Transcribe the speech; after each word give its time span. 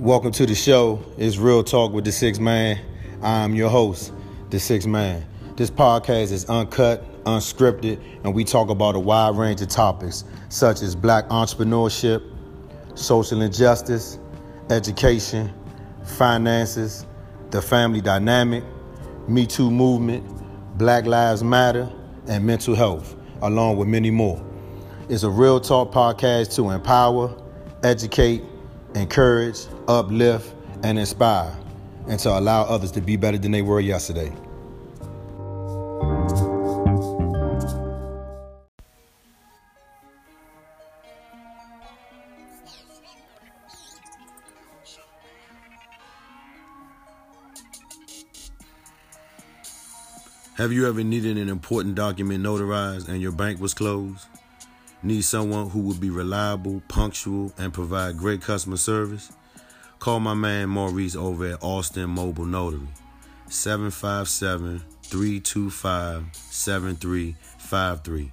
Welcome 0.00 0.32
to 0.32 0.46
the 0.46 0.54
show. 0.54 1.04
It's 1.18 1.36
Real 1.36 1.62
Talk 1.62 1.92
with 1.92 2.06
the 2.06 2.10
Six 2.10 2.38
Man. 2.38 2.80
I'm 3.20 3.54
your 3.54 3.68
host, 3.68 4.14
the 4.48 4.58
Six 4.58 4.86
Man. 4.86 5.26
This 5.56 5.70
podcast 5.70 6.32
is 6.32 6.46
uncut, 6.46 7.04
unscripted, 7.24 8.00
and 8.24 8.34
we 8.34 8.44
talk 8.44 8.70
about 8.70 8.94
a 8.94 8.98
wide 8.98 9.36
range 9.36 9.60
of 9.60 9.68
topics 9.68 10.24
such 10.48 10.80
as 10.80 10.96
black 10.96 11.28
entrepreneurship, 11.28 12.22
social 12.94 13.42
injustice, 13.42 14.18
education, 14.70 15.52
finances, 16.02 17.04
the 17.50 17.60
family 17.60 18.00
dynamic, 18.00 18.64
Me 19.28 19.46
Too 19.46 19.70
movement, 19.70 20.24
Black 20.78 21.04
Lives 21.04 21.44
Matter, 21.44 21.92
and 22.26 22.46
mental 22.46 22.74
health, 22.74 23.16
along 23.42 23.76
with 23.76 23.86
many 23.86 24.10
more. 24.10 24.42
It's 25.10 25.24
a 25.24 25.30
real 25.30 25.60
talk 25.60 25.92
podcast 25.92 26.54
to 26.56 26.70
empower, 26.70 27.36
educate, 27.82 28.42
encourage, 28.94 29.66
uplift, 29.88 30.54
and 30.82 30.98
inspire, 30.98 31.56
and 32.08 32.18
to 32.20 32.38
allow 32.38 32.62
others 32.62 32.90
to 32.92 33.00
be 33.00 33.16
better 33.16 33.38
than 33.38 33.52
they 33.52 33.62
were 33.62 33.80
yesterday. 33.80 34.32
Have 50.56 50.72
you 50.72 50.86
ever 50.86 51.02
needed 51.02 51.38
an 51.38 51.48
important 51.48 51.94
document 51.94 52.44
notarized 52.44 53.08
and 53.08 53.22
your 53.22 53.32
bank 53.32 53.60
was 53.60 53.72
closed? 53.72 54.26
Need 55.02 55.22
someone 55.22 55.70
who 55.70 55.80
would 55.80 55.98
be 55.98 56.10
reliable, 56.10 56.82
punctual, 56.88 57.54
and 57.56 57.72
provide 57.72 58.18
great 58.18 58.42
customer 58.42 58.76
service? 58.76 59.32
Call 59.98 60.20
my 60.20 60.34
man 60.34 60.68
Maurice 60.68 61.16
over 61.16 61.46
at 61.46 61.62
Austin 61.62 62.10
Mobile 62.10 62.44
Notary, 62.44 62.88
757 63.48 64.82
325 65.02 66.26
7353, 66.32 68.32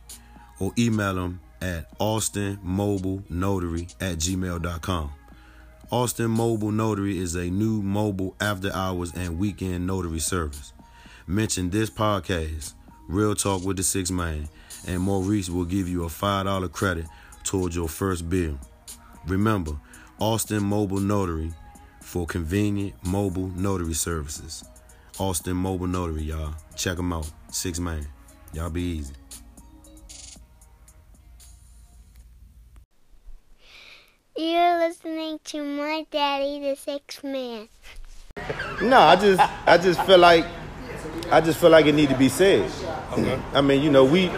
or 0.59 0.74
email 0.78 1.18
him 1.18 1.40
at 1.62 1.98
austinmobilenotary 2.00 3.96
at 4.02 4.18
gmail.com. 4.18 5.12
Austin 5.90 6.31
Mobile 6.31 6.72
Notary 6.72 7.18
is 7.18 7.36
a 7.36 7.50
new 7.50 7.81
mobile 7.81 8.36
after 8.42 8.74
hours 8.74 9.14
and 9.16 9.40
weekend 9.40 9.88
notary 9.88 10.20
service. 10.20 10.74
Mention 11.26 11.70
this 11.70 11.90
podcast, 11.90 12.74
Real 13.08 13.36
Talk 13.36 13.64
with 13.64 13.78
the 13.78 13.84
Six 13.84 14.12
Man, 14.12 14.50
and 14.86 15.02
Maurice 15.02 15.50
will 15.50 15.66
give 15.66 15.88
you 15.88 16.03
a 16.03 16.08
$5 16.08 16.72
credit 16.72 17.06
towards 17.44 17.75
your 17.75 17.88
first 17.88 18.30
bill. 18.30 18.59
Remember, 19.25 19.80
Austin 20.19 20.64
Mobile 20.64 21.00
Notary 21.00 21.53
for 22.02 22.25
convenient 22.25 22.94
mobile 23.06 23.50
notary 23.50 23.94
services. 23.94 24.64
Austin 25.19 25.58
Mobile 25.58 25.88
Notary, 25.88 26.23
y'all. 26.23 26.53
Check 26.75 26.97
them 26.97 27.11
out. 27.11 27.30
Six 27.52 27.80
Man. 27.80 28.08
Y'all 28.53 28.69
be 28.69 28.81
easy. 28.81 29.14
You're 34.38 34.78
listening 34.78 35.39
to 35.45 35.64
my 35.64 36.06
daddy, 36.12 36.59
the 36.59 36.75
six 36.75 37.23
man. 37.23 37.67
No, 38.81 39.00
I 39.00 39.16
just 39.16 39.41
I 39.67 39.78
just 39.80 40.02
feel 40.03 40.19
like 40.19 40.45
I 41.31 41.41
just 41.41 41.59
feel 41.59 41.72
like 41.72 41.88
it 41.88 41.95
need 41.95 42.09
to 42.09 42.17
be 42.17 42.30
said. 42.30 42.72
Okay. 43.14 43.39
I 43.53 43.62
mean, 43.62 43.81
you 43.81 43.89
know, 43.89 44.06
we 44.06 44.30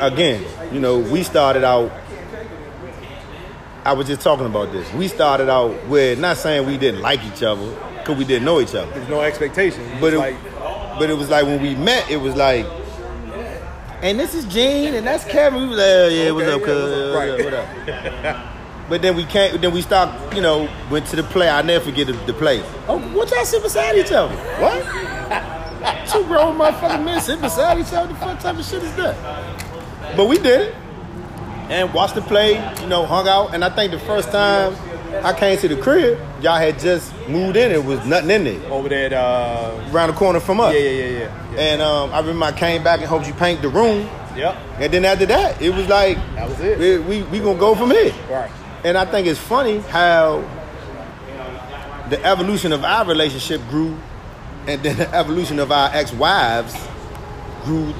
again, 0.00 0.44
you 0.72 0.80
know, 0.80 0.98
we 0.98 1.22
started 1.22 1.64
out 1.64 1.90
I 3.84 3.94
was 3.94 4.06
just 4.06 4.20
talking 4.20 4.46
about 4.46 4.70
this. 4.70 4.92
We 4.92 5.08
started 5.08 5.50
out 5.50 5.88
with 5.88 6.20
not 6.20 6.36
saying 6.36 6.66
we 6.66 6.78
didn't 6.78 7.00
like 7.00 7.24
each 7.24 7.42
other 7.42 7.68
because 7.98 8.16
we 8.16 8.24
didn't 8.24 8.44
know 8.44 8.60
each 8.60 8.76
other. 8.76 8.90
There's 8.92 9.08
no 9.08 9.22
expectation. 9.22 9.82
You 9.94 10.00
But 10.00 10.14
it, 10.14 10.18
like, 10.18 10.36
but 10.98 11.10
it 11.10 11.14
was 11.14 11.28
like 11.28 11.46
when 11.46 11.60
we 11.60 11.74
met, 11.74 12.08
it 12.08 12.18
was 12.18 12.36
like, 12.36 12.64
and 14.00 14.20
this 14.20 14.34
is 14.34 14.44
Gene, 14.44 14.94
and 14.94 15.06
that's 15.06 15.24
Kevin. 15.24 15.62
We 15.62 15.68
was 15.68 15.78
like, 15.78 15.86
oh, 15.86 16.08
yeah, 16.08 16.30
what's 16.30 16.48
up, 16.48 16.60
yeah, 16.60 16.66
cuz? 16.66 17.14
what's 17.14 17.30
up? 17.30 17.44
What 17.44 17.54
up? 17.54 18.14
What 18.14 18.26
up? 18.26 18.46
but 18.88 19.02
then 19.02 19.16
we 19.16 19.24
can't. 19.24 19.60
Then 19.60 19.72
we 19.72 19.82
stopped. 19.82 20.34
You 20.34 20.42
know, 20.42 20.68
went 20.88 21.06
to 21.06 21.16
the 21.16 21.24
play. 21.24 21.48
I 21.48 21.62
never 21.62 21.84
forget 21.84 22.06
the, 22.06 22.12
the 22.12 22.34
play. 22.34 22.62
Oh, 22.86 22.98
what 23.12 23.30
y'all 23.32 23.44
sit 23.44 23.62
beside 23.62 23.96
each 23.96 24.12
other? 24.12 24.34
What? 24.60 24.84
Two 26.12 26.24
grown 26.24 26.56
motherfucking 26.56 27.04
men 27.04 27.20
sit 27.20 27.40
beside 27.40 27.78
each 27.78 27.92
other. 27.92 28.12
The 28.12 28.18
fuck 28.20 28.38
type 28.38 28.56
of 28.56 28.64
shit 28.64 28.82
is 28.82 28.94
that? 28.94 29.51
But 30.16 30.26
we 30.28 30.36
did 30.36 30.68
it 30.68 30.74
and 31.70 31.92
watched 31.94 32.14
the 32.14 32.22
play. 32.22 32.54
You 32.80 32.86
know, 32.86 33.06
hung 33.06 33.28
out, 33.28 33.54
and 33.54 33.64
I 33.64 33.70
think 33.70 33.92
the 33.92 33.98
first 34.00 34.30
time 34.30 34.76
I 35.24 35.32
came 35.32 35.58
to 35.58 35.68
the 35.68 35.76
crib, 35.76 36.18
y'all 36.42 36.58
had 36.58 36.78
just 36.78 37.12
moved 37.28 37.56
in. 37.56 37.70
It 37.70 37.84
was 37.84 38.04
nothing 38.06 38.30
in 38.30 38.44
there 38.44 38.72
over 38.72 38.88
there. 38.88 39.06
At, 39.06 39.12
uh, 39.12 39.90
around 39.92 40.08
the 40.08 40.14
corner 40.14 40.40
from 40.40 40.60
us. 40.60 40.74
yeah, 40.74 40.80
yeah, 40.80 40.90
yeah, 40.90 41.06
yeah. 41.06 41.18
yeah. 41.54 41.60
And 41.60 41.82
um, 41.82 42.12
I 42.12 42.20
remember 42.20 42.46
I 42.46 42.52
came 42.52 42.82
back 42.82 43.00
and 43.00 43.08
helped 43.08 43.26
you 43.26 43.34
paint 43.34 43.62
the 43.62 43.68
room. 43.68 44.08
Yep. 44.36 44.56
And 44.78 44.92
then 44.92 45.04
after 45.04 45.26
that, 45.26 45.60
it 45.60 45.70
was 45.70 45.88
like 45.88 46.16
That 46.34 46.48
was 46.48 46.58
it. 46.60 46.78
We 46.78 47.20
we, 47.20 47.22
we 47.24 47.38
gonna 47.38 47.58
go 47.58 47.74
from 47.74 47.90
here. 47.90 48.14
Right. 48.30 48.50
And 48.84 48.96
I 48.96 49.04
think 49.04 49.26
it's 49.26 49.38
funny 49.38 49.78
how 49.78 50.42
the 52.08 52.22
evolution 52.24 52.72
of 52.72 52.82
our 52.84 53.06
relationship 53.06 53.60
grew, 53.68 53.96
and 54.66 54.82
then 54.82 54.96
the 54.96 55.14
evolution 55.14 55.58
of 55.58 55.70
our 55.70 55.90
ex-wives 55.94 56.74
grew 57.64 57.92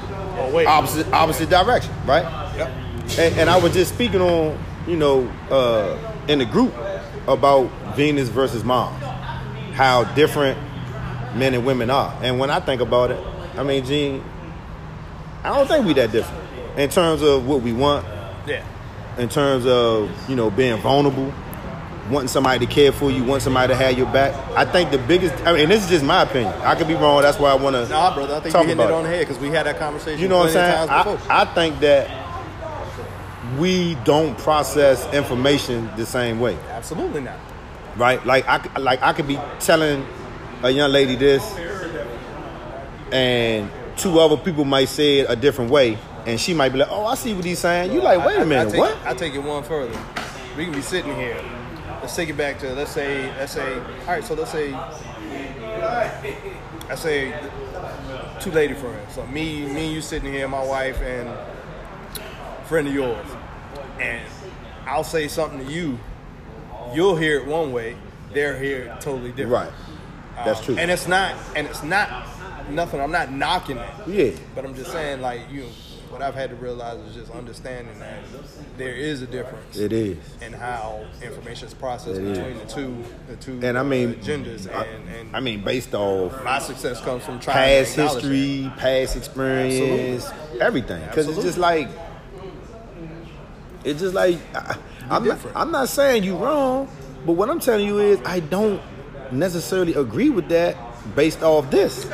Oh 0.43 0.51
wait. 0.53 0.65
opposite 0.67 1.11
opposite 1.13 1.49
direction, 1.49 1.93
right? 2.05 2.23
Yep. 2.57 2.67
And, 3.19 3.39
and 3.39 3.49
I 3.49 3.57
was 3.57 3.73
just 3.73 3.93
speaking 3.93 4.21
on, 4.21 4.57
you 4.87 4.95
know, 4.97 5.27
uh, 5.49 5.97
in 6.27 6.39
the 6.39 6.45
group 6.45 6.73
about 7.27 7.65
Venus 7.95 8.29
versus 8.29 8.63
Mars, 8.63 9.01
how 9.73 10.03
different 10.15 10.57
men 11.35 11.53
and 11.53 11.65
women 11.65 11.89
are. 11.89 12.13
And 12.21 12.39
when 12.39 12.49
I 12.49 12.59
think 12.59 12.81
about 12.81 13.11
it, 13.11 13.19
I 13.55 13.63
mean, 13.63 13.85
Gene, 13.85 14.23
I 15.43 15.49
don't 15.55 15.67
think 15.67 15.85
we 15.85 15.93
that 15.93 16.11
different 16.11 16.43
in 16.77 16.89
terms 16.89 17.21
of 17.21 17.47
what 17.47 17.61
we 17.61 17.71
want, 17.73 18.05
Yeah. 18.47 18.63
in 19.17 19.29
terms 19.29 19.65
of 19.65 20.09
you 20.29 20.35
know 20.35 20.49
being 20.49 20.77
vulnerable, 20.81 21.31
wanting 22.09 22.27
somebody 22.27 22.65
to 22.65 22.71
care 22.71 22.91
for 22.91 23.09
you, 23.11 23.23
wanting 23.23 23.43
somebody 23.45 23.71
to 23.73 23.77
have 23.77 23.97
your 23.97 24.07
back. 24.11 24.33
I 24.57 24.65
think 24.65 24.91
the 24.91 24.97
biggest, 24.97 25.33
I 25.45 25.53
mean, 25.53 25.61
and 25.63 25.71
this 25.71 25.83
is 25.83 25.89
just 25.89 26.03
my 26.05 26.23
opinion. 26.23 26.53
I 26.61 26.75
could 26.75 26.87
be 26.87 26.95
wrong. 26.95 27.21
That's 27.21 27.39
why 27.39 27.51
I 27.51 27.55
want 27.55 27.75
to. 27.75 27.87
Nah, 27.87 28.13
brother. 28.13 28.35
I 28.35 28.39
think 28.41 28.53
you're 28.53 28.63
hitting 28.65 28.79
it 28.83 28.91
on 28.91 29.03
the 29.03 29.09
head 29.09 29.19
because 29.27 29.39
we 29.39 29.47
had 29.49 29.65
that 29.65 29.79
conversation. 29.79 30.19
You 30.19 30.27
know 30.27 30.39
what 30.39 30.47
I'm 30.47 30.53
saying? 30.53 30.81
of 30.83 30.89
times 30.89 31.17
before. 31.17 31.31
I, 31.31 31.41
I 31.41 31.45
think 31.53 31.79
that 31.79 32.09
we 33.59 33.95
don't 34.03 34.37
process 34.37 35.11
information 35.13 35.89
the 35.95 36.05
same 36.05 36.39
way, 36.39 36.57
Absolutely 36.71 37.21
not. 37.21 37.37
right? 37.95 38.23
Like 38.25 38.45
I 38.47 38.79
like 38.79 39.01
I 39.01 39.13
could 39.13 39.27
be 39.27 39.39
telling 39.59 40.05
a 40.63 40.69
young 40.71 40.91
lady 40.91 41.15
this, 41.15 41.43
and 43.11 43.69
two 43.97 44.19
other 44.19 44.37
people 44.37 44.65
might 44.65 44.89
say 44.89 45.19
it 45.19 45.27
a 45.29 45.35
different 45.35 45.71
way, 45.71 45.97
and 46.25 46.39
she 46.39 46.53
might 46.53 46.69
be 46.69 46.79
like, 46.79 46.87
"Oh, 46.89 47.05
I 47.05 47.15
see 47.15 47.33
what 47.33 47.45
he's 47.45 47.59
saying." 47.59 47.91
You 47.91 48.01
like, 48.01 48.25
wait 48.25 48.37
a 48.39 48.45
minute, 48.45 48.69
I 48.69 48.71
take, 48.71 48.79
what? 48.79 48.97
I 49.05 49.13
take 49.13 49.33
it 49.35 49.39
one 49.43 49.63
further. 49.63 49.97
We 50.57 50.65
can 50.65 50.73
be 50.73 50.81
sitting 50.81 51.13
here. 51.15 51.39
Let's 52.03 52.17
take 52.17 52.27
it 52.27 52.35
back 52.37 52.59
to 52.59 52.73
let's 52.73 52.91
say 52.91 53.27
let's 53.37 53.53
say 53.53 53.75
all 53.79 54.05
right. 54.07 54.21
So 54.23 54.33
let's 54.33 54.51
say 54.51 54.73
I 54.73 56.15
say 56.95 57.33
two 58.41 58.51
lady 58.51 58.73
friends. 58.73 59.13
So 59.15 59.25
me, 59.27 59.65
me 59.67 59.85
and 59.85 59.93
you 59.95 60.01
sitting 60.01 60.33
here, 60.33 60.45
my 60.49 60.63
wife 60.65 60.99
and 61.01 61.29
a 61.29 62.61
friend 62.65 62.89
of 62.89 62.93
yours, 62.93 63.25
and 64.01 64.21
I'll 64.85 65.05
say 65.05 65.29
something 65.29 65.65
to 65.65 65.71
you. 65.71 65.97
You'll 66.93 67.15
hear 67.15 67.39
it 67.39 67.47
one 67.47 67.71
way. 67.71 67.95
They'll 68.33 68.57
hear 68.59 68.97
totally 68.99 69.31
different. 69.31 69.51
Right. 69.53 69.71
That's 70.43 70.59
Um, 70.59 70.65
true. 70.65 70.77
And 70.77 70.91
it's 70.91 71.07
not, 71.07 71.35
and 71.55 71.67
it's 71.67 71.83
not 71.83 72.27
nothing. 72.69 72.99
I'm 72.99 73.11
not 73.11 73.31
knocking 73.31 73.77
it. 73.77 73.89
Yeah. 74.07 74.31
But 74.55 74.65
I'm 74.65 74.75
just 74.75 74.91
saying, 74.91 75.21
like 75.21 75.49
you, 75.49 75.67
what 76.13 76.21
I've 76.21 76.35
had 76.35 76.51
to 76.51 76.55
realize 76.55 76.99
is 77.07 77.15
just 77.15 77.31
understanding 77.31 77.97
that 77.97 78.19
there 78.77 78.93
is 78.93 79.23
a 79.23 79.25
difference 79.25 79.75
It 79.77 79.91
is. 79.91 80.17
in 80.41 80.53
how 80.53 81.07
information 81.23 81.67
is 81.67 81.73
processed 81.73 82.19
It 82.21 82.27
is. 82.27 82.37
between 82.37 82.57
the 82.59 82.65
two, 82.71 83.03
the 83.27 83.35
two 83.37 83.59
And 83.63 83.75
I 83.77 83.81
uh, 83.81 83.83
mean, 83.83 84.13
agendas. 84.13 84.71
I, 84.71 84.83
and, 84.85 85.09
and 85.09 85.35
I 85.35 85.39
mean, 85.39 85.63
based 85.63 85.95
off 85.95 86.43
my 86.43 86.59
success 86.59 87.01
comes 87.01 87.25
from 87.25 87.39
trying 87.39 87.55
past 87.83 87.95
history, 87.95 88.71
past 88.77 89.15
experience, 89.17 90.29
everything. 90.61 91.03
Because 91.07 91.27
it's 91.27 91.41
just 91.41 91.57
like, 91.57 91.89
it's 93.83 93.99
just 93.99 94.13
like, 94.13 94.37
I, 94.55 94.77
I'm, 95.09 95.27
not. 95.27 95.39
I'm 95.55 95.71
not 95.71 95.89
saying 95.89 96.23
you 96.23 96.37
wrong, 96.37 96.87
but 97.25 97.33
what 97.33 97.49
I'm 97.49 97.59
telling 97.59 97.87
you 97.87 97.97
is 97.99 98.19
I 98.23 98.39
don't 98.39 98.81
necessarily 99.31 99.95
agree 99.95 100.29
with 100.29 100.47
that 100.49 100.77
based 101.15 101.41
off 101.41 101.71
this. 101.71 102.07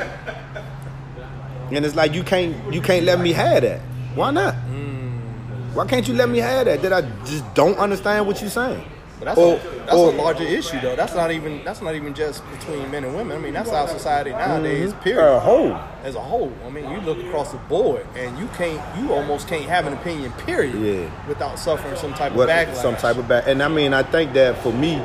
And 1.70 1.84
it's 1.84 1.94
like 1.94 2.14
you 2.14 2.24
can't 2.24 2.74
you 2.74 2.80
can't 2.80 3.04
let 3.04 3.20
me 3.20 3.32
have 3.32 3.62
that. 3.62 3.80
Why 4.14 4.30
not? 4.30 4.54
Mm. 4.54 5.74
Why 5.74 5.86
can't 5.86 6.06
you 6.06 6.14
let 6.14 6.28
me 6.28 6.38
have 6.38 6.66
that? 6.66 6.82
That 6.82 6.92
I 6.92 7.02
just 7.24 7.54
don't 7.54 7.78
understand 7.78 8.26
what 8.26 8.40
you're 8.40 8.50
saying. 8.50 8.84
But 9.20 9.26
that's, 9.26 9.38
Or- 9.38 9.54
a, 9.56 9.58
that's 9.58 9.94
or- 9.94 10.12
a 10.12 10.16
larger 10.16 10.44
issue, 10.44 10.80
though. 10.80 10.96
That's 10.96 11.14
not 11.14 11.30
even 11.30 11.62
that's 11.62 11.82
not 11.82 11.94
even 11.94 12.14
just 12.14 12.42
between 12.50 12.90
men 12.90 13.04
and 13.04 13.14
women. 13.14 13.36
I 13.36 13.40
mean, 13.40 13.52
that's 13.52 13.68
our 13.70 13.86
society 13.86 14.30
mm-hmm. 14.30 14.38
nowadays. 14.50 14.94
Period. 15.02 15.22
As 15.22 15.36
a 15.36 15.40
whole. 15.40 15.72
As 16.02 16.14
a 16.14 16.20
whole, 16.20 16.52
I 16.66 16.70
mean, 16.70 16.90
you 16.90 16.98
look 17.02 17.18
across 17.18 17.52
the 17.52 17.58
board, 17.58 18.06
and 18.16 18.38
you 18.38 18.48
can't, 18.56 18.80
you 18.98 19.12
almost 19.12 19.46
can't 19.46 19.66
have 19.66 19.86
an 19.86 19.92
opinion. 19.92 20.32
Period. 20.32 20.74
Yeah. 20.74 21.28
Without 21.28 21.58
suffering 21.58 21.96
some 21.96 22.14
type 22.14 22.32
what 22.32 22.48
of 22.48 22.56
backlash. 22.56 22.80
some 22.82 22.96
type 22.96 23.16
of 23.18 23.28
back. 23.28 23.44
And 23.46 23.62
I 23.62 23.68
mean, 23.68 23.92
I 23.92 24.02
think 24.02 24.32
that 24.32 24.58
for 24.62 24.72
me, 24.72 24.96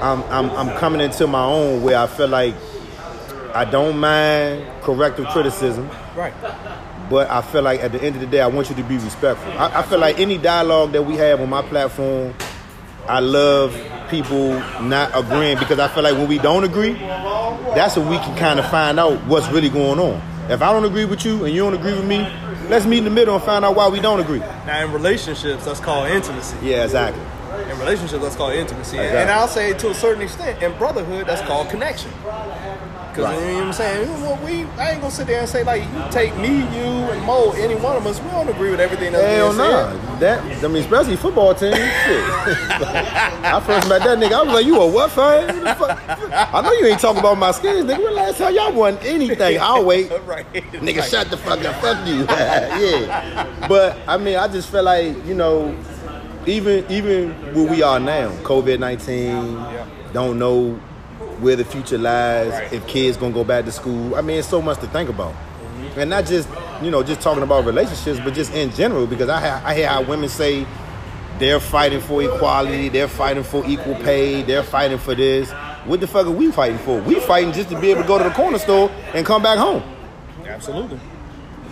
I'm, 0.00 0.22
I'm 0.24 0.50
I'm 0.50 0.78
coming 0.78 1.00
into 1.00 1.26
my 1.26 1.44
own 1.44 1.82
where 1.82 1.98
I 1.98 2.06
feel 2.06 2.28
like 2.28 2.54
I 3.54 3.64
don't 3.64 3.98
mind 3.98 4.64
corrective 4.82 5.26
criticism, 5.28 5.90
Right. 6.14 6.32
But 7.08 7.30
I 7.30 7.42
feel 7.42 7.62
like 7.62 7.80
at 7.80 7.92
the 7.92 8.02
end 8.02 8.16
of 8.16 8.20
the 8.20 8.26
day, 8.26 8.40
I 8.40 8.46
want 8.46 8.68
you 8.70 8.76
to 8.76 8.82
be 8.82 8.98
respectful. 8.98 9.50
I, 9.52 9.80
I 9.80 9.82
feel 9.82 9.98
like 9.98 10.18
any 10.18 10.38
dialogue 10.38 10.92
that 10.92 11.02
we 11.02 11.14
have 11.16 11.40
on 11.40 11.48
my 11.48 11.62
platform, 11.62 12.34
I 13.06 13.20
love 13.20 13.74
people 14.10 14.58
not 14.82 15.16
agreeing 15.16 15.58
because 15.58 15.78
I 15.78 15.88
feel 15.88 16.02
like 16.02 16.14
when 16.14 16.28
we 16.28 16.38
don't 16.38 16.64
agree, 16.64 16.92
that's 16.92 17.96
when 17.96 18.08
we 18.08 18.16
can 18.18 18.36
kind 18.36 18.58
of 18.58 18.68
find 18.70 18.98
out 18.98 19.18
what's 19.26 19.48
really 19.48 19.68
going 19.68 19.98
on. 19.98 20.20
If 20.50 20.62
I 20.62 20.72
don't 20.72 20.84
agree 20.84 21.04
with 21.04 21.24
you 21.24 21.44
and 21.44 21.54
you 21.54 21.60
don't 21.60 21.74
agree 21.74 21.92
with 21.94 22.06
me, 22.06 22.18
let's 22.68 22.86
meet 22.86 22.98
in 22.98 23.04
the 23.04 23.10
middle 23.10 23.34
and 23.34 23.44
find 23.44 23.64
out 23.64 23.76
why 23.76 23.88
we 23.88 24.00
don't 24.00 24.20
agree. 24.20 24.38
Now 24.38 24.84
in 24.84 24.92
relationships, 24.92 25.64
that's 25.64 25.80
called 25.80 26.10
intimacy. 26.10 26.56
Yeah, 26.62 26.84
exactly. 26.84 27.22
In 27.70 27.78
relationships, 27.78 28.22
that's 28.22 28.36
called 28.36 28.54
intimacy. 28.54 28.96
Exactly. 28.96 29.18
And 29.18 29.30
I'll 29.30 29.48
say 29.48 29.72
to 29.74 29.90
a 29.90 29.94
certain 29.94 30.22
extent, 30.22 30.62
in 30.62 30.76
brotherhood, 30.78 31.26
that's 31.26 31.42
called 31.42 31.68
connection. 31.68 32.10
Because 33.18 33.34
Right. 33.34 33.46
you 33.46 33.50
know 33.50 33.58
what 33.58 33.66
I'm 33.66 33.72
saying? 33.72 34.22
Know, 34.22 34.38
we, 34.44 34.62
I 34.80 34.90
ain't 34.92 35.00
gonna 35.00 35.10
sit 35.10 35.26
there 35.26 35.40
and 35.40 35.48
say 35.48 35.64
like 35.64 35.82
you 35.82 36.04
take 36.12 36.36
me, 36.36 36.58
you, 36.58 36.84
and 37.10 37.20
Mo, 37.24 37.50
any 37.56 37.74
one 37.74 37.96
of 37.96 38.06
us, 38.06 38.20
we 38.22 38.30
don't 38.30 38.48
agree 38.48 38.70
with 38.70 38.78
everything 38.78 39.10
that's 39.10 39.24
Hell 39.24 39.48
being 39.48 39.58
nah. 39.58 39.90
said. 39.90 40.20
That 40.20 40.64
I 40.64 40.68
mean, 40.68 40.82
especially 40.84 41.16
football 41.16 41.52
team. 41.52 41.72
Shit. 41.72 41.80
I 41.82 43.60
first 43.66 43.88
met 43.88 44.04
that 44.04 44.18
nigga. 44.18 44.32
I 44.34 44.42
was 44.42 44.54
like, 44.54 44.66
"You 44.66 44.80
a 44.80 44.86
what 44.86 45.10
fan? 45.10 45.48
Fuck? 45.76 45.98
I 46.54 46.60
know 46.62 46.70
you 46.72 46.86
ain't 46.86 47.00
talking 47.00 47.18
about 47.18 47.38
my 47.38 47.50
skins, 47.50 47.90
nigga. 47.90 48.04
When 48.04 48.14
last 48.14 48.38
time 48.38 48.54
y'all 48.54 48.72
won 48.72 48.96
anything? 48.98 49.58
I'll 49.60 49.84
wait. 49.84 50.10
right. 50.24 50.46
Nigga, 50.52 51.00
Right. 51.00 51.10
shut 51.10 51.28
the 51.30 51.36
fuck 51.38 51.64
up. 51.64 51.74
Fuck 51.82 52.06
you. 52.06 52.20
yeah. 52.28 53.66
But 53.68 53.98
I 54.06 54.16
mean, 54.16 54.36
I 54.36 54.46
just 54.46 54.70
feel 54.70 54.84
like 54.84 55.26
you 55.26 55.34
know, 55.34 55.76
even 56.46 56.84
even 56.88 57.30
where 57.52 57.68
we 57.68 57.82
are 57.82 57.98
now, 57.98 58.30
COVID 58.44 58.78
nineteen, 58.78 59.54
Yeah. 59.54 59.86
don't 60.12 60.38
know 60.38 60.78
where 61.40 61.56
the 61.56 61.64
future 61.64 61.98
lies. 61.98 62.50
Right. 62.50 62.72
If 62.72 62.86
kids 62.86 63.16
gonna 63.16 63.34
go 63.34 63.44
back 63.44 63.64
to 63.64 63.72
school, 63.72 64.14
I 64.14 64.20
mean, 64.20 64.38
it's 64.38 64.48
so 64.48 64.60
much 64.62 64.78
to 64.80 64.86
think 64.88 65.08
about, 65.08 65.34
and 65.96 66.10
not 66.10 66.26
just 66.26 66.48
you 66.82 66.90
know 66.90 67.02
just 67.02 67.20
talking 67.20 67.42
about 67.42 67.64
relationships, 67.64 68.20
but 68.24 68.34
just 68.34 68.52
in 68.54 68.70
general. 68.72 69.06
Because 69.06 69.28
I 69.28 69.40
ha- 69.40 69.62
I 69.64 69.74
hear 69.74 69.88
how 69.88 70.02
women 70.02 70.28
say 70.28 70.66
they're 71.38 71.60
fighting 71.60 72.00
for 72.00 72.22
equality, 72.22 72.88
they're 72.88 73.08
fighting 73.08 73.44
for 73.44 73.64
equal 73.66 73.94
pay, 73.96 74.42
they're 74.42 74.62
fighting 74.64 74.98
for 74.98 75.14
this. 75.14 75.50
What 75.84 76.00
the 76.00 76.06
fuck 76.06 76.26
are 76.26 76.30
we 76.30 76.50
fighting 76.50 76.78
for? 76.78 77.00
We 77.00 77.20
fighting 77.20 77.52
just 77.52 77.70
to 77.70 77.80
be 77.80 77.90
able 77.90 78.02
to 78.02 78.08
go 78.08 78.18
to 78.18 78.24
the 78.24 78.30
corner 78.30 78.58
store 78.58 78.90
and 79.14 79.24
come 79.24 79.42
back 79.42 79.56
home 79.58 79.82
Absolutely. 80.44 80.98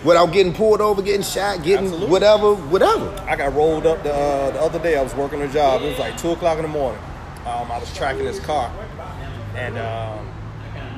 without 0.03 0.27
getting 0.27 0.53
pulled 0.53 0.81
over, 0.81 1.01
getting 1.01 1.21
shot, 1.21 1.61
getting 1.63 1.85
Absolutely. 1.85 2.07
whatever, 2.09 2.55
whatever. 2.55 3.09
I 3.27 3.35
got 3.35 3.53
rolled 3.53 3.85
up 3.85 4.01
the, 4.03 4.13
uh, 4.13 4.51
the 4.51 4.61
other 4.61 4.79
day. 4.79 4.97
I 4.97 5.03
was 5.03 5.13
working 5.13 5.41
a 5.41 5.47
job. 5.51 5.81
It 5.81 5.89
was 5.89 5.99
like 5.99 6.17
two 6.17 6.31
o'clock 6.31 6.57
in 6.57 6.63
the 6.63 6.69
morning. 6.69 7.01
Um, 7.45 7.71
I 7.71 7.77
was 7.77 7.93
tracking 7.95 8.23
this 8.25 8.39
car, 8.39 8.71
and 9.57 9.77
um, 9.77 10.29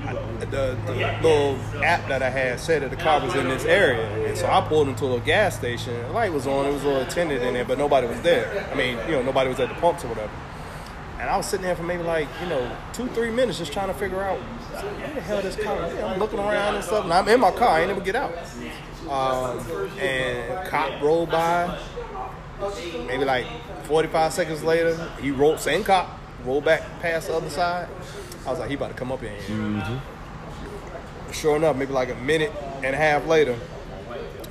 I, 0.05 0.13
the, 0.45 0.77
the 0.85 0.93
little 1.21 1.55
app 1.83 2.07
that 2.09 2.21
I 2.21 2.29
had 2.29 2.59
said 2.59 2.81
that 2.81 2.91
the 2.91 2.97
car 2.97 3.23
was 3.23 3.35
in 3.35 3.47
this 3.47 3.65
area, 3.65 4.27
and 4.27 4.37
so 4.37 4.47
I 4.47 4.61
pulled 4.61 4.89
into 4.89 5.13
a 5.13 5.19
gas 5.21 5.57
station. 5.57 5.93
The 5.93 6.09
light 6.09 6.33
was 6.33 6.45
on. 6.45 6.65
It 6.65 6.73
was 6.73 6.83
a 6.83 6.87
little 6.87 7.01
attendant 7.01 7.41
in 7.43 7.53
there, 7.53 7.65
but 7.65 7.77
nobody 7.77 8.07
was 8.07 8.21
there. 8.21 8.67
I 8.71 8.75
mean, 8.75 8.97
you 9.07 9.13
know, 9.13 9.21
nobody 9.21 9.49
was 9.49 9.59
at 9.59 9.69
the 9.69 9.75
pumps 9.75 10.03
or 10.03 10.09
whatever. 10.09 10.31
And 11.19 11.29
I 11.29 11.35
was 11.35 11.47
sitting 11.47 11.65
there 11.65 11.75
for 11.75 11.83
maybe 11.83 12.03
like 12.03 12.27
you 12.41 12.47
know 12.47 12.77
two, 12.93 13.07
three 13.07 13.31
minutes, 13.31 13.57
just 13.57 13.73
trying 13.73 13.87
to 13.87 13.93
figure 13.93 14.21
out 14.21 14.39
where 14.39 15.13
the 15.13 15.21
hell 15.21 15.41
this 15.41 15.55
car. 15.55 15.85
is. 15.85 15.99
I'm 16.01 16.19
looking 16.19 16.39
around 16.39 16.75
and 16.75 16.83
stuff, 16.83 17.03
and 17.03 17.13
I'm 17.13 17.27
in 17.27 17.39
my 17.39 17.51
car. 17.51 17.69
I 17.69 17.81
ain't 17.81 17.97
to 17.97 18.03
get 18.03 18.15
out. 18.15 18.33
Um, 19.09 19.59
and 19.99 20.67
cop 20.67 21.01
rolled 21.01 21.31
by. 21.31 21.77
Maybe 23.07 23.23
like 23.23 23.45
45 23.83 24.33
seconds 24.33 24.63
later, 24.63 25.09
he 25.21 25.31
rolled, 25.31 25.61
same 25.61 25.83
cop, 25.83 26.19
rolled 26.43 26.65
back 26.65 26.83
past 26.99 27.27
the 27.27 27.35
other 27.35 27.49
side. 27.49 27.87
I 28.49 28.51
was 28.51 28.59
like, 28.59 28.69
he 28.69 28.75
about 28.75 28.89
to 28.89 28.93
come 28.95 29.11
up 29.11 29.21
in 29.23 29.29
here. 29.29 29.55
Mm-hmm. 29.57 31.31
Sure 31.31 31.55
enough, 31.55 31.75
maybe 31.75 31.93
like 31.93 32.09
a 32.09 32.15
minute 32.15 32.51
and 32.83 32.95
a 32.95 32.97
half 32.97 33.25
later, 33.27 33.55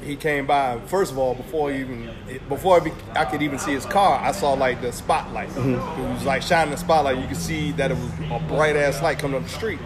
he 0.02 0.14
came 0.16 0.46
by. 0.46 0.78
First 0.86 1.10
of 1.12 1.18
all, 1.18 1.34
before 1.34 1.72
even 1.72 2.08
before 2.48 2.80
I, 3.16 3.24
could 3.24 3.42
even 3.42 3.58
see 3.58 3.72
his 3.72 3.84
car, 3.84 4.20
I 4.20 4.30
saw 4.32 4.52
like 4.52 4.80
the 4.80 4.92
spotlight. 4.92 5.48
Mm-hmm. 5.50 5.74
It 6.02 6.12
was 6.14 6.24
like 6.24 6.42
shining 6.42 6.70
the 6.70 6.76
spotlight. 6.78 7.18
You 7.18 7.26
could 7.26 7.36
see 7.36 7.72
that 7.72 7.90
it 7.90 7.96
was 7.96 8.06
a 8.30 8.38
bright 8.46 8.76
ass 8.76 9.02
light 9.02 9.18
coming 9.18 9.36
up 9.36 9.42
the 9.42 9.48
street. 9.48 9.80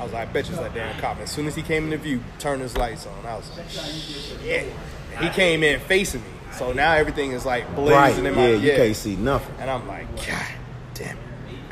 I 0.00 0.02
was 0.04 0.12
like, 0.12 0.28
I 0.28 0.32
bet 0.32 0.46
you 0.48 0.54
it's 0.54 0.60
that 0.62 0.74
damn 0.74 0.98
cop. 1.00 1.18
As 1.20 1.30
soon 1.30 1.46
as 1.46 1.54
he 1.54 1.62
came 1.62 1.84
into 1.84 1.98
view, 1.98 2.20
turned 2.40 2.60
his 2.60 2.76
lights 2.76 3.06
on. 3.06 3.24
I 3.24 3.36
was 3.36 3.56
like, 3.56 3.68
shit. 3.70 4.66
He 5.20 5.28
came 5.28 5.62
in 5.62 5.78
facing 5.78 6.22
me, 6.22 6.26
so 6.58 6.72
now 6.72 6.94
everything 6.94 7.30
is 7.32 7.46
like 7.46 7.64
Right. 7.68 7.74
blazing 7.76 8.26
in 8.26 8.34
Yeah, 8.34 8.40
my 8.40 8.48
you 8.54 8.72
can't 8.72 8.96
see 8.96 9.14
nothing. 9.14 9.54
and 9.60 9.70
I'm 9.70 9.86
like, 9.86 10.08
God. 10.26 10.42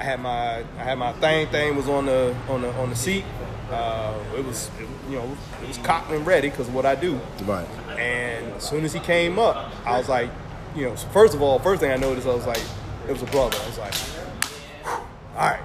I 0.00 0.02
had 0.02 0.20
my 0.20 0.64
I 0.78 0.82
had 0.82 0.98
my 0.98 1.12
thing 1.12 1.46
thing 1.48 1.76
was 1.76 1.86
on 1.86 2.06
the 2.06 2.34
on 2.48 2.62
the 2.62 2.72
on 2.72 2.88
the 2.88 2.96
seat. 2.96 3.22
Uh, 3.70 4.18
it 4.34 4.42
was 4.42 4.70
it, 4.80 4.88
you 5.10 5.16
know 5.16 5.36
it 5.62 5.68
was 5.68 5.76
cocked 5.78 6.10
and 6.10 6.26
ready 6.26 6.48
because 6.48 6.68
of 6.68 6.74
what 6.74 6.86
I 6.86 6.94
do. 6.94 7.20
Right. 7.44 7.68
And 7.98 8.54
as 8.54 8.66
soon 8.66 8.86
as 8.86 8.94
he 8.94 9.00
came 9.00 9.38
up, 9.38 9.70
I 9.84 9.98
was 9.98 10.08
like, 10.08 10.30
you 10.74 10.86
know, 10.86 10.96
first 10.96 11.34
of 11.34 11.42
all, 11.42 11.58
first 11.58 11.82
thing 11.82 11.92
I 11.92 11.96
noticed, 11.96 12.26
I 12.26 12.34
was 12.34 12.46
like, 12.46 12.62
it 13.06 13.12
was 13.12 13.20
a 13.20 13.26
brother. 13.26 13.58
I 13.62 13.66
was 13.66 13.78
like, 13.78 13.94
all 14.86 15.50
right, 15.50 15.60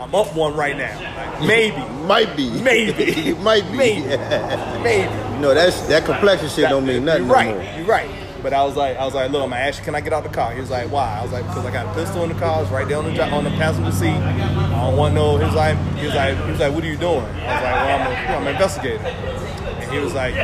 I'm 0.00 0.12
up 0.12 0.34
one 0.34 0.56
right 0.56 0.76
now. 0.76 0.98
Like, 1.16 1.46
maybe, 1.46 1.76
Might 2.08 2.36
be. 2.36 2.50
Maybe. 2.60 3.32
Might 3.42 3.70
be. 3.70 3.76
Maybe. 3.76 4.02
maybe. 4.82 5.34
You 5.34 5.40
know, 5.40 5.54
that's 5.54 5.82
that 5.82 6.04
complexion 6.04 6.48
shit 6.48 6.68
don't 6.68 6.84
mean 6.84 7.04
nothing 7.04 7.26
You're 7.26 7.32
right. 7.34 7.56
no. 7.56 7.76
You're 7.76 7.86
right. 7.86 8.10
But 8.42 8.52
I 8.52 8.64
was 8.64 8.76
like, 8.76 8.96
I 8.96 9.04
was 9.04 9.14
like, 9.14 9.30
look, 9.30 9.50
ask 9.50 9.78
you, 9.80 9.84
can 9.84 9.94
I 9.94 10.00
get 10.00 10.12
out 10.12 10.22
the 10.22 10.30
car? 10.30 10.52
He 10.52 10.60
was 10.60 10.70
like, 10.70 10.90
why? 10.90 11.18
I 11.18 11.22
was 11.22 11.32
like, 11.32 11.46
because 11.46 11.66
I 11.66 11.72
got 11.72 11.86
a 11.86 11.94
pistol 11.94 12.22
in 12.22 12.28
the 12.28 12.36
car. 12.36 12.62
It's 12.62 12.70
right 12.70 12.86
there 12.86 12.98
on 12.98 13.04
the 13.04 13.30
on 13.30 13.44
the 13.44 13.50
passenger 13.50 13.90
seat. 13.90 14.08
I 14.08 14.86
don't 14.86 14.96
want 14.96 15.14
no. 15.14 15.38
He 15.38 15.44
was 15.44 15.54
like, 15.54 15.76
he 15.96 16.06
was 16.06 16.14
like, 16.14 16.36
he 16.44 16.50
was 16.50 16.60
like, 16.60 16.72
what 16.72 16.84
are 16.84 16.86
you 16.86 16.96
doing? 16.96 17.18
I 17.18 17.24
was 17.24 17.62
like, 17.62 17.74
well, 17.74 18.00
I'm, 18.00 18.42
I'm 18.42 18.46
an 18.46 18.54
investigator. 18.54 19.04
And 19.04 19.92
he 19.92 19.98
was 19.98 20.14
like, 20.14 20.34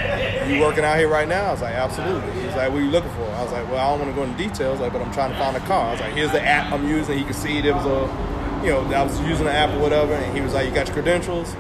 you 0.49 0.61
working 0.61 0.85
out 0.85 0.99
here 0.99 1.09
right 1.09 1.29
now? 1.29 1.47
I 1.47 1.53
was 1.53 1.63
like, 1.63 1.75
absolutely. 1.75 2.33
He 2.41 2.47
was 2.47 2.57
like, 2.57 2.71
what 2.71 2.79
are 2.79 2.85
you 2.85 2.91
looking 2.91 3.11
for? 3.13 3.23
I 3.23 3.43
was 3.43 3.53
like, 3.53 3.71
well, 3.71 3.79
I 3.79 3.91
don't 3.91 4.01
want 4.01 4.11
to 4.11 4.17
go 4.17 4.25
into 4.25 4.37
details, 4.37 4.81
like, 4.81 4.93
but 4.93 5.01
I'm 5.01 5.13
trying 5.13 5.31
to 5.31 5.39
find 5.39 5.57
a 5.57 5.61
car. 5.61 5.89
I 5.89 5.93
was 5.93 6.01
like, 6.01 6.15
here's 6.15 6.33
the 6.33 6.43
app 6.43 6.73
I'm 6.73 6.89
using. 6.89 7.17
He 7.19 7.25
could 7.25 7.37
see 7.37 7.61
there 7.61 7.75
was 7.75 7.87
a, 7.87 8.65
you 8.65 8.71
know, 8.71 8.81
I 8.93 9.05
was 9.05 9.21
using 9.21 9.45
the 9.45 9.53
app 9.53 9.71
or 9.71 9.79
whatever. 9.79 10.15
And 10.15 10.37
he 10.37 10.43
was 10.43 10.53
like, 10.53 10.67
you 10.69 10.75
got 10.75 10.89
your 10.89 10.95
credentials? 10.95 11.55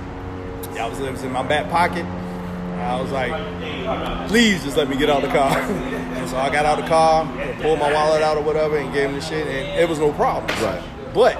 I 0.78 0.86
was, 0.88 0.98
it 0.98 1.10
was 1.12 1.22
in 1.22 1.30
my 1.30 1.44
back 1.44 1.70
pocket. 1.70 2.04
I 2.04 3.00
was 3.00 3.12
like, 3.12 4.28
please 4.28 4.64
just 4.64 4.76
let 4.76 4.88
me 4.88 4.96
get 4.96 5.08
out 5.08 5.22
the 5.22 5.28
car. 5.28 5.50
And 6.24 6.30
so 6.30 6.38
I 6.38 6.50
got 6.50 6.64
out 6.64 6.78
of 6.78 6.84
the 6.84 6.88
car, 6.88 7.24
pulled 7.60 7.78
my 7.78 7.92
wallet 7.92 8.22
out 8.22 8.38
or 8.38 8.42
whatever, 8.42 8.78
and 8.78 8.92
gave 8.94 9.10
him 9.10 9.14
the 9.16 9.20
shit, 9.20 9.46
and 9.46 9.78
it 9.80 9.86
was 9.88 9.98
no 9.98 10.10
problem. 10.12 10.46
Right. 10.64 10.82
But 11.12 11.36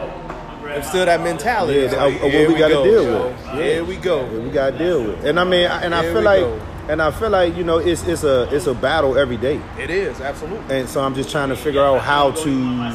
it's 0.77 0.89
still 0.89 1.07
that 1.07 1.23
mentality. 1.23 1.81
Yeah, 1.81 2.03
like, 2.03 2.15
uh, 2.17 2.19
what 2.25 2.31
here 2.33 2.49
we 2.49 2.55
gotta 2.59 2.75
go, 2.75 2.85
deal 2.85 3.03
yo. 3.05 3.27
with. 3.29 3.51
Here 3.55 3.85
we 3.85 3.97
go. 3.97 4.27
we 4.41 4.51
gotta 4.51 4.77
deal 4.77 5.03
with. 5.05 5.25
And 5.25 5.41
I 5.41 5.45
mean, 5.45 5.67
I- 5.71 5.83
and 5.83 5.95
I 5.95 6.03
feel 6.03 6.21
like, 6.23 6.41
go. 6.41 6.61
and 6.89 7.01
I 7.01 7.11
feel 7.13 7.31
like 7.31 7.57
you 7.57 7.65
know, 7.65 7.79
it's 7.79 8.07
it's 8.07 8.25
a 8.25 8.43
it's 8.55 8.67
a 8.67 8.75
battle 8.75 9.17
every 9.17 9.39
day. 9.39 9.59
It 9.79 9.89
is 9.91 10.21
absolutely, 10.21 10.77
And 10.77 10.89
so 10.89 11.01
I'm 11.03 11.15
just 11.15 11.31
trying 11.31 11.49
to 11.49 11.57
figure 11.57 11.83
out 11.83 12.01
how 12.03 12.33
to 12.33 12.91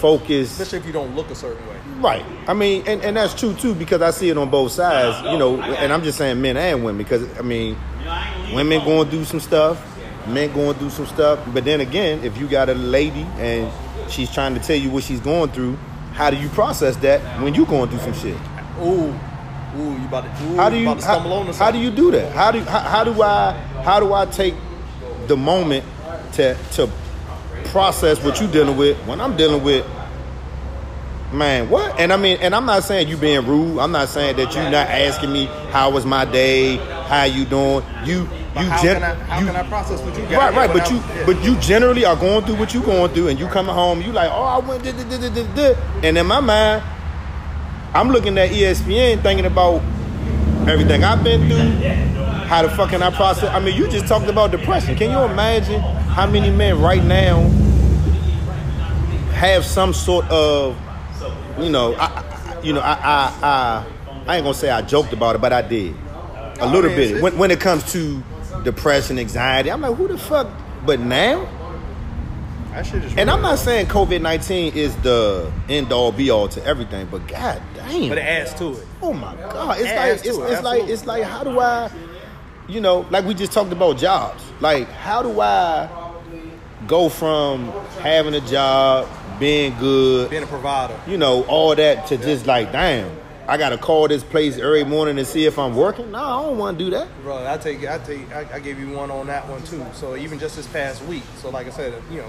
focus. 0.00 0.52
especially 0.52 0.78
if 0.78 0.86
you 0.86 0.92
don't 0.92 1.14
look 1.16 1.30
a 1.30 1.34
certain 1.34 1.66
way. 1.68 1.76
Right. 2.00 2.24
I 2.46 2.54
mean, 2.54 2.84
and, 2.86 3.02
and 3.02 3.16
that's 3.16 3.34
true 3.34 3.54
too 3.54 3.74
because 3.74 4.02
I 4.02 4.10
see 4.10 4.28
it 4.28 4.36
on 4.38 4.50
both 4.50 4.72
sides. 4.72 5.22
You 5.30 5.38
know, 5.38 5.60
and 5.60 5.92
I'm 5.92 6.02
just 6.04 6.18
saying 6.18 6.40
men 6.40 6.56
and 6.56 6.84
women 6.84 6.98
because 7.02 7.26
I 7.38 7.42
mean, 7.42 7.76
women 8.52 8.84
going 8.84 9.08
through 9.10 9.24
some 9.24 9.40
stuff, 9.40 9.78
men 10.26 10.52
going 10.52 10.76
through 10.76 10.90
some 10.90 11.06
stuff. 11.06 11.40
But 11.52 11.64
then 11.64 11.80
again, 11.80 12.24
if 12.24 12.38
you 12.38 12.48
got 12.48 12.68
a 12.68 12.74
lady 12.74 13.22
and 13.38 13.70
she's 14.10 14.32
trying 14.32 14.54
to 14.54 14.60
tell 14.60 14.76
you 14.76 14.90
what 14.90 15.04
she's 15.04 15.20
going 15.20 15.50
through, 15.50 15.76
how 16.12 16.30
do 16.30 16.36
you 16.36 16.48
process 16.50 16.96
that 16.98 17.20
when 17.42 17.54
you're 17.54 17.66
going 17.66 17.90
through 17.90 17.98
some 18.00 18.14
shit? 18.14 18.36
Ooh, 18.80 19.12
ooh, 19.76 19.98
you 19.98 20.06
about 20.06 20.22
to, 20.24 20.44
ooh, 20.44 20.56
How 20.56 20.70
do 20.70 20.76
you 20.76 20.90
about 20.90 21.00
to 21.00 21.06
how, 21.06 21.52
how 21.52 21.70
do 21.70 21.78
you 21.78 21.90
do 21.90 22.10
that? 22.12 22.32
How 22.32 22.50
do 22.50 22.60
how, 22.60 22.78
how 22.80 23.04
do 23.04 23.22
I 23.22 23.52
how 23.84 24.00
do 24.00 24.12
I 24.12 24.26
take 24.26 24.54
the 25.26 25.36
moment 25.36 25.84
to 26.34 26.56
to 26.72 26.90
process 27.66 28.22
what 28.22 28.40
you're 28.40 28.50
dealing 28.50 28.76
with 28.76 28.96
when 29.06 29.20
I'm 29.20 29.36
dealing 29.36 29.62
with 29.64 29.84
man 31.32 31.68
what? 31.68 31.98
And 31.98 32.12
I 32.12 32.16
mean 32.16 32.38
and 32.40 32.54
I'm 32.54 32.66
not 32.66 32.84
saying 32.84 33.08
you 33.08 33.16
being 33.16 33.44
rude. 33.46 33.80
I'm 33.80 33.92
not 33.92 34.08
saying 34.08 34.36
that 34.36 34.54
you 34.54 34.62
not 34.62 34.88
asking 34.88 35.32
me 35.32 35.46
how 35.70 35.90
was 35.90 36.06
my 36.06 36.24
day, 36.24 36.76
how 36.76 37.24
you 37.24 37.44
doing. 37.44 37.84
You 38.04 38.28
But 38.54 38.62
you 38.62 38.70
how, 38.70 38.82
gen- 38.82 39.00
can 39.00 39.02
I, 39.02 39.14
how 39.14 39.40
you- 39.40 39.46
can 39.46 39.56
I 39.56 39.62
process 39.68 40.00
what 40.00 40.16
you 40.16 40.22
got? 40.26 40.32
Right, 40.32 40.54
right, 40.54 40.66
but 40.68 40.74
without- 40.74 40.90
you, 40.92 40.96
yeah. 40.96 41.26
but 41.26 41.44
you 41.44 41.56
generally 41.56 42.04
are 42.04 42.16
going 42.16 42.44
through 42.44 42.56
what 42.56 42.72
you 42.72 42.82
going 42.82 43.12
through, 43.12 43.28
and 43.28 43.38
you 43.38 43.46
coming 43.48 43.74
home, 43.74 44.00
you 44.00 44.12
like, 44.12 44.30
oh, 44.30 44.44
I 44.44 44.58
went, 44.58 44.84
da, 44.84 44.92
da, 44.92 45.02
da, 45.02 45.28
da, 45.28 45.54
da. 45.54 45.80
and 46.02 46.16
in 46.16 46.26
my 46.26 46.40
mind, 46.40 46.82
I'm 47.94 48.10
looking 48.10 48.38
at 48.38 48.50
ESPN, 48.50 49.22
thinking 49.22 49.46
about 49.46 49.82
everything 50.68 51.04
I've 51.04 51.22
been 51.22 51.48
through, 51.48 51.88
how 52.46 52.62
the 52.62 52.68
fuck 52.70 52.90
can 52.90 53.02
I 53.02 53.10
process? 53.10 53.50
I 53.52 53.58
mean, 53.58 53.76
you 53.76 53.88
just 53.88 54.06
talked 54.06 54.28
about 54.28 54.50
depression. 54.50 54.96
Can 54.96 55.10
you 55.10 55.18
imagine 55.18 55.80
how 55.80 56.26
many 56.28 56.50
men 56.50 56.80
right 56.80 57.04
now 57.04 57.40
have 59.32 59.64
some 59.64 59.92
sort 59.92 60.26
of, 60.28 60.76
you 61.58 61.70
know, 61.70 61.94
I, 61.94 62.04
I 62.06 62.60
you 62.62 62.72
know, 62.72 62.80
I, 62.80 62.92
I, 62.94 63.38
I, 63.42 63.86
I 64.26 64.36
ain't 64.36 64.44
gonna 64.44 64.54
say 64.54 64.70
I 64.70 64.80
joked 64.82 65.12
about 65.12 65.34
it, 65.34 65.40
but 65.40 65.52
I 65.52 65.62
did 65.62 65.94
a 65.94 66.60
oh, 66.60 66.68
little 66.68 66.90
bit. 66.90 67.22
When, 67.22 67.36
when 67.36 67.50
it 67.50 67.60
comes 67.60 67.92
to 67.92 68.22
depression, 68.64 69.18
anxiety, 69.18 69.70
I'm 69.70 69.80
like, 69.80 69.94
who 69.96 70.08
the 70.08 70.18
fuck? 70.18 70.48
But 70.84 71.00
now. 71.00 71.46
And 73.16 73.30
I'm 73.30 73.40
not 73.40 73.60
saying 73.60 73.86
COVID 73.86 74.20
nineteen 74.20 74.72
is 74.74 74.96
the 74.96 75.52
end 75.68 75.92
all 75.92 76.10
be 76.10 76.30
all 76.30 76.48
to 76.48 76.64
everything, 76.64 77.06
but 77.08 77.24
god 77.28 77.62
damn. 77.74 78.08
but 78.08 78.18
it 78.18 78.22
adds 78.22 78.52
to 78.54 78.72
it. 78.72 78.84
Oh 79.00 79.12
my 79.12 79.32
god! 79.36 79.78
It's 79.78 79.88
Adds 79.88 80.24
like 80.24 80.26
it's, 80.26 80.38
it, 80.38 80.52
it's 80.52 80.62
like 80.64 80.82
it's 80.88 81.06
like 81.06 81.22
how 81.22 81.44
do 81.44 81.60
I, 81.60 81.88
you 82.66 82.80
know, 82.80 83.06
like 83.10 83.26
we 83.26 83.34
just 83.34 83.52
talked 83.52 83.70
about 83.70 83.96
jobs. 83.96 84.42
Like 84.60 84.88
how 84.88 85.22
do 85.22 85.40
I 85.40 85.88
go 86.88 87.08
from 87.08 87.66
having 88.00 88.34
a 88.34 88.40
job, 88.40 89.08
being 89.38 89.78
good, 89.78 90.30
Being 90.30 90.42
a 90.42 90.46
provider. 90.48 90.98
you 91.06 91.16
know, 91.16 91.44
all 91.44 91.76
that 91.76 92.08
to 92.08 92.16
just 92.16 92.46
like 92.48 92.72
damn, 92.72 93.08
I 93.46 93.56
gotta 93.58 93.76
call 93.76 94.08
this 94.08 94.24
place 94.24 94.56
every 94.58 94.84
morning 94.84 95.16
to 95.16 95.24
see 95.24 95.44
if 95.44 95.58
I'm 95.58 95.76
working. 95.76 96.10
No, 96.12 96.18
I 96.18 96.42
don't 96.42 96.56
want 96.58 96.78
to 96.78 96.84
do 96.84 96.90
that. 96.92 97.08
Bro, 97.22 97.46
I 97.46 97.58
take 97.58 97.86
I 97.86 97.98
take 97.98 98.32
I, 98.34 98.46
I 98.54 98.58
gave 98.58 98.78
you 98.78 98.90
one 98.90 99.10
on 99.10 99.26
that 99.26 99.46
one 99.48 99.62
too. 99.64 99.84
So 99.92 100.16
even 100.16 100.38
just 100.38 100.56
this 100.56 100.66
past 100.66 101.02
week. 101.04 101.22
So 101.42 101.50
like 101.50 101.66
I 101.66 101.70
said, 101.70 101.92
you 102.10 102.18
know, 102.18 102.28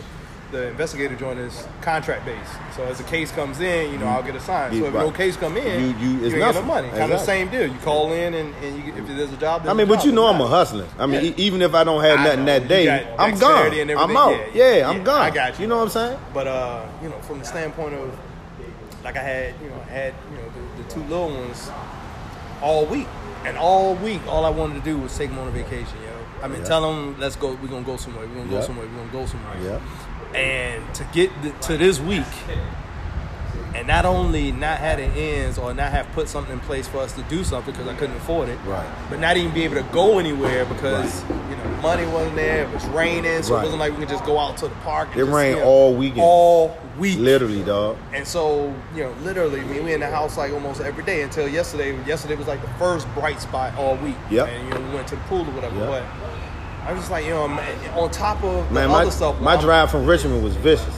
the 0.51 0.67
investigator 0.67 1.15
joint 1.15 1.39
is 1.39 1.65
contract 1.81 2.25
based. 2.25 2.51
So 2.75 2.83
as 2.83 2.99
a 2.99 3.03
case 3.05 3.31
comes 3.31 3.61
in, 3.61 3.91
you 3.93 3.97
know, 3.97 4.07
I'll 4.07 4.23
get 4.23 4.35
assigned. 4.35 4.77
So 4.77 4.85
if 4.85 4.93
no 4.93 5.09
case 5.09 5.37
come 5.37 5.55
in, 5.55 5.81
You- 5.99 6.05
you, 6.05 6.19
you- 6.25 6.31
get 6.37 6.53
no 6.53 6.61
money. 6.63 6.89
Kind 6.89 7.03
of 7.03 7.09
the 7.11 7.17
same 7.19 7.49
deal. 7.49 7.65
You 7.65 7.79
call 7.79 8.11
in 8.11 8.33
and, 8.33 8.53
and 8.61 8.83
you, 8.85 8.93
if 8.95 9.07
there's 9.07 9.31
a 9.31 9.37
job, 9.37 9.65
I 9.67 9.73
mean, 9.73 9.87
but 9.87 9.95
job. 9.97 10.05
you 10.07 10.11
know 10.11 10.27
I'm 10.27 10.41
a 10.41 10.47
hustler. 10.47 10.85
I 10.99 11.05
mean, 11.05 11.23
Yeah. 11.25 11.31
even 11.37 11.61
if 11.61 11.73
I 11.73 11.85
don't 11.85 12.03
have 12.03 12.19
I 12.19 12.23
nothing 12.25 12.39
know. 12.45 12.59
that 12.59 12.67
day, 12.67 13.15
I'm 13.17 13.39
gone. 13.39 13.71
I'm 13.97 14.17
out. 14.17 14.53
Yeah, 14.53 14.75
Yeah, 14.75 14.89
I'm 14.89 14.97
yeah, 14.97 15.03
gone. 15.03 15.21
I 15.21 15.29
got 15.31 15.57
you. 15.57 15.63
You 15.63 15.67
know 15.69 15.77
what 15.77 15.83
I'm 15.83 15.89
saying? 15.89 16.19
But 16.33 16.47
uh, 16.47 16.85
you 17.01 17.07
know, 17.09 17.19
from 17.21 17.39
the 17.39 17.45
standpoint 17.45 17.93
of 17.95 18.19
like 19.03 19.17
I 19.17 19.21
had, 19.23 19.53
you 19.61 19.69
know, 19.69 19.79
I 19.87 19.91
had 19.91 20.13
you 20.31 20.37
know 20.37 20.44
two 20.95 21.03
little 21.03 21.29
ones 21.29 21.69
all 22.61 22.85
week, 22.85 23.07
and 23.45 23.57
all 23.57 23.93
week, 23.95 24.21
all 24.27 24.45
I 24.45 24.49
wanted 24.49 24.75
to 24.75 24.81
do 24.81 24.97
was 24.97 25.15
take 25.17 25.29
them 25.29 25.37
on 25.39 25.47
a 25.47 25.51
vacation, 25.51 25.97
yo. 26.03 26.11
I 26.43 26.47
mean, 26.47 26.61
Yeah. 26.61 26.67
tell 26.67 26.81
them 26.81 27.15
let's 27.19 27.35
go. 27.35 27.49
We're 27.61 27.67
gonna 27.67 27.83
go 27.83 27.97
somewhere. 27.97 28.25
We're 28.27 28.35
gonna 28.43 28.49
go 28.49 28.61
somewhere. 28.61 28.87
We're 28.87 28.97
gonna 29.03 29.11
go 29.11 29.25
somewhere. 29.25 29.55
Yeah. 29.61 30.39
And 30.39 30.93
to 30.95 31.03
get 31.13 31.29
th- 31.43 31.53
to 31.67 31.77
this 31.77 31.99
week, 31.99 32.23
and 33.75 33.87
not 33.87 34.05
only 34.05 34.51
not 34.51 34.77
had 34.79 34.99
it 34.99 35.15
ends 35.17 35.57
or 35.57 35.73
not 35.73 35.91
have 35.91 36.09
put 36.13 36.29
something 36.29 36.53
in 36.53 36.59
place 36.61 36.87
for 36.87 36.99
us 36.99 37.11
to 37.13 37.21
do 37.23 37.43
something 37.43 37.73
because 37.73 37.87
I 37.87 37.93
couldn't 37.95 38.15
afford 38.17 38.49
it, 38.49 38.57
Right. 38.65 38.85
But 39.09 39.19
not 39.19 39.37
even 39.37 39.53
be 39.53 39.63
able 39.63 39.75
to 39.75 39.83
go 39.91 40.19
anywhere 40.19 40.65
because 40.65 41.23
you 41.49 41.55
know 41.57 41.81
money 41.81 42.05
wasn't 42.07 42.35
there. 42.35 42.63
It 42.63 42.73
was 42.73 42.85
raining, 42.87 43.43
so 43.43 43.53
Right. 43.55 43.61
it 43.61 43.63
wasn't 43.65 43.79
like 43.79 43.91
we 43.93 43.99
could 43.99 44.09
just 44.09 44.25
go 44.25 44.39
out 44.39 44.57
to 44.57 44.67
the 44.67 44.75
park. 44.75 45.09
And 45.11 45.21
It 45.21 45.25
just, 45.25 45.35
rained 45.35 45.57
you 45.57 45.61
know, 45.63 45.67
all 45.69 45.93
weekend. 45.93 46.21
all 46.21 46.77
week, 46.97 47.19
Literally, 47.19 47.61
dog. 47.63 47.97
and 48.13 48.25
so, 48.25 48.73
you 48.95 49.03
know, 49.03 49.11
literally, 49.23 49.59
I 49.59 49.63
mean, 49.65 49.83
we 49.85 49.93
in 49.93 49.99
the 49.99 50.07
house 50.07 50.37
like 50.37 50.53
almost 50.53 50.79
every 50.81 51.03
day 51.03 51.21
until 51.23 51.47
yesterday. 51.47 51.97
Yesterday 52.05 52.35
was 52.35 52.47
like 52.47 52.61
the 52.61 52.69
first 52.79 53.07
bright 53.13 53.41
spot 53.41 53.75
all 53.77 53.95
week. 53.97 54.15
Yeah, 54.29 54.45
And, 54.45 54.63
you 54.67 54.73
know, 54.73 54.79
we 54.89 54.95
went 54.95 55.07
to 55.09 55.15
the 55.15 55.21
pool 55.23 55.41
or 55.41 55.51
whatever. 55.51 55.75
Yep. 55.77 55.89
But 55.89 56.03
I 56.87 56.91
was 56.93 57.01
just 57.01 57.11
like, 57.11 57.25
you 57.25 57.31
know, 57.31 57.47
man, 57.47 57.75
on 57.97 58.09
top 58.11 58.43
of 58.43 58.67
the 58.69 58.73
Man, 58.73 58.89
other 58.91 59.05
my, 59.05 59.09
stuff. 59.09 59.41
my 59.41 59.51
I'm- 59.55 59.61
drive 59.61 59.91
from 59.91 60.05
Richmond 60.05 60.43
was 60.43 60.55
vicious. 60.55 60.93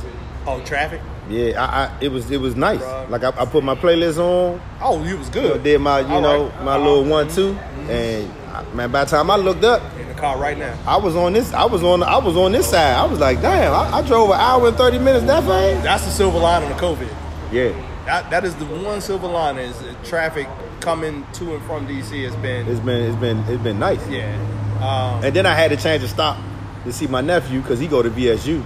Oh, 0.46 0.60
traffic? 0.62 1.02
Yeah, 1.30 1.62
I, 1.64 1.86
I 1.86 1.98
it 2.02 2.10
was 2.12 2.30
it 2.32 2.40
was 2.40 2.56
nice. 2.56 2.82
Like 3.10 3.24
I, 3.24 3.30
I 3.30 3.46
put 3.46 3.64
my 3.64 3.76
playlist 3.76 4.18
on, 4.18 4.62
Oh, 4.82 5.04
you 5.04 5.18
was 5.18 5.28
you 5.36 5.42
know, 5.42 5.54
good. 5.54 5.64
did 5.64 5.82
my 5.82 6.00
you 6.00 6.06
All 6.08 6.22
know 6.22 6.46
right. 6.48 6.64
my 6.64 6.76
Uh-huh. 6.76 6.80
little 6.90 7.04
one 7.06 7.28
two, 7.30 7.54
and 7.90 8.32
I, 8.54 8.64
man, 8.74 8.92
by 8.92 9.04
the 9.04 9.10
time 9.12 9.30
I 9.30 9.36
looked 9.36 9.64
up, 9.64 9.82
In 10.00 10.08
the 10.08 10.14
car 10.14 10.38
right 10.38 10.58
now. 10.58 10.78
I 10.88 10.98
was 10.98 11.16
on 11.16 11.34
this. 11.34 11.52
I 11.54 11.66
was 11.66 11.84
on. 11.84 12.02
I 12.04 12.18
was 12.18 12.38
on 12.38 12.52
this 12.54 12.70
side. 12.70 12.96
I 12.96 13.06
was 13.06 13.20
like, 13.20 13.42
damn, 13.42 13.74
I, 13.74 13.98
I 13.98 14.02
drove 14.08 14.30
an 14.30 14.40
hour 14.40 14.68
and 14.70 14.78
thirty 14.78 15.00
minutes 15.00 15.26
that 15.26 15.44
fast. 15.44 15.84
That's 15.84 16.06
the 16.06 16.12
silver 16.12 16.40
lining 16.40 16.72
of 16.72 16.78
COVID. 16.78 17.10
Yeah, 17.52 17.70
That, 18.06 18.30
that 18.30 18.44
is 18.46 18.56
the 18.56 18.66
one 18.66 19.00
silver 19.02 19.28
lining 19.28 19.70
is 19.70 19.76
traffic 20.08 20.48
coming 20.80 21.26
to 21.34 21.56
and 21.56 21.64
from 21.66 21.88
DC 21.88 22.24
has 22.24 22.36
been, 22.38 22.68
it's 22.68 22.80
been 22.80 23.02
it's 23.04 23.16
been 23.18 23.38
it's 23.48 23.64
been 23.64 23.80
nice. 23.80 24.06
yeah. 24.10 24.34
Um, 24.78 25.24
And 25.26 25.36
then 25.36 25.46
I 25.46 25.54
had 25.56 25.72
to 25.72 25.78
change 25.78 26.02
the 26.04 26.08
stop 26.08 26.38
to 26.84 26.94
see 26.94 27.08
my 27.08 27.20
nephew 27.22 27.62
because 27.62 27.80
he 27.80 27.88
go 27.88 28.02
to 28.04 28.10
VSU, 28.10 28.64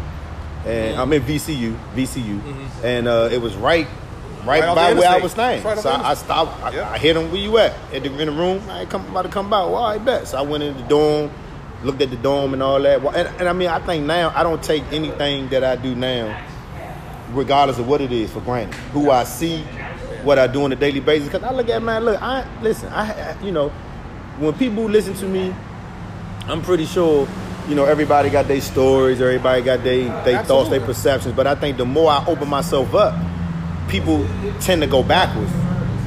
and 0.66 0.98
I'm 1.00 1.12
in 1.14 1.22
VCU, 1.24 1.76
VCU, 1.96 2.84
and 2.84 3.08
uh, 3.08 3.30
it 3.32 3.42
was 3.42 3.56
right, 3.56 3.88
right, 3.88 3.92
Mm-hmm. 4.42 4.48
Right 4.48 4.76
by 4.76 4.94
where 4.94 5.10
I 5.10 5.18
was 5.18 5.32
staying. 5.34 5.64
Right 5.64 5.78
so 5.78 5.90
I, 5.90 6.12
I 6.12 6.14
stopped. 6.16 6.62
I, 6.64 6.72
Yep. 6.72 6.88
I 6.92 6.98
hit 6.98 7.16
him. 7.18 7.32
Where 7.32 7.42
you 7.42 7.58
at? 7.60 7.74
At 7.94 8.04
the, 8.04 8.20
in 8.20 8.28
the 8.28 8.32
room. 8.32 8.62
I 8.70 8.82
ain't 8.82 8.90
come 8.90 9.06
about 9.08 9.24
to 9.24 9.30
come 9.30 9.50
by. 9.50 9.60
Well, 9.64 9.78
I 9.84 9.98
bet. 9.98 10.28
So 10.28 10.38
I 10.38 10.42
went 10.42 10.64
in 10.64 10.76
the 10.78 10.84
dorm, 10.84 11.30
looked 11.84 12.02
at 12.02 12.10
the 12.10 12.16
dorm 12.18 12.54
and 12.54 12.62
all 12.64 12.82
that. 12.82 13.02
Well, 13.02 13.16
and, 13.16 13.28
and 13.40 13.48
I 13.50 13.54
mean, 13.54 13.70
I 13.70 13.80
think 13.86 14.06
now 14.06 14.32
I 14.36 14.44
don't 14.44 14.62
take 14.64 14.84
anything 14.92 15.50
that 15.50 15.64
I 15.64 15.76
do 15.76 15.94
now, 15.96 16.44
regardless 17.32 17.78
of 17.80 17.88
what 17.88 18.02
it 18.02 18.12
is, 18.12 18.32
for 18.32 18.42
granted. 18.42 18.74
Who 18.94 19.10
I 19.12 19.24
see, 19.26 19.62
what 20.24 20.38
I 20.40 20.48
do 20.48 20.64
on 20.64 20.72
a 20.72 20.76
daily 20.76 21.00
basis. 21.00 21.28
Because 21.30 21.44
I 21.44 21.52
look 21.54 21.70
at 21.70 21.82
man, 21.82 22.04
look, 22.06 22.22
I 22.22 22.46
listen. 22.62 22.92
I 22.94 23.12
I- 23.32 23.42
you 23.44 23.52
know, 23.52 23.70
when 24.40 24.54
people 24.54 24.84
listen 24.86 25.14
to 25.16 25.26
me, 25.28 25.54
I'm 26.48 26.62
pretty 26.64 26.86
sure, 26.86 27.28
you 27.68 27.76
know, 27.76 27.86
everybody 27.86 28.30
got 28.30 28.48
their 28.48 28.62
stories, 28.62 29.22
everybody 29.22 29.62
got 29.62 29.84
their 29.84 30.24
they 30.24 30.38
thoughts, 30.44 30.70
their 30.70 30.82
perceptions. 30.82 31.36
But 31.36 31.48
I 31.48 31.56
think 31.56 31.78
the 31.78 31.86
more 31.86 32.12
I 32.12 32.24
open 32.28 32.48
myself 32.50 32.94
up, 32.94 33.16
people 33.88 34.26
tend 34.60 34.82
to 34.82 34.88
go 34.88 35.04
backwards. 35.04 35.52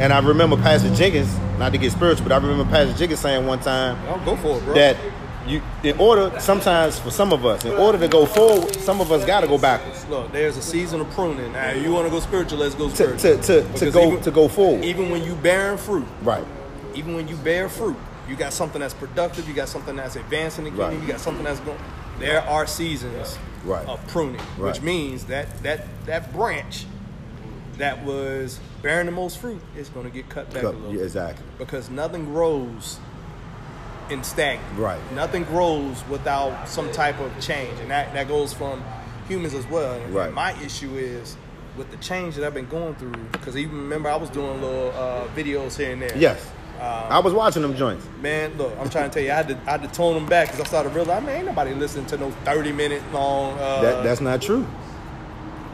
And 0.00 0.12
I 0.12 0.18
remember 0.20 0.56
Pastor 0.56 0.92
Jenkins, 0.94 1.32
not 1.58 1.70
to 1.72 1.78
get 1.78 1.92
spiritual, 1.92 2.24
but 2.28 2.32
I 2.32 2.36
remember 2.44 2.64
Pastor 2.70 2.96
Jenkins 2.98 3.20
saying 3.20 3.46
one 3.46 3.60
time 3.60 3.96
I'll 4.08 4.24
go 4.24 4.36
for 4.36 4.58
it, 4.58 4.64
bro. 4.64 4.74
that 4.74 4.96
you, 5.46 5.60
in 5.82 5.96
order, 5.98 6.32
sometimes 6.40 6.98
for 6.98 7.10
some 7.10 7.32
of 7.32 7.44
us, 7.46 7.64
in 7.64 7.72
order 7.74 7.98
to 7.98 8.08
go 8.08 8.24
forward, 8.26 8.74
some 8.76 9.00
of 9.02 9.12
us 9.12 9.24
got 9.26 9.42
to 9.42 9.46
go 9.46 9.58
backwards 9.58 10.04
Look, 10.08 10.32
there's 10.32 10.56
a 10.56 10.62
season 10.62 11.00
of 11.02 11.10
pruning. 11.10 11.52
Now, 11.52 11.70
you 11.72 11.92
want 11.92 12.06
to 12.06 12.10
go 12.10 12.18
spiritual, 12.20 12.58
let's 12.58 12.74
go 12.74 12.88
to 12.88 12.94
spiritual. 12.94 13.18
to 13.18 13.36
to, 13.36 13.62
to 13.62 13.68
Because 13.72 13.94
go 13.94 14.06
even- 14.08 14.20
to 14.22 14.30
go 14.30 14.48
forward. 14.48 14.84
Even 14.84 15.10
when 15.10 15.22
you 15.22 15.34
bearing 15.36 15.76
fruit, 15.78 16.06
Right. 16.22 16.44
even 16.94 17.14
when 17.14 17.28
you 17.28 17.36
bear 17.36 17.68
fruit, 17.68 17.96
you 18.28 18.36
got 18.36 18.52
something 18.52 18.80
that's 18.80 18.94
productive, 18.94 19.48
you 19.48 19.54
got 19.54 19.68
something 19.68 19.96
that's 19.96 20.16
advancing 20.16 20.64
the 20.64 20.70
kingdom, 20.70 20.90
Right. 20.90 21.00
you 21.00 21.06
got 21.08 21.20
something 21.20 21.44
that's 21.44 21.60
going. 21.60 21.78
There 22.18 22.42
are 22.42 22.66
seasons 22.66 23.38
Right. 23.64 23.86
of 23.88 24.04
pruning, 24.08 24.36
Right. 24.56 24.72
which 24.72 24.82
means 24.82 25.24
that 25.24 25.62
that 25.62 25.86
that 26.06 26.32
branch 26.32 26.86
that 27.78 28.04
was 28.04 28.60
bearing 28.82 29.06
the 29.06 29.12
most 29.12 29.38
fruit 29.38 29.60
is 29.76 29.88
going 29.88 30.06
to 30.06 30.12
get 30.12 30.28
cut 30.28 30.52
back 30.52 30.62
Cut- 30.62 30.74
a 30.74 30.76
little 30.78 30.94
yeah, 30.96 31.02
exactly. 31.02 31.44
because 31.58 31.90
nothing 31.90 32.24
grows 32.26 32.98
in 34.10 34.22
stagnant. 34.22 34.78
Right. 34.78 35.00
Nothing 35.12 35.44
grows 35.44 36.04
without 36.08 36.68
some 36.68 36.92
type 36.92 37.18
of 37.20 37.32
change, 37.40 37.78
and 37.80 37.90
that 37.90 38.12
that 38.14 38.28
goes 38.28 38.52
from 38.52 38.82
humans 39.28 39.54
as 39.54 39.66
well. 39.66 39.94
And 39.94 40.14
Right. 40.14 40.32
My 40.32 40.52
issue 40.62 40.94
is 40.96 41.36
with 41.76 41.90
the 41.90 41.96
change 41.96 42.36
that 42.36 42.44
I've 42.46 42.54
been 42.54 42.68
going 42.68 42.94
through 42.94 43.14
because 43.32 43.56
even 43.56 43.76
remember 43.76 44.08
I 44.08 44.16
was 44.16 44.30
doing 44.30 44.60
little 44.60 44.92
uh, 44.96 45.24
videos 45.34 45.76
here 45.76 45.92
and 45.92 46.02
there. 46.02 46.16
Yes. 46.16 46.46
Um, 46.80 47.12
I 47.12 47.18
was 47.20 47.32
watching 47.32 47.62
them 47.62 47.76
joints. 47.76 48.06
Man, 48.20 48.56
look, 48.58 48.72
I'm 48.78 48.90
trying 48.90 49.08
to 49.08 49.14
tell 49.14 49.22
you, 49.22 49.30
I 49.32 49.36
had 49.36 49.48
to, 49.48 49.56
I 49.66 49.72
had 49.72 49.82
to 49.82 49.88
tone 49.88 50.14
them 50.14 50.26
back 50.26 50.48
because 50.48 50.60
I 50.60 50.64
started 50.64 50.92
realizing, 50.94 51.26
man, 51.26 51.36
ain't 51.36 51.46
nobody 51.46 51.72
listening 51.74 52.06
to 52.06 52.16
no 52.18 52.30
30 52.44 52.72
minute 52.72 53.02
long. 53.12 53.58
Uh, 53.58 53.80
That 53.82 54.02
that's 54.04 54.20
not 54.20 54.42
true. 54.42 54.66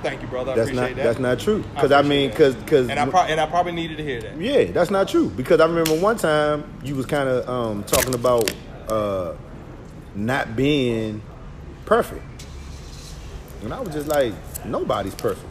thank 0.02 0.20
you, 0.22 0.28
brother. 0.28 0.52
I 0.52 0.56
That's 0.56 0.68
appreciate 0.70 0.88
not 0.90 0.96
that. 0.96 1.02
that's 1.04 1.18
not 1.18 1.38
true. 1.40 1.62
Because 1.74 1.90
I, 1.92 2.02
mean, 2.02 2.30
because 2.30 2.54
because 2.54 2.88
and 2.88 2.98
I 3.00 3.06
pro- 3.08 3.22
and 3.22 3.40
I 3.40 3.46
probably 3.46 3.72
needed 3.72 3.96
to 3.98 4.04
hear 4.04 4.20
that. 4.22 4.40
Yeah, 4.40 4.64
that's 4.64 4.90
not 4.90 5.08
true. 5.08 5.30
Because 5.30 5.60
I 5.60 5.66
remember 5.66 5.94
one 5.94 6.16
time 6.16 6.64
you 6.84 6.94
was 6.94 7.06
kind 7.06 7.28
of 7.28 7.48
um, 7.48 7.84
talking 7.84 8.14
about 8.14 8.52
uh, 8.88 9.34
not 10.14 10.54
being 10.56 11.22
perfect, 11.86 12.22
and 13.62 13.72
I 13.74 13.80
was 13.80 13.94
just 13.94 14.06
like, 14.08 14.32
nobody's 14.64 15.14
perfect. 15.14 15.46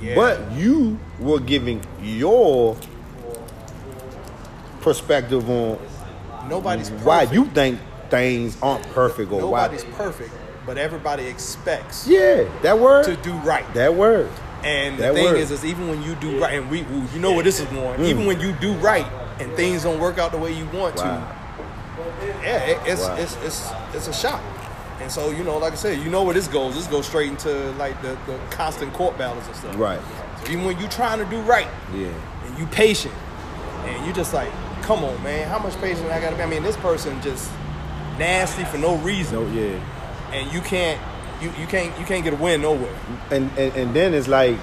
Yeah. 0.00 0.14
But 0.14 0.52
you 0.52 0.98
were 1.18 1.40
giving 1.40 1.82
your 2.00 2.76
perspective 4.80 5.48
on 5.48 5.78
nobody's 6.48 6.88
perfect. 6.90 7.06
why 7.06 7.22
you 7.24 7.44
think 7.46 7.78
things 8.10 8.56
aren't 8.62 8.82
perfect 8.90 9.30
or 9.32 9.40
why 9.50 9.62
nobody's 9.62 9.84
why. 9.84 9.90
perfect, 9.92 10.30
but 10.66 10.78
everybody 10.78 11.24
expects 11.26 12.06
Yeah, 12.06 12.44
that 12.62 12.78
word. 12.78 13.04
to 13.04 13.16
do 13.16 13.32
right. 13.38 13.64
that 13.74 13.94
word. 13.94 14.30
And 14.64 14.98
the 14.98 15.12
thing 15.14 15.24
word. 15.24 15.36
is, 15.36 15.50
is 15.52 15.64
even 15.64 15.88
when 15.88 16.02
you 16.02 16.14
do 16.16 16.40
right, 16.40 16.54
and 16.54 16.70
we, 16.70 16.82
we- 16.82 17.06
you 17.14 17.20
know 17.20 17.32
where 17.32 17.44
this 17.44 17.60
is 17.60 17.66
going. 17.66 18.00
Mm. 18.00 18.04
Even 18.06 18.26
when 18.26 18.40
you 18.40 18.52
do 18.54 18.72
right, 18.74 19.06
and 19.40 19.52
things 19.54 19.84
don't 19.84 20.00
work 20.00 20.18
out 20.18 20.32
the 20.32 20.38
way 20.38 20.52
you 20.52 20.66
want 20.70 20.96
Wow. 20.96 21.04
to, 21.04 22.26
yeah, 22.42 22.58
it, 22.64 22.78
it's, 22.86 23.02
Wow. 23.02 23.16
it's 23.16 23.36
it's 23.44 23.70
it's 23.94 24.08
a 24.08 24.12
shock. 24.12 24.42
And 25.00 25.12
so 25.12 25.30
you 25.30 25.44
know, 25.44 25.58
like 25.58 25.74
I 25.74 25.76
said, 25.76 25.98
you 26.02 26.10
know 26.10 26.24
where 26.24 26.34
this 26.34 26.48
goes. 26.48 26.74
This 26.74 26.88
goes 26.88 27.06
straight 27.06 27.28
into 27.28 27.70
like 27.72 28.00
the, 28.02 28.18
the 28.26 28.36
constant 28.50 28.92
court 28.94 29.16
battles 29.16 29.46
and 29.46 29.54
stuff. 29.54 29.76
Right. 29.78 30.00
So 30.44 30.50
even 30.52 30.64
when 30.64 30.76
you're 30.80 30.88
trying 30.90 31.18
to 31.20 31.24
do 31.26 31.40
right, 31.42 31.68
Yeah. 31.94 32.08
and 32.46 32.58
you 32.58 32.66
patient, 32.66 33.14
and 33.84 34.04
you 34.06 34.12
just 34.12 34.34
like, 34.34 34.50
come 34.88 35.04
on, 35.04 35.22
man, 35.22 35.46
how 35.48 35.58
much 35.58 35.76
patience 35.80 36.10
I 36.10 36.20
gotta 36.20 36.34
be? 36.34 36.42
I 36.42 36.46
mean, 36.46 36.62
this 36.62 36.76
person 36.78 37.20
just 37.22 37.50
nasty 38.18 38.64
for 38.64 38.78
no 38.78 38.96
reason, 38.96 39.34
No. 39.54 39.60
Yeah. 39.62 39.78
and 40.32 40.52
you 40.52 40.60
can't 40.62 40.98
you, 41.40 41.52
you 41.60 41.66
can't 41.68 41.96
you 42.00 42.04
can't 42.04 42.24
get 42.24 42.32
a 42.32 42.36
win 42.36 42.62
nowhere. 42.62 42.92
And 43.30 43.50
and, 43.58 43.72
and 43.76 43.94
then 43.94 44.14
it's 44.14 44.26
like. 44.28 44.56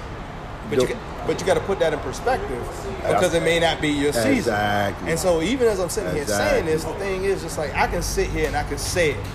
But 0.68 0.80
you, 0.82 0.86
the- 0.88 0.96
but 1.26 1.40
you 1.40 1.46
got 1.46 1.54
to 1.54 1.60
put 1.60 1.80
that 1.80 1.92
in 1.92 1.98
perspective 2.00 2.62
because 3.02 3.34
it 3.34 3.42
may 3.42 3.58
not 3.58 3.80
be 3.80 3.88
your 3.88 4.12
season. 4.12 4.36
Exactly. 4.54 5.10
And 5.10 5.18
so 5.18 5.42
even 5.42 5.66
as 5.66 5.80
I'm 5.80 5.88
sitting 5.88 6.14
here 6.14 6.24
saying 6.26 6.66
this, 6.66 6.84
the 6.84 6.92
thing 6.94 7.24
is 7.24 7.42
just 7.42 7.58
like 7.58 7.74
I 7.74 7.86
can 7.88 8.02
sit 8.02 8.30
here 8.30 8.46
and 8.46 8.54
I 8.56 8.62
can 8.62 8.78
say 8.78 9.10
it, 9.12 9.26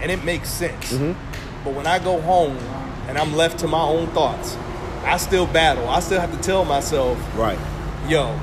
and 0.00 0.12
it 0.12 0.22
makes 0.24 0.48
sense. 0.48 0.92
Mm-hmm. 0.92 1.64
But 1.64 1.74
when 1.74 1.88
I 1.88 1.98
go 1.98 2.20
home 2.20 2.56
and 3.08 3.18
I'm 3.18 3.34
left 3.34 3.58
to 3.60 3.66
my 3.66 3.82
own 3.82 4.06
thoughts, 4.08 4.56
I 5.04 5.16
still 5.16 5.46
battle. 5.46 5.88
I 5.88 5.98
still 6.00 6.20
have 6.20 6.30
to 6.30 6.40
tell 6.40 6.64
myself, 6.64 7.18
Right. 7.36 7.58
"Yo, 8.08 8.38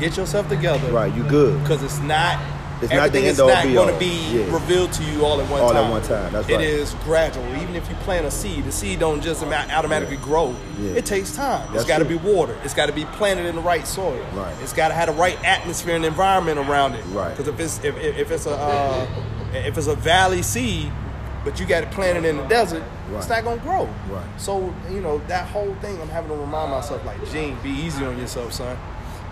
get 0.00 0.16
yourself 0.16 0.48
together." 0.48 0.90
Right. 0.92 1.14
You 1.14 1.22
good. 1.24 1.60
Because 1.62 1.82
it's 1.82 2.00
not 2.00 2.38
It's 2.82 2.92
not 2.92 3.10
the 3.10 3.18
end 3.20 3.26
is 3.28 3.40
all 3.40 3.48
not 3.48 3.64
going 3.64 3.92
to 3.92 3.98
be 3.98 4.14
Yeah. 4.36 4.52
revealed 4.52 4.92
to 4.92 5.02
you 5.02 5.24
all 5.24 5.40
at 5.40 5.48
one 5.48 5.60
time. 5.60 5.76
All 5.76 5.84
at 5.84 5.90
one 5.90 6.02
time, 6.02 6.30
that's 6.30 6.46
right. 6.46 6.60
is 6.60 6.94
gradual. 7.04 7.42
Even 7.56 7.74
if 7.74 7.88
you 7.88 7.94
plant 7.96 8.26
a 8.26 8.30
seed, 8.30 8.64
the 8.64 8.72
seed 8.72 8.98
don't 8.98 9.22
just 9.22 9.42
automatically 9.42 10.18
grow. 10.18 10.54
Yeah. 10.78 10.90
It 10.90 11.06
takes 11.06 11.34
time. 11.34 11.62
That's 11.68 11.82
it's 11.82 11.88
got 11.88 11.98
to 12.00 12.04
be 12.04 12.16
watered. 12.16 12.58
It's 12.64 12.74
got 12.74 12.86
to 12.86 12.92
be 12.92 13.06
planted 13.06 13.46
in 13.46 13.56
the 13.56 13.62
right 13.62 13.86
soil. 13.86 14.22
Right. 14.34 14.52
It's 14.62 14.74
got 14.74 14.88
to 14.88 14.94
have 14.94 15.06
the 15.06 15.14
right 15.14 15.42
atmosphere 15.42 15.96
and 15.96 16.04
environment 16.04 16.58
around 16.58 16.96
it. 16.96 17.04
Right. 17.06 17.34
Because 17.34 17.48
if 17.48 17.58
it's 17.60 17.82
if, 17.82 17.96
if 17.96 18.30
it's 18.30 18.44
a 18.44 18.50
uh, 18.54 19.06
if 19.54 19.78
it's 19.78 19.86
a 19.86 19.96
valley 19.96 20.42
seed, 20.42 20.92
but 21.46 21.58
you 21.58 21.64
got 21.64 21.82
it 21.82 21.90
planted 21.92 22.26
in 22.26 22.36
the 22.36 22.44
desert, 22.44 22.82
it's 23.14 23.28
not 23.30 23.42
gonna 23.42 23.62
grow. 23.62 23.88
Right. 24.10 24.26
So 24.36 24.74
you 24.90 25.00
know 25.00 25.22
that 25.28 25.46
whole 25.48 25.74
thing. 25.76 25.98
I'm 26.02 26.08
having 26.10 26.28
to 26.30 26.36
remind 26.36 26.72
myself, 26.72 27.02
like, 27.06 27.16
Gene, 27.32 27.56
be 27.62 27.70
easy 27.70 28.04
on 28.04 28.18
yourself, 28.18 28.52
son. 28.52 28.76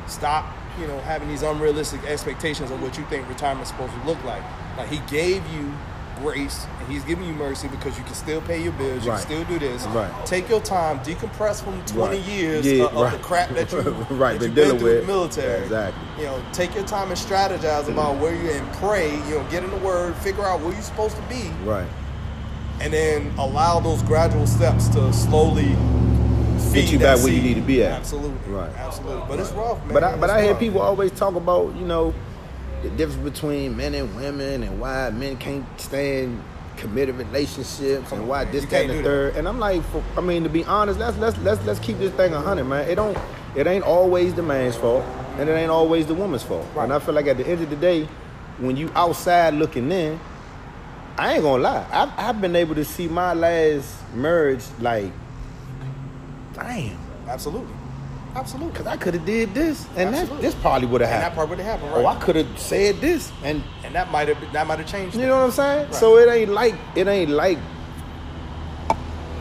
Stop, 0.06 0.46
you 0.80 0.86
know, 0.86 0.98
having 1.00 1.28
these 1.28 1.42
unrealistic 1.42 2.04
expectations 2.04 2.70
of 2.70 2.82
what 2.82 2.96
you 2.98 3.04
think 3.04 3.28
retirement's 3.28 3.70
supposed 3.70 3.92
to 3.94 4.06
look 4.06 4.22
like. 4.24 4.42
Like 4.76 4.88
he 4.88 4.98
gave 5.10 5.42
you 5.54 5.72
grace 6.20 6.66
and 6.78 6.92
he's 6.92 7.02
giving 7.04 7.24
you 7.26 7.32
mercy 7.32 7.66
because 7.68 7.98
you 7.98 8.04
can 8.04 8.14
still 8.14 8.40
pay 8.42 8.62
your 8.62 8.72
bills, 8.74 9.04
you 9.04 9.10
Right. 9.10 9.18
can 9.18 9.26
still 9.26 9.44
do 9.44 9.58
this. 9.58 9.84
Right. 9.86 10.10
Take 10.26 10.48
your 10.48 10.60
time, 10.60 11.00
decompress 11.00 11.62
from 11.62 11.80
20 11.86 12.18
Right. 12.18 12.26
years 12.28 12.64
Yeah, 12.66 12.84
of, 12.84 12.96
of 12.96 13.12
the 13.12 13.18
crap 13.18 13.50
that 13.54 13.72
you 13.72 13.80
Right, 14.10 14.38
that 14.38 14.40
been 14.40 14.48
you've 14.48 14.54
been 14.54 14.78
through 14.78 14.88
in 14.90 14.94
with. 14.96 15.00
the 15.00 15.06
military. 15.12 15.62
Exactly. 15.64 16.02
You 16.18 16.24
know, 16.30 16.42
take 16.52 16.74
your 16.74 16.84
time 16.84 17.08
and 17.08 17.18
strategize 17.18 17.88
about 17.88 18.18
where 18.18 18.34
you 18.34 18.50
and 18.50 18.72
pray. 18.74 19.10
You 19.28 19.38
know, 19.38 19.46
get 19.50 19.64
in 19.64 19.70
the 19.70 19.76
Word, 19.78 20.14
figure 20.16 20.44
out 20.44 20.60
where 20.60 20.72
you're 20.72 20.82
supposed 20.82 21.16
to 21.16 21.22
be, 21.22 21.50
Right. 21.64 21.86
and 22.80 22.92
then 22.92 23.32
allow 23.38 23.80
those 23.80 24.02
gradual 24.02 24.46
steps 24.46 24.86
to 24.90 25.12
slowly 25.12 25.76
feed 26.74 26.88
you 26.90 26.98
back 26.98 27.18
where 27.18 27.32
you 27.32 27.42
need 27.42 27.54
to 27.54 27.60
be 27.60 27.82
at. 27.82 27.92
Absolutely, 27.92 28.52
Right. 28.52 28.70
absolutely. 28.76 29.24
But 29.28 29.38
it's 29.40 29.52
rough, 29.52 29.78
man. 29.84 29.94
But 29.94 30.04
I, 30.04 30.16
but 30.16 30.24
It's 30.24 30.32
I 30.32 30.42
hear 30.42 30.50
rough. 30.52 30.60
people 30.60 30.80
always 30.80 31.10
talk 31.12 31.34
about 31.34 31.74
you 31.76 31.84
know 31.86 32.14
the 32.82 32.90
difference 32.90 33.22
between 33.30 33.76
men 33.76 33.94
and 33.94 34.14
women 34.16 34.62
and 34.62 34.78
why 34.80 35.10
men 35.10 35.36
can't 35.36 35.64
stand 35.80 36.42
committed 36.76 37.14
relationships 37.14 38.08
Come 38.10 38.18
and 38.20 38.28
why 38.28 38.44
this 38.44 38.64
that 38.66 38.82
and 38.82 38.90
the 38.98 39.02
third. 39.02 39.36
And 39.36 39.48
I'm 39.48 39.58
like, 39.60 39.82
for, 39.84 40.02
I 40.16 40.20
mean, 40.20 40.42
to 40.42 40.48
be 40.48 40.64
honest, 40.64 40.98
let's 40.98 41.16
let's 41.18 41.38
let's 41.38 41.64
let's 41.64 41.78
keep 41.80 41.98
this 41.98 42.12
thing 42.12 42.32
a 42.34 42.40
hundred, 42.40 42.64
man. 42.64 42.88
It 42.88 42.96
don't 42.96 43.16
it 43.54 43.66
ain't 43.66 43.84
always 43.84 44.34
the 44.34 44.42
man's 44.42 44.76
fault 44.76 45.04
and 45.38 45.48
it 45.48 45.52
ain't 45.52 45.70
always 45.70 46.06
the 46.06 46.14
woman's 46.14 46.42
fault. 46.42 46.66
Right. 46.74 46.84
And 46.84 46.92
I 46.92 46.98
feel 46.98 47.14
like 47.14 47.26
at 47.26 47.36
the 47.36 47.46
end 47.46 47.62
of 47.62 47.70
the 47.70 47.76
day, 47.76 48.08
when 48.58 48.76
you 48.76 48.90
outside 48.94 49.54
looking 49.54 49.90
in, 49.90 50.18
I 51.16 51.34
ain't 51.34 51.42
gonna 51.42 51.62
lie. 51.62 51.86
I've, 51.92 52.10
I've 52.18 52.40
been 52.40 52.56
able 52.56 52.74
to 52.74 52.84
see 52.84 53.06
my 53.08 53.34
last 53.34 53.94
marriage 54.14 54.64
like, 54.80 55.12
damn. 56.66 56.98
Absolutely, 57.28 57.72
absolutely. 58.36 58.76
Cause 58.76 58.86
I 58.86 58.96
could 58.96 59.14
have 59.14 59.24
did 59.24 59.54
this, 59.54 59.86
and 59.96 60.12
that 60.14 60.28
this 60.40 60.54
probably 60.56 60.86
would 60.88 61.00
have 61.00 61.10
And 61.10 61.16
that 61.16 61.22
happened. 61.22 61.36
part 61.36 61.48
would 61.50 61.58
have 61.58 61.66
happened, 61.66 61.92
right? 61.92 62.04
Oh, 62.04 62.06
I 62.06 62.16
could 62.16 62.36
have 62.36 62.58
said 62.58 63.00
this, 63.00 63.32
and 63.42 63.62
and 63.84 63.94
that 63.94 64.10
might 64.10 64.28
have 64.28 64.52
that 64.52 64.66
might 64.66 64.78
have 64.78 64.88
changed. 64.88 65.14
you 65.14 65.20
things. 65.20 65.28
know 65.30 65.36
what 65.38 65.44
I'm 65.46 65.50
saying. 65.52 65.84
Right. 65.86 65.94
So 65.94 66.18
it 66.18 66.28
ain't 66.28 66.50
like 66.50 66.74
it 66.96 67.06
ain't 67.08 67.30
like 67.30 67.58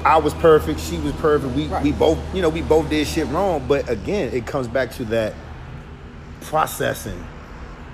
I 0.05 0.17
was 0.17 0.33
perfect, 0.35 0.79
she 0.79 0.97
was 0.97 1.13
perfect. 1.13 1.53
We 1.55 1.67
Right. 1.67 1.83
we 1.83 1.91
both 1.91 2.17
you 2.35 2.41
know 2.41 2.49
we 2.49 2.61
both 2.61 2.89
did 2.89 3.07
shit 3.07 3.27
wrong, 3.27 3.65
but 3.67 3.89
again, 3.89 4.29
it 4.33 4.45
comes 4.45 4.67
back 4.67 4.91
to 4.95 5.05
that 5.05 5.33
processing 6.41 7.23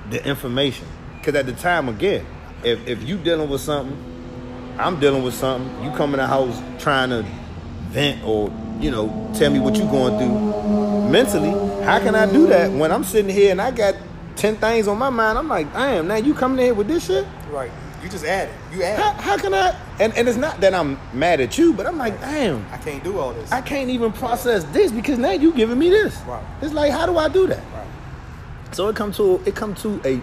the 0.09 0.25
information. 0.27 0.88
Cause 1.24 1.36
at 1.36 1.45
the 1.45 1.53
time, 1.53 1.89
again, 1.89 2.25
if 2.63 2.88
if 2.88 3.03
you 3.03 3.17
dealing 3.17 3.50
with 3.50 3.62
something, 3.62 3.95
I'm 4.79 5.00
dealing 5.00 5.24
with 5.24 5.33
something. 5.36 5.83
You 5.83 5.91
come 5.91 6.13
in 6.13 6.19
the 6.19 6.27
house 6.27 6.59
trying 6.79 7.09
to 7.09 7.25
vent 7.89 8.24
or 8.24 8.50
you 8.79 8.91
know 8.91 9.31
tell 9.36 9.51
me 9.51 9.59
what 9.59 9.75
you're 9.75 9.89
going 9.91 10.17
through 10.17 11.09
mentally. 11.09 11.51
How 11.83 12.00
can 12.00 12.15
I 12.15 12.31
do 12.31 12.48
that 12.48 12.71
when 12.71 12.91
I'm 12.91 13.03
sitting 13.03 13.33
here 13.33 13.51
and 13.51 13.62
I 13.62 13.71
got 13.71 13.95
ten 14.36 14.55
things 14.57 14.88
on 14.88 14.98
my 14.98 15.09
mind? 15.09 15.38
I'm 15.38 15.48
like, 15.48 15.71
damn, 15.74 16.07
now 16.07 16.15
you 16.15 16.33
coming 16.33 16.59
in 16.59 16.65
here 16.65 16.74
with 16.74 16.88
this 16.88 17.05
shit? 17.07 17.25
Right. 17.50 17.71
You 18.03 18.07
just 18.07 18.24
added. 18.24 18.53
You 18.71 18.83
How, 18.83 19.09
added. 19.09 19.21
how 19.21 19.38
can 19.38 19.53
I? 19.53 19.75
And, 20.00 20.13
and 20.15 20.29
it's 20.29 20.38
not 20.38 20.62
that 20.62 20.74
I'm 20.74 20.98
mad 21.13 21.41
at 21.41 21.57
you, 21.57 21.74
but 21.74 21.86
I'm 21.86 21.98
like, 21.98 22.19
damn, 22.21 22.65
I 22.71 22.77
can't 22.77 23.03
do 23.03 23.20
all 23.20 23.33
this. 23.33 23.51
I 23.51 23.61
can't 23.61 23.89
even 23.89 24.13
process 24.13 24.63
this 24.65 24.92
because 24.92 25.18
now 25.18 25.31
you 25.31 25.51
giving 25.53 25.77
me 25.77 25.89
this. 25.89 26.15
Right. 26.22 26.44
It's 26.61 26.74
like, 26.74 26.92
how 26.92 27.05
do 27.05 27.18
I 27.18 27.27
do 27.27 27.48
that? 27.48 27.57
Right. 27.74 27.87
So 28.72 28.87
it 28.87 28.96
come 28.96 29.11
to 29.13 29.42
it 29.46 29.55
come 29.55 29.75
to 29.75 30.00
a 30.05 30.18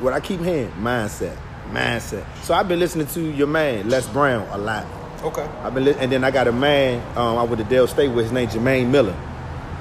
what 0.00 0.12
I 0.14 0.20
keep 0.20 0.40
hearing 0.40 0.72
mindset, 0.72 1.36
mindset. 1.70 2.24
So 2.42 2.54
I've 2.54 2.66
been 2.66 2.78
listening 2.80 3.06
to 3.08 3.20
your 3.20 3.46
man 3.46 3.88
Les 3.88 4.08
Brown 4.08 4.48
a 4.50 4.58
lot. 4.58 4.86
Okay. 5.22 5.46
I've 5.62 5.74
been 5.74 5.84
li- 5.84 5.96
and 5.98 6.10
then 6.10 6.24
I 6.24 6.30
got 6.30 6.48
a 6.48 6.52
man 6.52 7.00
um, 7.16 7.36
I 7.38 7.42
went 7.42 7.58
to 7.58 7.64
Del 7.64 7.86
State 7.86 8.08
with 8.08 8.24
his 8.24 8.32
name 8.32 8.48
Jermaine 8.48 8.88
Miller, 8.90 9.16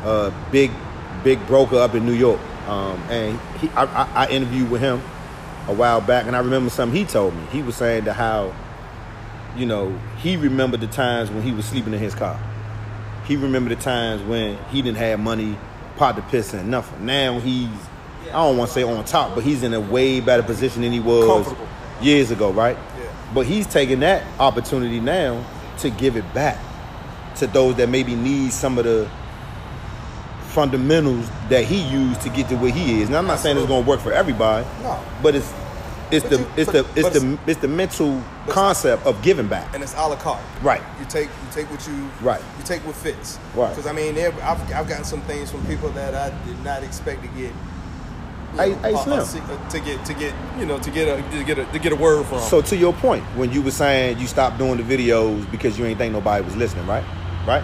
uh, 0.04 0.32
big 0.52 0.71
big 1.23 1.45
broker 1.47 1.78
up 1.78 1.95
in 1.95 2.06
New 2.06 2.13
York. 2.13 2.39
Um, 2.67 2.99
and 3.10 3.39
he, 3.60 3.69
I, 3.69 3.86
I, 3.86 4.25
I 4.25 4.30
interviewed 4.30 4.69
with 4.69 4.82
him 4.82 5.02
a 5.67 5.73
while 5.73 6.02
back, 6.02 6.28
and 6.28 6.36
I 6.36 6.39
remember 6.39 6.69
something 6.69 6.97
he 6.97 7.06
told 7.06 7.36
me. 7.36 7.43
He 7.52 7.62
was 7.63 7.75
saying 7.75 8.06
that 8.06 8.13
how, 8.13 8.54
you 9.56 9.65
know, 9.65 9.97
he 10.17 10.38
remembered 10.38 10.82
the 10.82 10.88
times 10.88 11.32
when 11.32 11.41
he 11.41 11.52
was 11.52 11.65
sleeping 11.65 11.93
in 11.93 11.99
his 11.99 12.13
car. 12.15 12.39
He 13.25 13.36
remembered 13.38 13.78
the 13.78 13.82
times 13.82 14.21
when 14.23 14.58
he 14.71 14.82
didn't 14.82 14.97
have 14.97 15.19
money, 15.19 15.58
pot 15.97 16.15
to 16.15 16.21
piss 16.23 16.54
and 16.54 16.69
nothing. 16.69 17.06
Now 17.06 17.39
he's, 17.39 17.69
I 18.28 18.34
don't 18.34 18.58
want 18.58 18.69
to 18.69 18.73
say 18.73 18.84
on 18.84 19.04
top, 19.06 19.36
but 19.36 19.43
he's 19.43 19.63
in 19.63 19.73
a 19.73 19.80
way 19.80 20.19
better 20.19 20.43
position 20.43 20.82
than 20.84 20.91
he 20.91 20.99
was 20.99 21.47
years 22.02 22.32
ago, 22.32 22.52
right? 22.52 22.78
But 23.34 23.46
he's 23.46 23.68
taking 23.68 24.00
that 24.02 24.24
opportunity 24.39 25.00
now 25.00 25.44
to 25.80 25.89
give 25.89 26.15
it 26.18 26.34
back 26.34 26.58
to 27.38 27.48
those 27.48 27.76
that 27.76 27.89
maybe 27.89 28.15
need 28.15 28.52
some 28.52 28.78
of 28.78 28.86
the 28.86 29.10
fundamentals 30.50 31.30
that 31.50 31.63
he 31.63 31.82
used 31.89 32.22
to 32.22 32.30
get 32.30 32.50
to 32.50 32.56
where 32.56 32.72
he 32.72 33.02
is. 33.02 33.10
Now 33.10 33.20
I'm 33.20 33.28
not 33.28 33.39
saying 33.39 33.58
it's 33.58 33.68
going 33.68 33.84
to 33.84 33.89
work 33.89 34.00
for 34.00 34.12
everybody, 34.12 34.65
No. 34.82 35.00
but 35.22 35.36
it's 35.36 35.52
it's 36.12 36.24
But 36.24 36.32
the 36.32 36.38
you- 36.39 36.48
it's 36.58 36.65
but- 36.65 36.74
the 36.74 37.00
it's 37.00 37.02
but 37.04 37.13
the 37.22 37.38
it's 37.46 37.60
the 37.62 37.68
mental 37.68 38.20
concept 38.48 39.06
of 39.06 39.22
giving 39.22 39.48
back. 39.48 39.72
And 39.76 39.84
it's 39.84 39.94
a 39.94 40.08
la 40.08 40.15
carte. 40.15 40.39
Right. 40.63 40.82
You 41.00 41.06
take 41.06 41.28
you 41.28 41.48
take 41.54 41.70
what 41.70 41.86
you 41.88 42.10
Right. 42.22 42.42
You 42.58 42.63
take 42.65 42.84
what 42.84 42.96
fits. 42.96 43.38
Right. 43.54 43.70
Because 43.70 43.86
I 43.86 43.94
mean, 43.94 44.18
I've 44.18 44.42
I've 44.74 44.88
gotten 44.89 45.04
some 45.04 45.22
things 45.22 45.52
from 45.52 45.63
people 45.68 45.89
that 45.89 46.15
I 46.15 46.32
did 46.48 46.63
not 46.63 46.82
expect 46.82 47.22
to 47.22 47.28
get. 47.39 47.52
You 48.54 48.60
Hey- 48.60 48.70
know, 48.72 48.78
hey, 48.82 48.94
a- 48.94 48.98
a 48.98 49.26
Slim. 49.26 49.44
uh, 49.50 49.70
to 49.70 49.80
get 49.80 50.06
to 50.06 50.14
get 50.14 50.34
you 50.60 50.66
know 50.66 50.78
to 50.80 50.90
get 50.90 51.08
a 51.08 51.22
to 51.38 51.44
get 51.44 51.60
a 51.60 51.66
to 51.66 51.80
get 51.80 51.92
a 51.92 51.96
word 51.96 52.26
from. 52.26 52.40
So 52.42 52.62
to 52.62 52.76
your 52.76 52.94
point, 52.94 53.24
when 53.36 53.52
you 53.52 53.62
were 53.62 53.72
saying 53.72 54.20
you 54.20 54.28
stopped 54.28 54.58
doing 54.58 54.78
the 54.78 54.84
videos 54.84 55.50
because 55.52 55.78
you 55.78 55.86
ain't 55.86 55.98
think 55.98 56.14
nobody 56.14 56.44
was 56.44 56.56
listening, 56.56 56.86
right? 56.88 57.04
Right? 57.48 57.64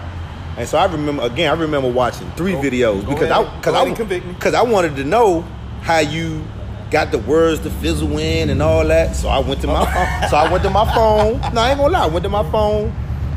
And 0.58 0.66
so 0.68 0.78
I 0.78 0.86
remember 0.86 1.22
again, 1.22 1.50
I 1.50 1.60
remember 1.60 1.88
watching 1.90 2.30
three 2.36 2.52
Go- 2.52 2.62
videos 2.62 3.04
go 3.04 3.12
because 3.12 3.30
ahead- 3.30 3.46
I 3.46 3.56
because 3.56 3.74
I 3.74 3.82
and 3.84 3.96
convict 3.96 4.26
me. 4.26 4.32
because 4.32 4.54
I 4.54 4.62
wanted 4.62 4.96
to 4.96 5.04
know 5.04 5.44
how 5.82 5.98
you 5.98 6.42
got 6.90 7.10
the 7.10 7.18
words 7.18 7.60
to 7.60 7.70
fizzle 7.70 8.16
in 8.16 8.48
and 8.48 8.62
all 8.62 8.86
that. 8.86 9.16
So 9.16 9.28
I 9.28 9.40
went 9.40 9.60
to 9.62 9.66
my 9.66 9.84
phone. 9.84 10.30
So 10.30 10.36
I 10.36 10.50
went 10.50 10.62
to 10.62 10.70
my 10.70 10.84
phone. 10.94 11.40
No, 11.52 11.60
I 11.60 11.70
ain't 11.70 11.78
gonna 11.78 11.92
lie. 11.92 12.04
I 12.04 12.06
went 12.06 12.22
to 12.22 12.28
my 12.30 12.48
phone, 12.50 12.92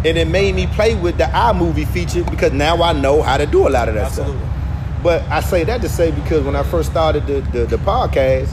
and 0.05 0.17
it 0.17 0.27
made 0.27 0.53
me 0.55 0.67
play 0.67 0.93
with 0.95 1.17
the 1.17 1.23
iMovie 1.25 1.87
feature 1.87 2.23
because 2.23 2.53
now 2.53 2.81
I 2.83 2.93
know 2.93 3.21
how 3.23 3.37
to 3.37 3.45
do 3.47 3.67
a 3.67 3.69
lot 3.69 3.89
of 3.89 3.95
that 3.95 4.05
Absolutely. 4.05 4.37
stuff. 4.37 4.48
But 5.01 5.21
I 5.23 5.39
say 5.39 5.63
that 5.63 5.81
to 5.81 5.89
say 5.89 6.11
because 6.11 6.43
when 6.43 6.55
I 6.55 6.63
first 6.63 6.91
started 6.91 7.25
the, 7.25 7.41
the, 7.51 7.65
the 7.65 7.77
podcast, 7.77 8.49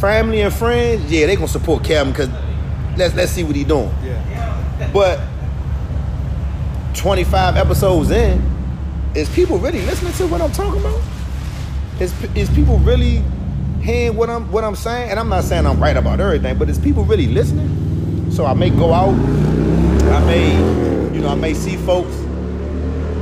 family 0.00 0.42
and 0.42 0.52
friends, 0.52 1.10
yeah, 1.10 1.26
they 1.26 1.36
gonna 1.36 1.48
support 1.48 1.82
Kevin 1.84 2.12
because 2.12 2.28
let's 2.96 3.14
let's 3.14 3.32
see 3.32 3.42
what 3.42 3.56
he 3.56 3.64
doing. 3.64 3.92
Yeah. 4.02 4.90
But 4.92 5.20
25 6.94 7.56
episodes 7.56 8.10
in, 8.10 8.42
is 9.14 9.28
people 9.30 9.58
really 9.58 9.80
listening 9.82 10.12
to 10.14 10.26
what 10.26 10.40
I'm 10.40 10.52
talking 10.52 10.80
about? 10.80 11.00
Is 12.00 12.12
is 12.34 12.50
people 12.50 12.78
really 12.78 13.22
hearing 13.80 14.16
what 14.16 14.28
I'm 14.28 14.50
what 14.50 14.64
I'm 14.64 14.76
saying? 14.76 15.10
And 15.10 15.20
I'm 15.20 15.28
not 15.28 15.44
saying 15.44 15.66
I'm 15.66 15.80
right 15.80 15.96
about 15.96 16.20
everything, 16.20 16.58
but 16.58 16.68
is 16.68 16.78
people 16.78 17.04
really 17.04 17.26
listening? 17.26 18.30
So 18.32 18.46
I 18.46 18.54
may 18.54 18.70
go 18.70 18.92
out, 18.92 19.14
I 19.14 20.24
may, 20.24 20.52
you 21.14 21.20
know, 21.20 21.28
I 21.28 21.34
may 21.34 21.54
see 21.54 21.76
folks, 21.76 22.14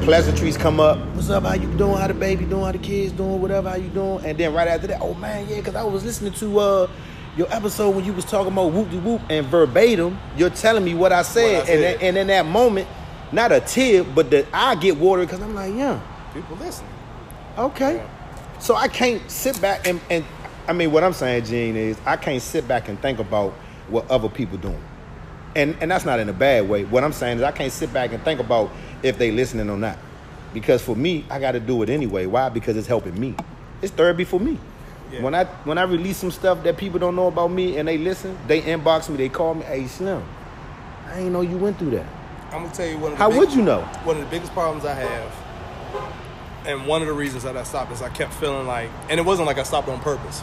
pleasantries 0.05 0.57
come 0.57 0.81
up. 0.81 0.99
What's 1.15 1.31
up? 1.31 1.45
How 1.45 1.55
you 1.55 1.69
doing? 1.77 1.97
How 1.97 2.07
the 2.09 2.15
baby 2.15 2.45
doing? 2.45 2.65
How 2.65 2.73
the 2.73 2.79
kids 2.79 3.13
doing? 3.13 3.41
Whatever. 3.41 3.71
How 3.71 3.77
you 3.77 3.89
doing? 3.89 4.25
And 4.25 4.37
then 4.37 4.53
right 4.53 4.69
after 4.69 4.87
that, 4.89 5.01
oh 5.01 5.15
man, 5.15 5.47
yeah, 5.49 5.57
because 5.57 5.75
I 5.77 5.85
was 5.85 6.05
listening 6.05 6.33
to 6.35 6.59
uh 6.59 6.91
your 7.37 7.47
episode 7.55 7.91
when 7.97 8.05
you 8.05 8.13
was 8.13 8.25
talking 8.27 8.53
about 8.53 8.73
whoop 8.73 8.91
de 8.91 8.99
whoop 8.99 9.23
and 9.31 9.47
verbatim, 9.47 10.19
you're 10.37 10.51
telling 10.51 10.85
me 10.85 10.95
what 10.95 11.13
I 11.13 11.23
said, 11.23 11.45
What 11.45 11.55
I 11.55 11.59
and 11.59 11.67
said. 11.67 12.01
then- 12.01 12.09
and 12.09 12.17
in 12.19 12.27
that 12.27 12.47
moment, 12.47 12.89
not 13.31 13.53
a 13.53 13.61
tear, 13.61 14.05
but 14.05 14.31
that 14.31 14.47
I 14.53 14.75
get 14.75 14.99
watered 14.99 15.29
because 15.29 15.43
I'm 15.43 15.55
like, 15.55 15.75
yeah, 15.75 15.99
People 16.35 16.57
listening. 16.57 16.91
okay. 17.57 18.03
So 18.59 18.75
I 18.77 18.89
can't 18.89 19.29
sit 19.31 19.61
back 19.61 19.87
and, 19.89 20.01
and 20.11 20.25
I 20.69 20.73
mean 20.73 20.93
what 20.93 21.03
I'm 21.05 21.13
saying, 21.15 21.45
Gene, 21.47 21.77
is 21.77 21.97
I 22.07 22.17
can't 22.17 22.43
sit 22.43 22.69
back 22.69 22.89
and 22.89 23.01
think 23.01 23.19
about 23.19 23.53
what 23.89 24.09
other 24.11 24.29
people 24.29 24.59
doing. 24.59 24.83
And 25.55 25.77
and 25.81 25.91
that's 25.91 26.05
not 26.05 26.19
in 26.21 26.29
a 26.29 26.33
bad 26.33 26.69
way. 26.69 26.85
What 26.85 27.05
I'm 27.05 27.13
saying 27.13 27.39
is 27.39 27.43
I 27.43 27.53
can't 27.53 27.73
sit 27.73 27.93
back 27.93 28.13
and 28.13 28.23
think 28.25 28.41
about 28.41 28.71
if 29.03 29.19
they 29.19 29.31
listening 29.31 29.69
or 29.69 29.77
not. 29.77 29.99
Because 30.55 30.83
for 30.83 30.97
me, 30.97 31.25
I 31.31 31.39
gotta 31.41 31.61
do 31.61 31.83
it 31.83 31.91
anyway. 31.91 32.27
Why? 32.27 32.49
Because 32.49 32.77
it's 32.77 32.87
helping 32.87 33.19
me. 33.19 33.35
It's 33.83 33.93
therapy 33.93 34.25
for 34.25 34.39
me. 34.41 34.59
Yeah. 35.11 35.23
When 35.23 35.35
I 35.35 35.45
when 35.65 35.77
I 35.79 35.83
release 35.83 36.17
some 36.17 36.31
stuff 36.31 36.63
that 36.65 36.77
people 36.79 36.99
don't 36.99 37.17
know 37.17 37.27
about 37.27 37.51
me 37.51 37.77
and 37.77 37.87
they 37.87 37.99
listen, 37.99 38.37
they 38.47 38.63
inbox 38.63 39.09
me, 39.11 39.17
they 39.17 39.29
call 39.29 39.55
me, 39.55 39.63
hey 39.65 39.87
Slim, 39.87 40.23
I 41.09 41.19
ain't 41.21 41.33
know 41.33 41.43
you 41.43 41.57
went 41.59 41.79
through 41.79 41.91
that. 41.91 42.07
I'm 42.51 42.63
gonna 42.63 42.75
tell 42.75 42.87
you 42.87 42.97
one 42.99 43.13
of 43.13 43.19
the 43.19 43.25
How 43.25 43.31
big- 43.31 43.39
would 43.39 43.53
you 43.53 43.63
know? 43.63 43.81
One 44.05 44.17
of 44.17 44.23
the 44.25 44.31
biggest 44.31 44.53
problems 44.53 44.85
I 44.87 44.95
have, 44.95 45.33
and 46.67 46.87
one 46.87 47.03
of 47.03 47.09
the 47.09 47.15
reasons 47.15 47.43
that 47.45 47.57
I 47.57 47.63
stopped 47.63 47.93
is 47.93 48.01
I 48.03 48.09
kept 48.11 48.33
feeling 48.35 48.67
like, 48.67 48.89
and 49.11 49.19
it 49.19 49.25
wasn't 49.25 49.47
like 49.47 49.59
I 49.59 49.63
stopped 49.65 49.89
on 49.89 50.01
purpose. 50.01 50.43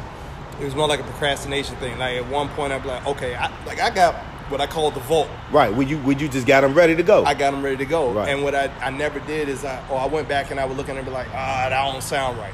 it 0.59 0.65
was 0.65 0.75
more 0.75 0.87
like 0.87 0.99
a 0.99 1.03
procrastination 1.03 1.75
thing. 1.77 1.97
Like 1.97 2.17
at 2.17 2.27
one 2.29 2.49
point, 2.49 2.73
I'd 2.73 2.81
be 2.83 2.89
like, 2.89 3.05
okay, 3.07 3.33
I, 3.35 3.49
like 3.65 3.79
I 3.79 3.89
got 3.89 4.15
what 4.49 4.61
I 4.61 4.67
call 4.67 4.91
the 4.91 4.99
vault. 5.01 5.29
Right. 5.51 5.73
When 5.73 5.87
you 5.87 5.97
when 5.99 6.19
you 6.19 6.27
just 6.27 6.47
got 6.47 6.61
them 6.61 6.73
ready 6.73 6.95
to 6.95 7.03
go. 7.03 7.23
I 7.25 7.33
got 7.33 7.51
them 7.51 7.63
ready 7.63 7.77
to 7.77 7.85
go. 7.85 8.11
Right. 8.11 8.29
And 8.29 8.43
what 8.43 8.55
I, 8.55 8.67
I 8.81 8.89
never 8.89 9.19
did 9.21 9.49
is 9.49 9.63
I 9.65 9.83
oh 9.89 9.95
I 9.95 10.07
went 10.07 10.27
back 10.27 10.51
and 10.51 10.59
I 10.59 10.65
would 10.65 10.77
look 10.77 10.89
at 10.89 10.95
it 10.95 10.99
and 10.99 11.07
be 11.07 11.11
like 11.13 11.27
ah 11.29 11.67
that 11.69 11.91
don't 11.91 12.01
sound 12.03 12.37
right. 12.37 12.53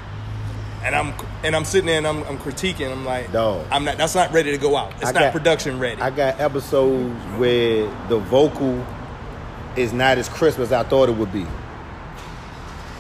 And 0.84 0.94
I'm 0.96 1.14
and 1.44 1.56
I'm 1.56 1.66
sitting 1.66 1.88
there 1.88 1.98
and 1.98 2.06
I'm, 2.08 2.24
I'm 2.24 2.38
critiquing. 2.38 2.92
I'm 2.92 3.06
like, 3.06 3.32
Dog. 3.32 3.66
I'm 3.72 3.84
not. 3.86 3.98
That's 3.98 4.14
not 4.16 4.32
ready 4.32 4.52
to 4.52 4.58
go 4.58 4.76
out. 4.76 4.94
It's 4.98 5.06
I 5.06 5.12
not 5.12 5.20
got- 5.20 5.32
production 5.34 5.80
ready. 5.80 6.02
I 6.02 6.10
got 6.12 6.40
episodes 6.40 7.16
where 7.40 7.88
the 8.08 8.20
vocal 8.20 8.86
is 9.76 9.92
not 9.94 10.18
as 10.18 10.30
crisp 10.30 10.60
as 10.60 10.72
I 10.72 10.84
thought 10.84 11.10
it 11.10 11.16
would 11.16 11.34
be. 11.34 11.46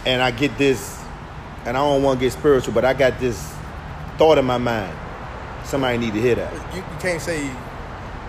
And 0.05 0.21
I 0.21 0.31
get 0.31 0.57
this, 0.57 0.99
and 1.65 1.75
I 1.77 1.79
don't 1.81 2.03
want 2.03 2.19
to 2.19 2.25
get 2.25 2.33
spiritual, 2.33 2.73
but 2.73 2.85
I 2.85 2.93
got 2.93 3.19
this 3.19 3.53
thought 4.17 4.37
in 4.37 4.45
my 4.45 4.57
mind. 4.57 4.95
Somebody 5.63 5.97
need 5.97 6.13
to 6.13 6.21
hear 6.21 6.35
that. 6.35 6.53
you, 6.75 6.81
you 6.81 6.97
can't 6.99 7.21
say 7.21 7.49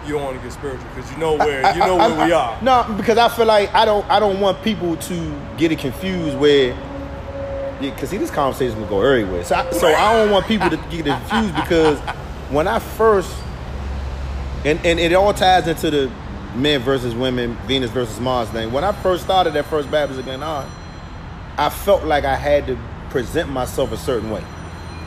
you 0.07 0.12
don't 0.14 0.25
want 0.25 0.37
to 0.37 0.42
get 0.42 0.53
spiritual 0.53 0.87
because 0.95 1.11
you 1.11 1.19
know 1.19 1.35
where 1.35 1.75
you 1.75 1.81
know 1.81 1.97
where 1.97 2.27
we 2.27 2.33
are. 2.33 2.61
No, 2.62 2.95
because 2.97 3.19
I 3.19 3.29
feel 3.29 3.47
like 3.47 3.73
I 3.75 3.85
don't 3.85 4.09
I 4.11 4.21
don't 4.21 4.40
want 4.40 4.62
people 4.62 4.97
to 4.97 5.40
get 5.57 5.73
it 5.73 5.79
confused 5.79 6.38
where 6.38 6.77
because 7.81 8.11
see 8.11 8.16
this 8.16 8.31
conversation 8.31 8.81
will 8.81 8.88
go 8.88 9.03
everywhere. 9.03 9.45
So 9.45 9.55
I, 9.55 9.71
so 9.73 9.88
I 9.88 10.12
don't 10.14 10.31
want 10.31 10.47
people 10.47 10.71
to 10.71 10.77
get 10.90 11.05
confused 11.05 11.55
because 11.57 11.99
when 12.51 12.69
I 12.69 12.79
first 12.79 13.35
and 14.64 14.85
and 14.85 14.99
it 14.99 15.12
all 15.12 15.35
ties 15.35 15.69
into 15.69 15.90
the 15.90 16.12
men 16.55 16.81
versus 16.81 17.14
women, 17.14 17.57
Venus 17.66 17.90
versus 17.90 18.19
Mars 18.21 18.49
thing. 18.51 18.73
When 18.73 18.85
I 18.85 18.92
first 18.92 19.25
started 19.25 19.53
that 19.55 19.66
First 19.66 19.90
Baptist 19.90 20.21
again 20.21 20.42
on, 20.42 20.71
I 21.59 21.71
felt 21.71 22.05
like 22.05 22.25
I 22.25 22.37
had 22.37 22.66
to 22.66 22.79
present 23.11 23.51
myself 23.51 23.92
a 23.92 23.97
certain 23.97 24.31
way. 24.31 24.45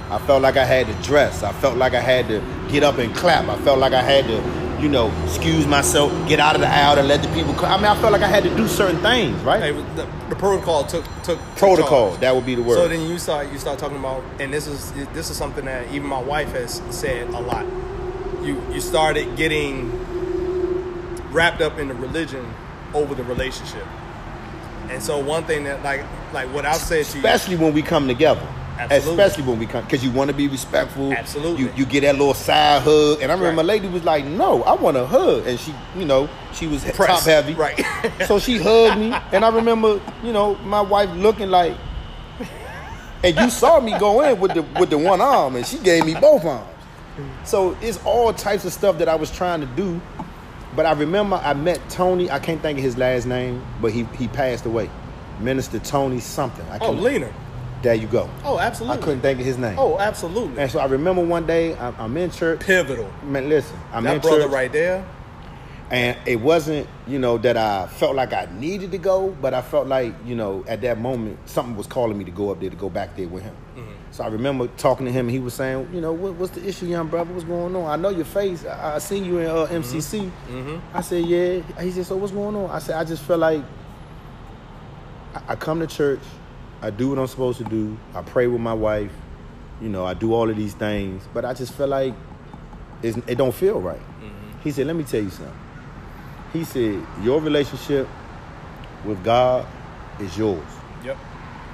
I 0.10 0.18
felt 0.18 0.42
like 0.42 0.58
I 0.58 0.66
had 0.66 0.88
to 0.88 0.94
dress. 1.08 1.44
I 1.44 1.52
felt 1.54 1.78
like 1.78 1.94
I 1.94 2.00
had 2.00 2.28
to 2.30 2.42
get 2.72 2.84
up 2.84 2.98
and 2.98 3.14
clap. 3.16 3.48
I 3.48 3.58
felt 3.60 3.78
like 3.78 3.94
I 3.94 4.02
had 4.02 4.26
to, 4.26 4.42
you 4.82 4.90
know, 4.90 5.12
excuse 5.26 5.68
myself, 5.68 6.12
get 6.28 6.40
out 6.40 6.56
of 6.56 6.62
the 6.62 6.68
aisle 6.68 6.98
and 6.98 7.08
let 7.08 7.22
the 7.22 7.28
people 7.30 7.54
come. 7.54 7.66
I 7.66 7.78
mean, 7.78 7.86
I 7.86 8.00
felt 8.00 8.14
like 8.14 8.22
I 8.22 8.28
had 8.28 8.44
to 8.44 8.56
do 8.56 8.68
certain 8.68 9.00
things, 9.02 9.36
right? 9.44 9.62
Hey, 9.62 9.72
the, 9.72 10.08
the 10.30 10.36
protocol 10.36 10.86
took 10.86 11.04
took 11.24 11.38
took 11.40 11.40
Protocol, 11.58 12.10
charge. 12.10 12.22
that 12.22 12.36
would 12.36 12.46
be 12.46 12.56
the 12.56 12.64
word. 12.64 12.76
So 12.76 12.88
then 12.88 13.02
you 13.10 13.18
start 13.20 13.52
you 13.52 13.58
start 13.60 13.80
talking 13.80 13.98
about, 13.98 14.24
and 14.40 14.54
this 14.54 14.68
is 14.68 14.92
this 15.14 15.30
is 15.30 15.38
something 15.38 15.66
that 15.66 15.92
even 15.92 16.08
my 16.08 16.22
wife 16.22 16.52
has 16.54 16.82
said 16.90 17.28
a 17.30 17.40
lot. 17.40 17.66
You 18.44 18.62
you 18.72 18.80
started 18.82 19.36
getting 19.36 19.92
wrapped 21.32 21.62
up 21.62 21.78
in 21.78 21.88
the 21.90 21.94
religion 21.96 22.52
over 22.94 23.14
the 23.14 23.24
relationship, 23.24 23.86
and 24.90 25.04
so 25.04 25.20
one 25.20 25.44
thing 25.44 25.66
that 25.66 25.84
like 25.84 26.04
like 26.34 26.48
what 26.54 26.66
I've 26.66 26.78
said 26.78 27.06
to 27.06 27.18
you, 27.20 27.26
especially 27.26 27.58
when 27.58 27.74
we 27.74 27.82
come 27.82 28.08
together. 28.08 28.48
Absolutely. 28.80 29.24
Especially 29.24 29.44
when 29.50 29.60
we 29.60 29.66
come, 29.66 29.84
because 29.84 30.04
you 30.04 30.10
want 30.12 30.30
to 30.30 30.36
be 30.36 30.48
respectful. 30.48 31.12
Absolutely. 31.12 31.64
You, 31.64 31.74
you 31.76 31.86
get 31.86 32.02
that 32.02 32.16
little 32.18 32.34
side 32.34 32.82
hug, 32.82 33.22
and 33.22 33.30
I 33.32 33.36
remember 33.36 33.48
Right. 33.48 33.56
my 33.58 33.62
lady 33.64 33.90
was 33.90 34.04
like, 34.06 34.24
"No, 34.26 34.64
I 34.64 34.74
want 34.74 34.96
a 34.96 35.06
hug," 35.06 35.46
and 35.48 35.60
she, 35.60 35.74
you 35.98 36.06
know, 36.06 36.30
she 36.54 36.66
was 36.68 36.84
top 36.86 37.22
heavy, 37.24 37.54
Right. 37.56 37.84
so 38.28 38.40
she 38.40 38.58
hugged 38.58 38.98
me, 39.00 39.14
and 39.34 39.44
I 39.44 39.50
remember, 39.50 40.00
you 40.24 40.32
know, 40.32 40.56
my 40.64 40.80
wife 40.82 41.10
looking 41.16 41.50
like, 41.50 41.76
and 43.24 43.36
you 43.38 43.50
saw 43.50 43.82
me 43.82 43.98
go 44.00 44.22
in 44.22 44.40
with 44.40 44.54
the 44.54 44.62
with 44.80 44.90
the 44.90 44.98
one 44.98 45.20
arm, 45.20 45.56
and 45.58 45.66
she 45.66 45.78
gave 45.80 46.06
me 46.06 46.16
both 46.16 46.46
arms. 46.46 46.66
So 47.44 47.76
it's 47.82 48.02
all 48.06 48.32
types 48.32 48.64
of 48.64 48.72
stuff 48.72 48.98
that 49.00 49.10
I 49.10 49.16
was 49.16 49.30
trying 49.30 49.60
to 49.60 49.68
do, 49.68 50.00
but 50.74 50.86
I 50.86 50.94
remember 50.94 51.36
I 51.36 51.54
met 51.54 51.82
Tony. 51.90 52.32
I 52.32 52.40
can't 52.40 52.62
think 52.62 52.78
of 52.80 52.84
his 52.86 52.98
last 52.98 53.26
name, 53.26 53.62
but 53.82 53.92
he 53.92 54.04
he 54.18 54.30
passed 54.30 54.66
away. 54.66 54.90
Minister 55.42 55.80
Tony 55.80 56.20
something. 56.22 56.66
I 56.70 56.78
oh 56.80 56.92
leaner, 56.92 57.34
There 57.82 57.94
you 57.96 58.08
go. 58.08 58.30
oh 58.44 58.60
absolutely. 58.60 58.98
I 59.02 59.06
couldn't 59.06 59.22
think 59.22 59.40
of 59.40 59.46
his 59.46 59.58
name. 59.58 59.78
oh 59.80 59.98
absolutely, 60.00 60.62
And 60.62 60.70
so 60.70 60.80
I 60.80 60.86
remember 60.86 61.24
one 61.24 61.46
day 61.46 61.78
I'm, 61.78 61.96
I'm 61.98 62.18
in 62.18 62.30
church. 62.32 62.60
pivotal. 62.60 63.10
Man, 63.24 63.48
listen, 63.50 63.78
I'm 63.94 64.04
That 64.04 64.16
in 64.16 64.22
brother 64.22 64.42
church, 64.44 64.52
right 64.52 64.72
there, 64.72 65.06
and 65.92 66.18
it 66.28 66.36
wasn't, 66.42 66.88
you 67.08 67.18
know, 67.20 67.38
that 67.40 67.56
I 67.58 67.88
felt 67.88 68.16
like 68.16 68.32
I 68.34 68.48
needed 68.54 68.92
to 68.92 68.98
go, 68.98 69.30
but 69.42 69.54
I 69.54 69.62
felt 69.62 69.88
like, 69.88 70.14
you 70.26 70.36
know, 70.36 70.64
at 70.68 70.82
that 70.82 71.00
moment 71.00 71.40
something 71.50 71.76
was 71.76 71.88
calling 71.88 72.18
me 72.18 72.26
to 72.26 72.32
go 72.32 72.52
up 72.52 72.60
there 72.60 72.70
to 72.70 72.76
go 72.76 72.90
back 72.90 73.16
there 73.16 73.28
with 73.28 73.44
him. 73.44 73.56
Mm-hmm. 73.76 73.92
So 74.12 74.24
I 74.24 74.28
remember 74.28 74.68
talking 74.78 75.06
to 75.06 75.12
him, 75.12 75.28
and 75.28 75.32
he 75.32 75.40
was 75.40 75.54
saying, 75.54 75.90
you 75.94 76.02
know, 76.02 76.12
what, 76.12 76.34
what's 76.34 76.52
the 76.54 76.68
issue, 76.68 76.86
young 76.88 77.08
brother? 77.08 77.32
What's 77.32 77.46
going 77.46 77.76
on? 77.76 77.86
I 77.90 77.96
know 77.96 78.10
your 78.10 78.26
face. 78.26 78.66
I, 78.66 78.96
I 78.96 79.00
seen 79.00 79.24
you 79.24 79.38
in 79.40 79.46
uh, 79.48 79.68
MCC. 79.68 80.30
Mm-hmm. 80.50 80.78
I 80.98 81.02
said, 81.02 81.26
yeah. 81.26 81.62
He 81.82 81.92
said, 81.92 82.06
so 82.06 82.18
what's 82.18 82.34
going 82.34 82.56
on? 82.56 82.70
I 82.72 82.80
said, 82.80 82.96
I 82.96 83.04
just 83.06 83.24
felt 83.24 83.40
like 83.40 83.64
I- 85.36 85.42
I 85.50 85.56
come 85.56 85.80
to 85.80 85.88
church, 85.88 86.20
I 86.82 86.90
do 86.90 87.10
what 87.10 87.20
I'm 87.20 87.28
supposed 87.28 87.58
to 87.60 87.64
do, 87.66 87.98
I 88.14 88.22
pray 88.22 88.48
with 88.48 88.62
my 88.62 88.74
wife, 88.74 89.12
you 89.82 89.90
know, 89.90 90.06
I 90.06 90.14
do 90.14 90.34
all 90.34 90.50
of 90.50 90.56
these 90.56 90.74
things, 90.74 91.24
but 91.34 91.44
I 91.46 91.54
just 91.54 91.74
feel 91.74 91.88
like 91.88 92.14
it's, 93.04 93.18
it 93.28 93.36
don't 93.38 93.54
feel 93.54 93.80
right. 93.82 94.00
Mm-hmm. 94.00 94.60
He 94.64 94.72
said, 94.72 94.88
let 94.88 94.96
me 94.96 95.04
tell 95.04 95.22
you 95.22 95.30
something. 95.30 95.54
He 96.54 96.64
said, 96.64 97.02
your 97.22 97.42
relationship 97.42 98.08
with 99.06 99.24
God 99.24 99.66
is 100.20 100.38
yours. 100.38 100.66
yep, 101.04 101.18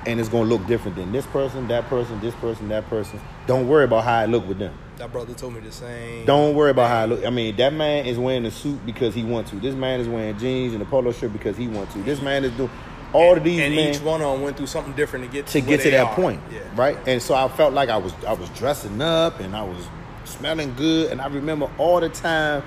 And 0.05 0.19
it's 0.19 0.29
gonna 0.29 0.49
look 0.49 0.65
different 0.67 0.97
than 0.97 1.11
this 1.11 1.25
person, 1.27 1.67
that 1.69 1.85
person, 1.85 2.19
this 2.19 2.35
person, 2.35 2.67
that 2.69 2.87
person. 2.89 3.19
Don't 3.47 3.67
worry 3.67 3.85
about 3.85 4.03
how 4.03 4.23
it 4.23 4.27
look 4.27 4.47
with 4.47 4.59
them. 4.59 4.73
that 4.97 5.11
brother 5.11 5.33
told 5.33 5.53
me 5.53 5.59
the 5.61 5.71
same. 5.71 6.25
Don't 6.25 6.55
worry 6.55 6.71
about 6.71 6.89
how 6.89 7.03
it 7.03 7.07
look. 7.07 7.25
I 7.25 7.29
mean, 7.29 7.55
that 7.57 7.73
man 7.73 8.05
is 8.05 8.17
wearing 8.17 8.45
a 8.45 8.51
suit 8.51 8.83
because 8.85 9.13
he 9.15 9.23
wants 9.23 9.51
to. 9.51 9.57
This 9.57 9.75
man 9.75 9.99
is 9.99 10.07
wearing 10.07 10.37
jeans 10.37 10.73
and 10.73 10.81
a 10.81 10.85
polo 10.85 11.11
shirt 11.11 11.31
because 11.33 11.55
he 11.57 11.67
wants 11.67 11.93
to. 11.93 12.03
This 12.03 12.21
man 12.21 12.43
is 12.43 12.51
doing 12.53 12.69
all 13.15 13.35
of 13.37 13.43
these 13.43 13.59
and 13.61 13.75
men 13.75 13.93
each 13.95 14.01
one 14.01 14.21
of 14.21 14.31
them 14.33 14.41
went 14.41 14.57
through 14.57 14.67
something 14.67 14.93
different 14.93 15.25
to 15.25 15.31
get 15.31 15.47
to 15.47 15.59
where 15.59 15.77
get 15.77 15.83
to 15.83 15.91
that 15.91 16.05
are. 16.07 16.15
point, 16.15 16.41
Yeah. 16.51 16.59
right? 16.75 16.97
And 17.07 17.21
so 17.21 17.33
I 17.33 17.47
felt 17.49 17.73
like 17.73 17.89
I 17.89 17.97
was 17.97 18.13
I 18.27 18.33
was 18.33 18.49
dressing 18.49 19.01
up 19.01 19.39
and 19.39 19.55
I 19.55 19.63
was 19.63 19.87
smelling 20.25 20.73
good, 20.75 21.11
and 21.11 21.21
I 21.21 21.27
remember 21.27 21.69
all 21.77 21.99
the 21.99 22.09
time, 22.09 22.63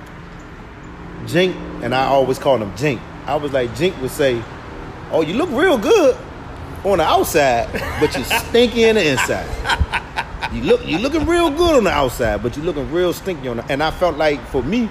Jink 1.26 1.54
and 1.82 1.94
I 1.94 2.04
always 2.06 2.38
called 2.38 2.62
him 2.62 2.72
Jink. 2.76 3.00
I 3.26 3.36
was 3.36 3.52
like 3.52 3.74
Jink 3.76 4.00
would 4.00 4.10
say, 4.10 4.42
"Oh, 5.12 5.20
you 5.22 5.34
look 5.34 5.50
real 5.50 5.76
good 5.76 6.16
on 6.84 6.98
the 6.98 7.04
outside, 7.04 7.68
but 8.00 8.16
you 8.16 8.24
stinky 8.24 8.84
in 8.84 8.96
the 8.96 9.06
inside. 9.08 9.46
You 10.50 10.62
look 10.62 10.86
you 10.86 10.96
looking 10.96 11.26
real 11.26 11.50
good 11.50 11.74
on 11.76 11.84
the 11.84 11.90
outside, 11.90 12.42
but 12.42 12.56
you 12.56 12.62
looking 12.62 12.90
real 12.90 13.12
stinky 13.12 13.48
on 13.48 13.58
the." 13.58 13.64
And 13.70 13.82
I 13.82 13.90
felt 13.90 14.16
like 14.16 14.40
for 14.46 14.62
me, 14.62 14.88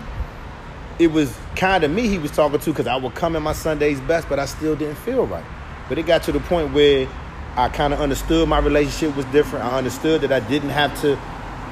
it 0.99 1.11
was 1.11 1.37
kind 1.55 1.83
of 1.83 1.91
me 1.91 2.07
he 2.07 2.17
was 2.17 2.31
talking 2.31 2.59
to 2.59 2.69
because 2.71 2.87
I 2.87 2.95
would 2.95 3.15
come 3.15 3.35
in 3.35 3.43
my 3.43 3.53
Sunday's 3.53 3.99
best, 4.01 4.27
but 4.29 4.39
I 4.39 4.45
still 4.45 4.75
didn't 4.75 4.95
feel 4.95 5.27
right. 5.27 5.45
But 5.89 5.97
it 5.97 6.05
got 6.05 6.23
to 6.23 6.31
the 6.31 6.39
point 6.39 6.73
where 6.73 7.07
I 7.55 7.69
kind 7.69 7.93
of 7.93 8.01
understood 8.01 8.47
my 8.49 8.59
relationship 8.59 9.15
was 9.15 9.25
different. 9.25 9.65
I 9.65 9.77
understood 9.77 10.21
that 10.21 10.31
I 10.31 10.39
didn't 10.39 10.69
have 10.69 10.99
to, 11.01 11.19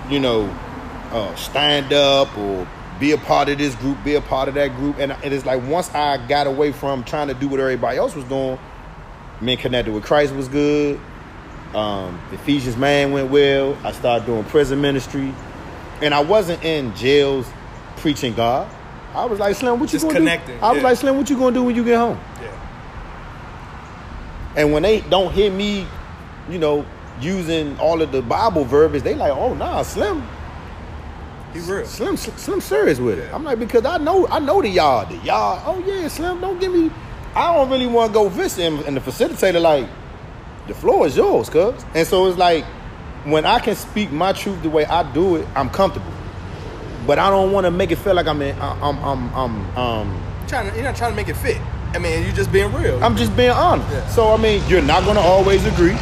you 0.09 0.19
know, 0.19 0.45
uh, 1.11 1.35
stand 1.35 1.93
up 1.93 2.35
or 2.38 2.67
be 2.99 3.11
a 3.11 3.17
part 3.17 3.49
of 3.49 3.57
this 3.57 3.75
group, 3.75 4.03
be 4.03 4.15
a 4.15 4.21
part 4.21 4.47
of 4.47 4.55
that 4.55 4.75
group. 4.75 4.97
And 4.99 5.11
it 5.23 5.33
is 5.33 5.45
like 5.45 5.63
once 5.63 5.93
I 5.93 6.25
got 6.27 6.47
away 6.47 6.71
from 6.71 7.03
trying 7.03 7.27
to 7.27 7.33
do 7.33 7.47
what 7.47 7.59
everybody 7.59 7.97
else 7.97 8.15
was 8.15 8.25
doing, 8.25 8.59
men 9.41 9.57
connected 9.57 9.93
with 9.93 10.03
Christ 10.03 10.33
was 10.33 10.47
good. 10.47 10.99
Um, 11.73 12.21
Ephesians 12.31 12.77
man 12.77 13.11
went 13.11 13.31
well. 13.31 13.77
I 13.83 13.91
started 13.91 14.25
doing 14.25 14.45
prison 14.45 14.79
ministry, 14.79 15.33
and 16.01 16.13
I 16.13 16.21
wasn't 16.21 16.63
in 16.63 16.95
jails 16.95 17.47
preaching 17.97 18.33
God. 18.33 18.69
I 19.15 19.25
was 19.25 19.39
like, 19.39 19.56
Slim, 19.56 19.80
what 19.80 19.89
you 19.89 19.99
Just 19.99 20.06
gonna 20.06 20.19
connecting, 20.19 20.58
do? 20.58 20.63
I 20.65 20.71
was 20.71 20.78
yeah. 20.78 20.84
like, 20.84 20.97
Slim, 20.97 21.17
what 21.17 21.30
you 21.30 21.38
gonna 21.38 21.54
do 21.54 21.63
when 21.63 21.75
you 21.75 21.84
get 21.84 21.97
home? 21.97 22.19
Yeah. 22.41 22.51
And 24.58 24.71
when 24.73 24.84
they 24.84 25.01
don't 25.01 25.34
hear 25.34 25.51
me, 25.51 25.88
you 26.49 26.60
know, 26.60 26.86
using 27.21 27.78
all 27.80 28.01
of 28.01 28.12
the 28.12 28.21
Bible 28.21 28.65
verbiage, 28.65 29.04
they 29.04 29.15
like, 29.15 29.32
oh 29.32 29.54
nah, 29.54 29.82
Slim, 29.84 30.23
He 31.54 31.60
real. 31.62 31.86
Slim, 31.86 32.17
Slim 32.17 32.60
serious 32.60 32.99
with 32.99 33.19
it. 33.19 33.30
Yeah. 33.30 33.36
I'm 33.36 33.43
like, 33.43 33.60
because 33.60 33.86
I 33.86 33.97
know, 33.97 34.28
I 34.28 34.39
know 34.39 34.62
the 34.62 34.69
y'all, 34.69 35.06
the 35.06 35.15
y'all. 35.25 35.62
Oh 35.65 35.80
yeah, 35.86 36.08
Slim, 36.10 36.41
don't 36.41 36.60
give 36.60 36.73
me. 36.73 36.91
I 37.36 37.54
don't 37.56 37.69
really 37.69 37.88
want 37.88 38.12
to 38.12 38.13
go 38.13 38.30
visit 38.30 38.62
him. 38.62 38.80
And 38.86 38.95
the 38.95 39.01
facilitator 39.01 39.62
like, 39.62 39.88
the 40.67 40.73
floor 40.73 41.08
is 41.08 41.15
yours, 41.15 41.49
cuz. 41.49 41.84
And 41.93 42.08
so 42.08 42.28
it's 42.28 42.38
like, 42.38 42.65
when 43.23 43.45
I 43.45 43.60
can 43.60 43.75
speak 43.75 44.12
my 44.12 44.34
truth 44.34 44.62
the 44.62 44.69
way 44.69 44.86
I 44.86 45.10
do 45.13 45.38
it, 45.38 45.47
I'm 45.56 45.69
comfortable. 45.69 46.12
But 47.06 47.20
I 47.20 47.30
don't 47.30 47.52
want 47.52 47.65
to 47.65 47.72
make 47.72 47.91
it 47.91 47.98
feel 47.98 48.15
like 48.15 48.28
I'm 48.28 48.41
in, 48.41 48.60
I'm, 48.60 48.98
I'm, 49.04 49.36
I'm, 49.36 49.78
um, 49.78 50.22
Trying 50.48 50.70
to, 50.70 50.76
you're 50.76 50.84
not 50.84 50.96
trying 50.96 51.12
to 51.12 51.15
make 51.15 51.28
it 51.28 51.38
fit. 51.38 51.60
I 51.94 52.00
mean, 52.00 52.24
you're 52.24 52.34
just 52.34 52.52
being 52.52 52.72
real. 52.74 53.02
I'm 53.04 53.15
just 53.15 53.36
being 53.38 53.52
honest. 53.52 53.89
Yeah. 53.89 54.08
So 54.10 54.34
I 54.34 54.38
mean, 54.38 54.62
you're 54.68 54.82
not 54.82 55.06
gonna 55.06 55.22
always 55.22 55.65
agree, 55.65 55.96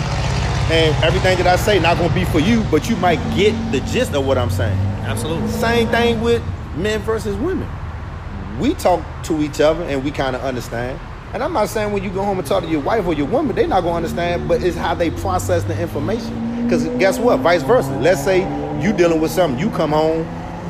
and 0.72 1.04
everything 1.04 1.38
that 1.38 1.48
I 1.48 1.56
say 1.56 1.80
not 1.80 1.98
gonna 1.98 2.14
be 2.14 2.26
for 2.26 2.40
you, 2.40 2.64
but 2.72 2.90
you 2.90 2.96
might 2.96 3.20
get 3.36 3.54
the 3.72 3.80
gist 3.82 4.14
of 4.14 4.26
what 4.26 4.38
I'm 4.38 4.50
saying. 4.50 4.78
Absolutely. 5.06 5.48
Same 5.50 5.88
thing 5.90 6.22
with 6.22 6.42
men 6.76 7.00
versus 7.02 7.36
women. 7.38 7.70
We 8.60 8.74
talk 8.74 9.04
to 9.26 9.42
each 9.44 9.62
other 9.62 9.84
and 9.84 10.04
we 10.04 10.12
kind 10.12 10.36
of 10.36 10.42
understand. 10.44 11.00
And 11.34 11.44
I'm 11.44 11.54
not 11.54 11.70
saying 11.70 11.92
when 11.92 12.04
you 12.04 12.10
go 12.10 12.24
home 12.24 12.38
and 12.40 12.48
talk 12.48 12.64
to 12.64 12.70
your 12.70 12.82
wife 12.82 13.06
or 13.06 13.14
your 13.14 13.28
woman, 13.28 13.56
they're 13.56 13.68
not 13.68 13.82
gonna 13.82 13.96
understand, 13.96 14.48
but 14.48 14.64
it's 14.64 14.78
how 14.78 14.94
they 14.96 15.12
process 15.12 15.64
the 15.64 15.80
information. 15.80 16.64
Because 16.64 16.86
guess 17.00 17.20
what? 17.20 17.40
Vice 17.40 17.64
versa. 17.64 17.92
Let's 18.00 18.24
say 18.24 18.42
you 18.82 18.94
dealing 18.94 19.22
with 19.22 19.32
something, 19.32 19.60
you 19.60 19.70
come 19.72 19.92
home, 19.92 20.26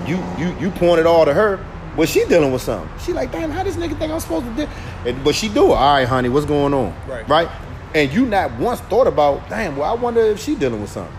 you 0.07 0.17
you 0.37 0.55
you 0.59 0.71
point 0.71 0.99
it 0.99 1.05
all 1.05 1.25
to 1.25 1.33
her, 1.33 1.63
but 1.95 2.09
she 2.09 2.25
dealing 2.25 2.51
with 2.51 2.61
something. 2.61 2.89
She 2.99 3.13
like, 3.13 3.31
damn, 3.31 3.51
how 3.51 3.63
this 3.63 3.75
nigga 3.75 3.97
think 3.99 4.11
I'm 4.11 4.19
supposed 4.19 4.45
to 4.45 4.55
do? 4.65 4.71
And, 5.09 5.23
but 5.23 5.35
she 5.35 5.49
do 5.49 5.65
it. 5.71 5.75
All 5.75 5.93
right, 5.93 6.07
honey, 6.07 6.29
what's 6.29 6.45
going 6.45 6.73
on? 6.73 6.95
Right. 7.07 7.27
Right. 7.27 7.49
And 7.95 8.11
you 8.11 8.25
not 8.25 8.57
once 8.59 8.79
thought 8.81 9.07
about, 9.07 9.49
damn, 9.49 9.77
well, 9.77 9.89
I 9.89 9.93
wonder 9.99 10.21
if 10.21 10.39
she 10.39 10.55
dealing 10.55 10.81
with 10.81 10.89
something. 10.91 11.15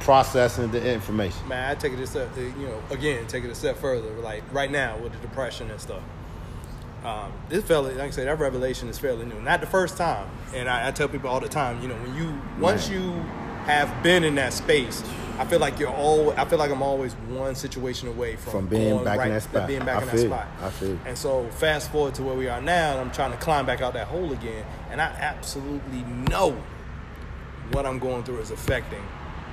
processing 0.00 0.70
the 0.72 0.92
information. 0.92 1.46
Man, 1.48 1.70
I 1.70 1.74
take 1.74 1.92
it 1.92 2.00
a 2.00 2.06
step, 2.06 2.30
uh, 2.36 2.40
you 2.40 2.66
know, 2.66 2.82
again, 2.90 3.26
take 3.28 3.44
it 3.44 3.50
a 3.50 3.54
step 3.54 3.76
further. 3.78 4.10
Like 4.20 4.42
right 4.52 4.70
now 4.70 4.98
with 4.98 5.12
the 5.12 5.18
depression 5.18 5.70
and 5.70 5.80
stuff. 5.80 6.02
Um, 7.04 7.32
this 7.48 7.64
fairly, 7.64 7.94
like 7.94 8.08
I 8.08 8.10
say, 8.10 8.24
that 8.24 8.38
revelation 8.38 8.88
is 8.88 8.98
fairly 8.98 9.26
new. 9.26 9.40
Not 9.40 9.60
the 9.60 9.66
first 9.66 9.96
time, 9.96 10.28
and 10.54 10.68
I, 10.68 10.88
I 10.88 10.90
tell 10.92 11.08
people 11.08 11.30
all 11.30 11.40
the 11.40 11.48
time, 11.48 11.82
you 11.82 11.88
know, 11.88 11.96
when 11.96 12.14
you 12.14 12.40
once 12.60 12.88
Man. 12.88 13.02
you 13.02 13.12
have 13.64 14.02
been 14.04 14.22
in 14.24 14.36
that 14.36 14.52
space, 14.52 15.02
I 15.38 15.46
feel 15.46 15.58
like 15.60 15.78
you're 15.78 15.90
all. 15.92 16.30
I 16.32 16.44
feel 16.44 16.58
like 16.58 16.70
I'm 16.70 16.82
always 16.82 17.14
one 17.14 17.54
situation 17.54 18.08
away 18.08 18.36
from, 18.36 18.52
From 18.52 18.66
being 18.66 19.02
back 19.02 19.20
in 19.20 19.30
that 19.30 19.42
spot. 19.42 19.66
Being 19.66 19.84
back 19.84 19.98
I 19.98 20.02
in 20.02 20.08
feel 20.08 20.30
that 20.30 20.46
spot. 20.58 20.66
I 20.66 20.70
feel. 20.70 20.98
And 21.06 21.16
so 21.18 21.48
fast 21.50 21.90
forward 21.90 22.14
to 22.16 22.22
where 22.22 22.34
we 22.36 22.48
are 22.48 22.60
now, 22.60 22.92
and 22.92 23.00
I'm 23.00 23.10
trying 23.12 23.32
to 23.32 23.38
climb 23.38 23.66
back 23.66 23.80
out 23.80 23.94
that 23.94 24.08
hole 24.08 24.32
again, 24.32 24.64
and 24.90 25.00
I 25.00 25.06
absolutely 25.06 26.02
know 26.30 26.56
what 27.72 27.86
I'm 27.86 27.98
going 27.98 28.22
through 28.24 28.38
is 28.40 28.50
affecting, 28.50 29.02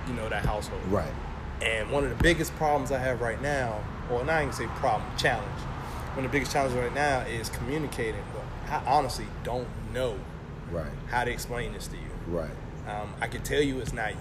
you 0.08 0.14
know, 0.14 0.28
that 0.30 0.46
household. 0.46 0.82
Right. 0.88 1.14
And 1.62 1.90
one 1.92 2.04
of 2.04 2.10
the 2.10 2.22
biggest 2.24 2.54
problems 2.56 2.92
I 2.92 3.00
have 3.00 3.22
right 3.22 3.42
now, 3.42 3.82
or 4.12 4.24
not 4.26 4.42
even 4.42 4.54
say 4.54 4.66
problem, 4.76 5.10
challenge. 5.18 5.48
One 6.16 6.26
of 6.26 6.32
the 6.32 6.36
biggest 6.36 6.52
challenges 6.52 6.78
right 6.78 6.94
now 6.94 7.20
is 7.22 7.50
communicating. 7.50 8.22
But 8.34 8.72
I 8.74 8.84
honestly 8.86 9.26
don't 9.44 9.68
know 9.94 10.18
Right. 10.72 10.86
how 11.10 11.24
to 11.24 11.32
explain 11.32 11.74
this 11.74 11.88
to 11.88 11.96
you. 11.96 12.10
Right. 12.28 12.52
Um, 12.88 13.14
I 13.22 13.28
can 13.28 13.42
tell 13.44 13.62
you 13.62 13.80
it's 13.80 13.94
not 13.94 14.12
you. 14.12 14.18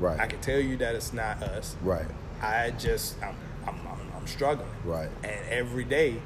Right. 0.00 0.18
I 0.18 0.26
can 0.26 0.40
tell 0.40 0.58
you 0.58 0.76
that 0.78 0.94
it's 0.94 1.12
not 1.12 1.42
us. 1.42 1.76
Right. 1.82 2.06
I 2.42 2.70
just 2.72 3.16
I'm 3.22 3.36
I'm, 3.66 3.76
I'm, 3.86 4.00
I'm 4.16 4.26
struggling. 4.26 4.68
Right. 4.84 5.10
And 5.22 5.38
every 5.50 5.84
day, 5.84 6.16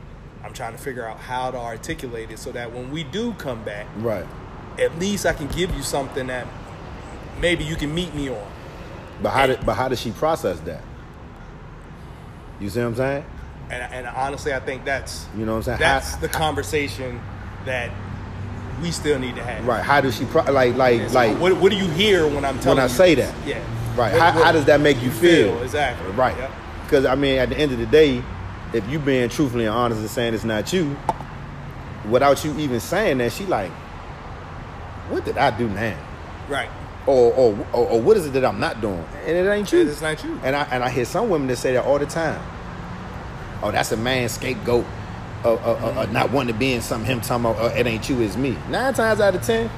I'm 0.45 0.53
trying 0.53 0.73
to 0.73 0.79
figure 0.79 1.07
out 1.07 1.19
how 1.19 1.51
to 1.51 1.59
articulate 1.59 2.31
it 2.31 2.39
so 2.39 2.53
that 2.53 2.73
when 2.73 2.91
we 2.93 3.03
do 3.05 3.33
come 3.35 3.63
back, 3.65 3.87
Right. 3.97 4.27
at 4.79 4.97
least 4.99 5.27
I 5.27 5.33
can 5.33 5.49
give 5.49 5.75
you 5.75 5.83
something 5.83 6.29
that 6.29 6.47
maybe 7.41 7.65
you 7.65 7.75
can 7.77 7.93
meet 7.95 8.15
me 8.15 8.29
on. 8.31 8.47
But 9.23 9.31
how 9.31 9.47
did 9.49 9.67
but 9.67 9.75
how 9.75 9.89
does 9.89 10.01
she 10.01 10.13
process 10.13 10.61
that? 10.61 10.83
You 12.61 12.69
see 12.71 12.81
what 12.81 12.87
I'm 12.87 12.97
saying? 12.97 13.25
And, 13.71 13.93
and 13.95 14.07
honestly, 14.07 14.53
I 14.55 14.61
think 14.61 14.85
that's 14.85 15.27
You 15.37 15.45
know 15.47 15.53
what 15.53 15.57
I'm 15.59 15.63
saying? 15.65 15.79
that's 15.81 16.13
How- 16.15 16.21
the 16.21 16.29
conversation 16.29 17.21
that 17.65 17.91
we 18.83 18.91
still 18.91 19.19
need 19.19 19.35
to 19.37 19.43
have. 19.45 19.67
Right. 19.67 19.83
How 19.83 20.01
does 20.01 20.17
she 20.17 20.25
pro- 20.25 20.51
like 20.53 20.75
like 20.77 21.01
And 21.01 21.11
so 21.11 21.15
like 21.15 21.39
what, 21.39 21.57
what 21.59 21.71
do 21.71 21.79
you 21.79 21.89
hear 21.91 22.27
when 22.27 22.45
I'm 22.45 22.59
telling 22.61 22.79
when 22.79 22.85
I 22.85 22.89
say 22.89 23.15
this? 23.15 23.31
that? 23.31 23.47
Yeah. 23.47 23.59
right? 23.97 24.13
What- 24.13 24.21
how, 24.21 24.35
what 24.35 24.45
how 24.47 24.53
does 24.53 24.65
that 24.67 24.81
make 24.81 25.01
you 25.03 25.11
feel? 25.11 25.63
Exactly. 25.63 26.11
Right. 26.13 26.37
Yep. 26.37 26.51
Because 26.85 27.05
I 27.07 27.15
mean, 27.15 27.39
at 27.39 27.49
the 27.49 27.59
end 27.59 27.73
of 27.73 27.79
the 27.79 27.87
day, 27.87 28.23
if 28.73 28.87
you 28.89 28.99
being 28.99 29.29
truthfully 29.29 29.67
and 29.67 29.75
honest 29.75 30.01
and 30.01 30.11
saying 30.11 30.35
it's 30.35 30.45
not 30.45 30.73
you, 30.73 30.97
without 32.09 32.45
you 32.45 32.57
even 32.59 32.81
saying 32.81 33.19
that, 33.19 33.33
she 33.33 33.47
like, 33.47 33.71
what 35.09 35.25
did 35.25 35.39
I 35.39 35.57
do 35.57 35.69
now? 35.69 35.97
Right. 36.49 36.69
Or 37.07 37.33
or, 37.33 37.67
or 37.73 37.87
or 37.89 38.01
what 38.01 38.17
is 38.17 38.27
it 38.27 38.33
that 38.33 38.45
I'm 38.45 38.61
not 38.61 38.81
doing? 38.81 39.05
And 39.27 39.37
it 39.37 39.49
ain't 39.51 39.71
you. 39.73 39.81
It's 39.89 40.01
not 40.01 40.23
you. 40.25 40.39
And 40.43 40.57
I 40.57 40.63
and 40.71 40.83
I 40.83 40.91
hear 40.91 41.05
some 41.05 41.29
women 41.31 41.47
that 41.49 41.57
say 41.57 41.75
that 41.75 41.85
all 41.85 41.99
the 41.99 42.07
time. 42.07 42.41
Oh, 43.63 43.71
that's 43.71 43.93
a 43.93 43.97
man 43.97 44.29
scapegoat. 44.29 44.85
Uh, 45.45 45.55
uh, 45.57 45.95
uh, 46.01 46.07
not 46.11 46.31
wanting 46.33 46.55
to 46.55 46.59
be 46.59 46.73
in 46.73 46.81
something. 46.81 47.07
Him 47.07 47.21
talking 47.21 47.45
about 47.45 47.63
uh, 47.63 47.75
it 47.77 47.87
ain't 47.87 48.09
you, 48.09 48.21
it's 48.23 48.37
me. 48.37 48.57
Nine 48.71 48.95
times 48.95 49.21
out 49.21 49.35
of 49.35 49.43
ten. 49.43 49.71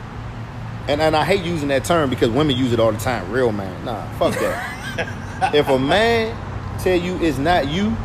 And 0.89 1.01
and 1.01 1.17
I 1.17 1.25
hate 1.25 1.43
using 1.45 1.69
that 1.69 1.85
term 1.85 2.09
because 2.09 2.31
women 2.31 2.57
use 2.57 2.73
it 2.73 2.79
all 2.79 2.93
the 2.93 2.99
time. 2.99 3.31
Real 3.33 3.51
man, 3.51 3.85
nah, 3.85 4.09
fuck 4.13 4.35
that. 4.35 5.53
if 5.55 5.69
a 5.69 5.79
man 5.79 6.37
tell 6.79 6.97
you 6.97 7.17
it's 7.17 7.39
not 7.39 7.67
you, 7.67 7.97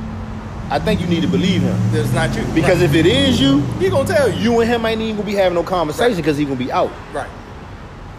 I 0.72 0.80
think 0.80 1.02
you 1.02 1.08
need 1.08 1.22
to 1.22 1.28
believe 1.28 1.62
him 1.62 1.78
It's 1.94 2.12
not 2.14 2.36
you. 2.36 2.44
because 2.56 2.80
right. 2.80 2.90
if 2.90 2.96
it 2.96 3.06
is 3.06 3.40
you, 3.40 3.60
he 3.78 3.90
gonna 3.90 4.08
tell 4.08 4.28
you. 4.32 4.54
you 4.54 4.60
and 4.62 4.70
him 4.70 4.86
ain't 4.86 5.02
even 5.02 5.18
gonna 5.18 5.28
be 5.28 5.36
having 5.36 5.54
no 5.54 5.64
conversation 5.64 6.16
because 6.18 6.38
he 6.38 6.46
gonna 6.46 6.56
be 6.56 6.72
out. 6.72 6.92
Right. 7.14 7.30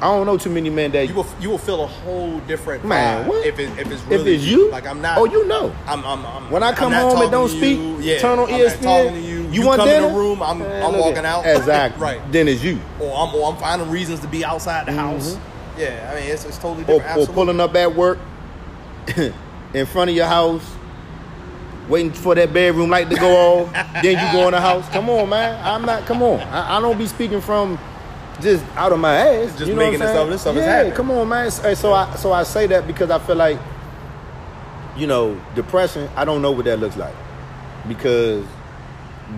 I 0.03 0.07
don't 0.07 0.27
know 0.27 0.37
too 0.37 0.51
many 0.51 0.69
men 0.69 0.91
that 0.93 1.09
You 1.09 1.15
will 1.15 1.27
you 1.41 1.49
will 1.49 1.59
feel 1.59 1.85
a 1.85 1.87
whole 1.87 2.41
different 2.41 2.85
Man, 2.85 3.25
vibe 3.25 3.29
what? 3.29 3.47
if 3.47 3.57
it, 3.61 3.71
if 3.79 3.88
it's 3.88 4.03
if 4.11 4.27
it's 4.27 4.43
you. 4.43 4.69
Like 4.73 4.85
I'm 4.85 5.01
not. 5.01 5.17
Oh, 5.17 5.27
you 5.27 5.47
know. 5.47 5.73
I'm, 5.87 6.05
I'm, 6.05 6.27
I'm 6.27 6.51
When 6.51 6.65
I 6.65 6.73
come 6.73 6.93
home 6.93 7.23
and 7.23 7.31
don't 7.31 7.49
speak, 7.49 7.79
you. 7.79 8.01
yeah, 8.01 8.19
turn 8.19 8.41
on 8.41 8.53
I'm 8.53 8.61
ESPN. 8.61 9.12
to 9.12 9.21
you. 9.21 9.49
You 9.51 9.65
want 9.65 9.79
come 9.79 9.88
dinner? 9.88 10.09
in 10.09 10.12
the 10.12 10.19
room. 10.19 10.43
I'm, 10.43 10.59
Man, 10.59 10.83
I'm 10.83 10.99
walking 10.99 11.25
out. 11.25 11.47
Exactly. 11.47 12.03
right. 12.03 12.33
Then 12.33 12.49
it's 12.49 12.65
you. 12.65 12.81
Or 12.99 13.17
I'm 13.17 13.33
or 13.33 13.53
I'm 13.53 13.57
finding 13.59 13.91
reasons 13.91 14.19
to 14.21 14.27
be 14.27 14.45
outside 14.45 14.87
the 14.87 14.93
house. 14.93 15.35
Mm-hmm. 15.35 15.81
Yeah. 15.81 16.11
I 16.12 16.21
mean, 16.21 16.31
it's, 16.33 16.45
it's 16.47 16.59
totally 16.59 16.81
different. 16.83 17.03
or 17.03 17.07
Absolutely. 17.07 17.35
pulling 17.35 17.61
up 17.61 17.75
at 17.77 17.95
work 17.95 18.19
in 19.75 19.87
front 19.87 20.11
of 20.11 20.17
your 20.17 20.27
house, 20.27 20.69
waiting 21.88 22.11
for 22.12 22.35
that 22.35 22.53
bedroom 22.53 22.91
light 22.91 23.09
to 23.09 23.15
go 23.17 23.61
off. 23.62 23.73
then 24.03 24.27
you 24.27 24.33
go 24.33 24.47
in 24.49 24.53
the 24.53 24.61
house. 24.61 24.88
Come 24.88 25.09
on, 25.11 25.29
man. 25.29 25.65
I'm 25.65 25.83
not. 25.83 26.07
Come 26.07 26.23
on. 26.25 26.41
I, 26.41 26.79
I 26.79 26.81
don't 26.81 26.99
be 26.99 27.07
speaking 27.07 27.41
from 27.41 27.79
just 28.40 28.64
out 28.77 28.92
of 28.92 28.99
my 28.99 29.14
ass. 29.14 29.53
Just 29.59 29.66
you 29.68 29.75
know 29.75 29.79
making 29.85 30.01
this 30.01 30.11
up- 30.11 30.29
this 30.29 30.40
stuff 30.40 30.57
is 30.57 30.64
happening. 30.64 30.92
come 30.95 31.11
on, 31.11 31.29
man. 31.29 31.51
So, 31.51 31.62
eh, 31.68 31.75
so 31.75 31.92
I 31.92 32.14
so 32.16 32.33
I 32.33 32.42
say 32.42 32.66
that 32.68 32.87
because 32.87 33.11
I 33.11 33.18
feel 33.18 33.37
like, 33.37 33.59
you 34.97 35.07
know, 35.07 35.38
depression. 35.55 36.09
I 36.16 36.25
don't 36.25 36.42
know 36.42 36.51
what 36.53 36.64
that 36.64 36.79
looks 36.79 36.97
like 36.97 37.14
because 37.88 38.45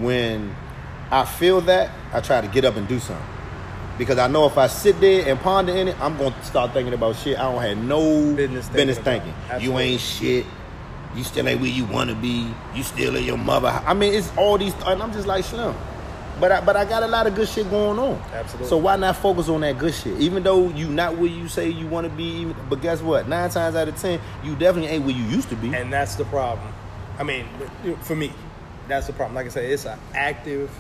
when 0.01 0.55
I 1.11 1.25
feel 1.25 1.61
that, 1.63 1.91
I 2.13 2.21
try 2.21 2.41
to 2.41 2.49
get 2.49 2.65
up 2.65 2.77
and 2.77 2.87
do 2.89 2.99
something. 2.99 3.27
Because 3.97 4.19
I 4.19 4.27
know 4.27 4.45
if 4.47 4.59
I 4.59 4.67
sit 4.67 5.01
there 5.01 5.29
and 5.29 5.39
ponder 5.39 5.73
in 5.75 5.87
it, 5.89 5.97
I'm 6.01 6.17
gonna 6.17 6.35
start 6.43 6.73
thinking 6.73 6.95
about 6.95 7.15
shit 7.17 7.39
I 7.39 7.43
don't 7.43 7.63
have 7.63 7.79
no 7.79 8.35
Business 8.35 8.69
business, 8.69 8.99
thinking 8.99 9.33
thinking. 9.49 9.63
You 9.71 9.79
ain't 9.79 10.01
shit. 10.01 10.47
You 11.15 11.23
still 11.23 11.47
ain't 11.47 11.61
where 11.61 11.71
you 11.71 11.85
wanna 11.85 12.17
be. 12.17 12.53
You 12.75 12.83
still 12.83 13.15
in 13.15 13.23
your 13.25 13.39
mother. 13.39 13.69
I 13.87 13.95
mean, 13.95 14.13
it's 14.15 14.33
all 14.37 14.59
these, 14.59 14.75
and 14.85 15.01
I'm 15.01 15.13
just 15.13 15.29
like 15.29 15.45
Slim. 15.45 15.75
But 16.41 16.51
I, 16.53 16.61
but 16.61 16.77
I 16.77 16.85
got 16.85 17.03
a 17.03 17.07
lot 17.07 17.27
of 17.27 17.35
good 17.35 17.49
shit 17.49 17.71
going 17.71 17.99
on. 17.99 18.21
Absolutely. 18.33 18.69
So 18.69 18.77
why 18.77 18.97
not 18.97 19.17
focus 19.17 19.49
on 19.49 19.61
that 19.61 19.79
good 19.79 19.95
shit? 19.95 20.19
Even 20.21 20.43
though 20.43 20.69
you 20.71 20.89
not 20.89 21.17
where 21.17 21.31
you 21.31 21.49
say 21.49 21.71
you 21.71 21.87
want 21.87 22.09
to 22.09 22.13
be, 22.13 22.47
but 22.69 22.83
guess 22.83 23.01
what? 23.01 23.29
Nine 23.29 23.51
times 23.51 23.77
out 23.77 23.87
of 23.89 23.97
ten, 23.97 24.21
you 24.43 24.57
definitely 24.57 24.91
ain't 24.91 25.05
where 25.05 25.15
you 25.15 25.23
used 25.25 25.49
to 25.51 25.57
be. 25.57 25.73
And 25.75 25.93
that's 25.93 26.17
the 26.17 26.25
problem. 26.25 26.73
I 27.19 27.23
mean, 27.23 27.47
for 28.03 28.17
me, 28.17 28.33
that's 28.89 29.07
the 29.07 29.13
problem. 29.13 29.35
Like 29.37 29.47
I 29.47 29.51
said, 29.51 29.65
it's 29.67 29.85
an 29.85 29.99
active, 30.13 30.71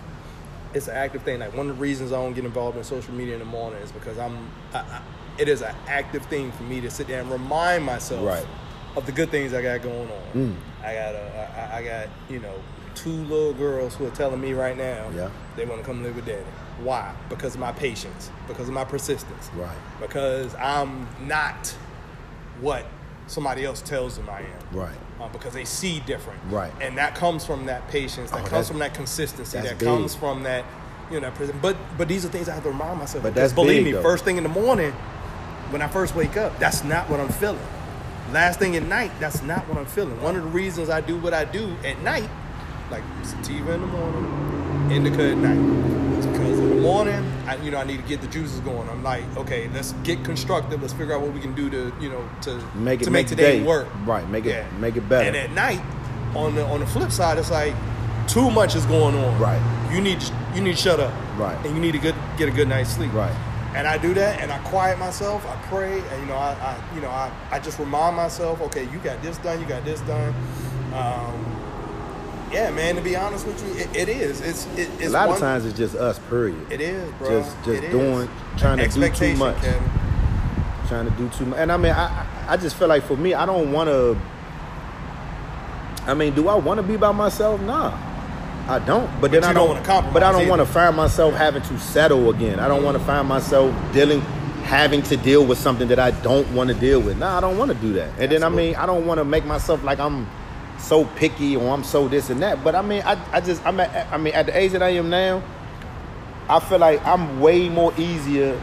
it's 0.74 0.88
an 0.88 0.96
active 0.96 1.22
thing. 1.22 1.38
Like 1.38 1.54
one 1.56 1.70
of 1.70 1.76
the 1.76 1.80
reasons 1.80 2.10
I 2.12 2.16
don't 2.16 2.34
get 2.34 2.44
involved 2.44 2.76
in 2.76 2.82
social 2.84 3.14
media 3.14 3.34
in 3.34 3.38
the 3.38 3.44
morning 3.46 3.80
is 3.80 3.92
because 3.92 4.18
I'm, 4.18 4.50
I, 4.72 4.78
I, 4.80 5.02
it 5.38 5.48
is 5.48 5.62
an 5.62 5.74
active 5.86 6.26
thing 6.26 6.50
for 6.52 6.64
me 6.64 6.80
to 6.80 6.90
sit 6.90 7.06
there 7.06 7.20
and 7.20 7.30
remind 7.30 7.84
myself 7.84 8.26
Right. 8.26 8.46
of 8.96 9.06
the 9.06 9.12
good 9.12 9.30
things 9.30 9.54
I 9.54 9.62
got 9.62 9.82
going 9.82 10.10
on. 10.10 10.32
Mm. 10.34 10.54
I 10.82 10.94
got 10.94 11.14
a, 11.14 11.70
I, 11.72 11.78
I 11.78 11.82
got 11.84 12.08
you 12.28 12.40
know 12.40 12.54
two 12.96 13.10
little 13.24 13.52
girls 13.54 13.94
who 13.96 14.06
are 14.06 14.10
telling 14.10 14.40
me 14.40 14.52
right 14.52 14.76
now 14.76 15.10
Yeah. 15.14 15.30
They 15.56 15.64
want 15.66 15.80
to 15.80 15.86
come 15.86 16.02
live 16.02 16.16
with 16.16 16.26
daddy. 16.26 16.44
Why? 16.82 17.14
Because 17.28 17.54
of 17.54 17.60
my 17.60 17.72
patience. 17.72 18.30
Because 18.48 18.68
of 18.68 18.74
my 18.74 18.84
persistence. 18.84 19.50
Right. 19.56 19.76
Because 20.00 20.54
I'm 20.56 21.06
not 21.26 21.68
what 22.60 22.84
somebody 23.26 23.64
else 23.64 23.80
tells 23.80 24.16
them 24.16 24.28
I 24.28 24.40
am 24.40 24.46
Right. 24.78 24.94
uh, 25.20 25.28
because 25.28 25.54
they 25.54 25.64
see 25.64 26.00
different. 26.00 26.40
Right. 26.50 26.72
And 26.80 26.98
that 26.98 27.14
comes 27.14 27.44
from 27.44 27.66
that 27.66 27.88
patience. 27.88 28.30
That 28.30 28.42
Oh, 28.44 28.48
comes 28.48 28.68
from 28.68 28.78
that 28.80 28.94
consistency. 28.94 29.58
That 29.58 29.78
big. 29.78 29.88
comes 29.88 30.14
from 30.14 30.42
that, 30.42 30.64
you 31.10 31.16
know, 31.20 31.28
that 31.28 31.34
prison. 31.36 31.58
But 31.62 31.76
but 31.96 32.08
these 32.08 32.24
are 32.24 32.28
things 32.28 32.48
I 32.48 32.54
have 32.54 32.64
to 32.64 32.70
remind 32.70 32.98
myself. 32.98 33.22
But 33.22 33.34
that's 33.34 33.52
believe 33.52 33.78
big, 33.78 33.84
me, 33.86 33.92
though. 33.92 34.02
first 34.02 34.24
thing 34.24 34.36
in 34.36 34.42
the 34.42 34.48
morning, 34.48 34.92
when 35.70 35.80
I 35.82 35.88
first 35.88 36.14
wake 36.14 36.36
up, 36.36 36.58
that's 36.58 36.84
not 36.84 37.08
what 37.08 37.18
I'm 37.20 37.28
feeling. 37.30 37.58
Last 38.32 38.58
thing 38.58 38.74
at 38.76 38.82
night, 38.82 39.10
that's 39.20 39.42
not 39.42 39.66
what 39.68 39.78
I'm 39.78 39.86
feeling. 39.86 40.20
One 40.22 40.36
of 40.36 40.42
the 40.42 40.48
reasons 40.50 40.90
I 40.90 41.00
do 41.00 41.16
what 41.18 41.32
I 41.34 41.44
do 41.44 41.74
at 41.84 42.00
night, 42.02 42.28
like 42.90 43.02
sativa 43.22 43.72
in 43.74 43.80
the 43.80 43.86
morning, 43.86 44.63
indica 44.90 45.31
at 45.31 45.37
night, 45.38 46.18
is 46.18 46.27
because 46.27 46.59
in 46.59 46.68
the 46.70 46.75
morning, 46.83 47.25
I, 47.47 47.57
you 47.57 47.70
know, 47.70 47.79
I 47.79 47.85
need 47.85 47.99
to 48.01 48.09
get 48.09 48.20
the 48.20 48.27
juices 48.29 48.61
going. 48.61 48.88
I'm 48.88 49.03
like, 49.03 49.25
okay, 49.37 49.68
let's 49.75 49.92
get 50.05 50.25
constructive. 50.25 50.81
Let's 50.83 50.94
figure 50.94 51.14
out 51.14 51.20
what 51.23 51.33
we 51.33 51.40
can 51.40 51.55
do 51.55 51.70
to, 51.70 51.92
you 52.01 52.09
know, 52.09 52.29
to 52.42 52.57
Make 52.75 53.01
it 53.03 53.05
to 53.05 53.11
make 53.11 53.25
make 53.25 53.27
today 53.29 53.59
day. 53.61 53.64
work. 53.64 53.88
Right, 54.05 54.29
make 54.29 54.47
it- 54.47 54.64
make 54.75 54.97
it 54.97 55.09
better. 55.09 55.27
And 55.27 55.37
at 55.37 55.51
night, 55.53 55.81
on 56.35 56.55
the 56.55 56.64
on 56.66 56.81
the 56.81 56.87
flip 56.87 57.11
side, 57.12 57.38
it's 57.38 57.51
like 57.51 57.75
too 58.29 58.51
much 58.51 58.75
is 58.75 58.87
going 58.87 59.14
on. 59.14 59.38
Right. 59.40 59.61
You 59.92 60.01
need 60.01 60.20
to, 60.20 60.33
you 60.55 60.61
need 60.62 60.77
to 60.77 60.83
shut 60.83 60.99
up. 61.01 61.12
Right. 61.38 61.57
And 61.66 61.75
you 61.75 61.81
need 61.81 61.92
to 61.92 61.99
get 61.99 62.14
get 62.37 62.49
a 62.49 62.53
good 62.53 62.68
night's 62.68 62.90
sleep. 62.90 63.12
Right. 63.12 63.35
And 63.77 63.88
I 63.88 63.99
do 63.99 64.14
that, 64.14 64.40
and 64.40 64.53
I 64.53 64.59
quiet 64.59 64.99
myself. 65.01 65.44
I 65.47 65.57
pray, 65.68 65.99
and 65.99 66.20
you 66.23 66.27
know, 66.29 66.37
I, 66.37 66.53
I 66.53 66.94
you 66.94 67.01
know, 67.01 67.11
I, 67.11 67.31
I 67.51 67.59
just 67.59 67.79
remind 67.81 68.14
myself, 68.16 68.61
okay, 68.62 68.85
you 68.85 68.99
got 69.01 69.20
this 69.20 69.37
done, 69.38 69.61
you 69.61 69.66
got 69.66 69.85
this 69.85 70.01
done. 70.03 70.33
Um, 70.94 71.53
yeah, 72.54 72.70
man. 72.70 72.94
To 72.96 73.02
be 73.02 73.16
honest 73.16 73.46
with 73.46 73.62
you, 73.66 73.82
it, 73.82 73.96
it 73.96 74.08
is. 74.08 74.40
It's 74.40 74.66
it, 74.78 74.88
it's 74.98 75.06
a 75.06 75.10
lot 75.10 75.28
one, 75.28 75.36
of 75.36 75.40
times 75.40 75.66
it's 75.66 75.76
just 75.76 75.94
us. 75.96 76.18
Period. 76.30 76.56
it 76.72 76.80
is, 76.80 77.12
bro. 77.14 77.28
just- 77.40 77.56
just 77.64 77.68
It 77.68 77.84
is. 77.84 77.90
doing- 77.90 78.28
trying 78.56 78.78
to 78.78 78.88
do 78.88 79.08
too 79.10 79.34
much. 79.36 79.56
Kevin. 79.60 79.82
trying 80.88 81.04
to 81.06 81.10
do 81.16 81.28
too 81.30 81.46
much. 81.46 81.58
And 81.58 81.72
I 81.72 81.76
mean, 81.76 81.92
I 81.92 82.26
I- 82.48 82.56
just 82.56 82.76
feel 82.76 82.88
like 82.88 83.02
for 83.04 83.16
me, 83.16 83.34
I 83.34 83.44
don't 83.46 83.72
want 83.72 83.88
to. 83.90 84.16
I 86.06 86.14
mean, 86.14 86.34
do 86.34 86.48
I 86.48 86.54
want 86.54 86.78
to 86.78 86.82
be 86.82 86.96
by 86.96 87.12
myself? 87.12 87.60
Nah, 87.62 87.92
I 88.68 88.78
don't. 88.78 89.08
But 89.20 89.30
then 89.30 89.42
you 89.42 89.48
I 89.48 89.52
don't 89.54 89.82
don't. 89.82 90.12
but 90.12 90.22
I 90.22 90.30
don't 90.32 90.48
want 90.48 90.60
to 90.60 90.66
find 90.66 90.94
myself 90.96 91.34
having 91.34 91.62
to 91.62 91.78
settle 91.78 92.28
again. 92.30 92.60
I 92.60 92.68
don't 92.68 92.84
want 92.84 92.98
to 92.98 93.04
find 93.04 93.26
myself 93.26 93.74
dealing, 93.94 94.20
having 94.64 95.00
to 95.04 95.16
deal 95.16 95.44
with 95.46 95.58
something 95.58 95.88
that 95.88 95.98
I 95.98 96.10
don't 96.10 96.46
want 96.54 96.68
to 96.68 96.74
deal 96.74 97.00
with. 97.00 97.16
Nah, 97.18 97.38
I 97.38 97.40
don't 97.40 97.56
want 97.56 97.70
to 97.70 97.76
do 97.78 97.94
that. 97.94 98.10
And 98.18 98.30
then 98.30 98.42
I 98.44 98.50
mean, 98.50 98.74
I 98.76 98.84
don't 98.84 99.06
want 99.06 99.18
to 99.18 99.24
make 99.24 99.46
myself 99.46 99.82
like 99.82 99.98
I'm 99.98 100.26
so 100.85 101.05
picky 101.16 101.57
or 101.57 101.73
I'm 101.75 101.83
so 101.85 102.09
this 102.09 102.31
and 102.31 102.42
that. 102.42 102.62
But 102.62 102.75
I 102.75 102.83
mean, 102.83 103.03
I 103.05 103.18
I 103.33 103.40
just 103.40 103.64
I'm 103.66 103.81
at, 103.81 104.12
I 104.12 104.18
mean 104.18 104.35
at 104.35 104.47
the 104.47 104.57
age 104.59 104.73
that 104.73 104.83
I 104.83 104.90
am 104.90 105.09
now, 105.11 105.42
I 106.49 106.61
feel 106.61 106.79
like 106.79 107.05
I'm 107.07 107.40
way 107.40 107.68
more 107.68 107.92
easier 107.99 108.61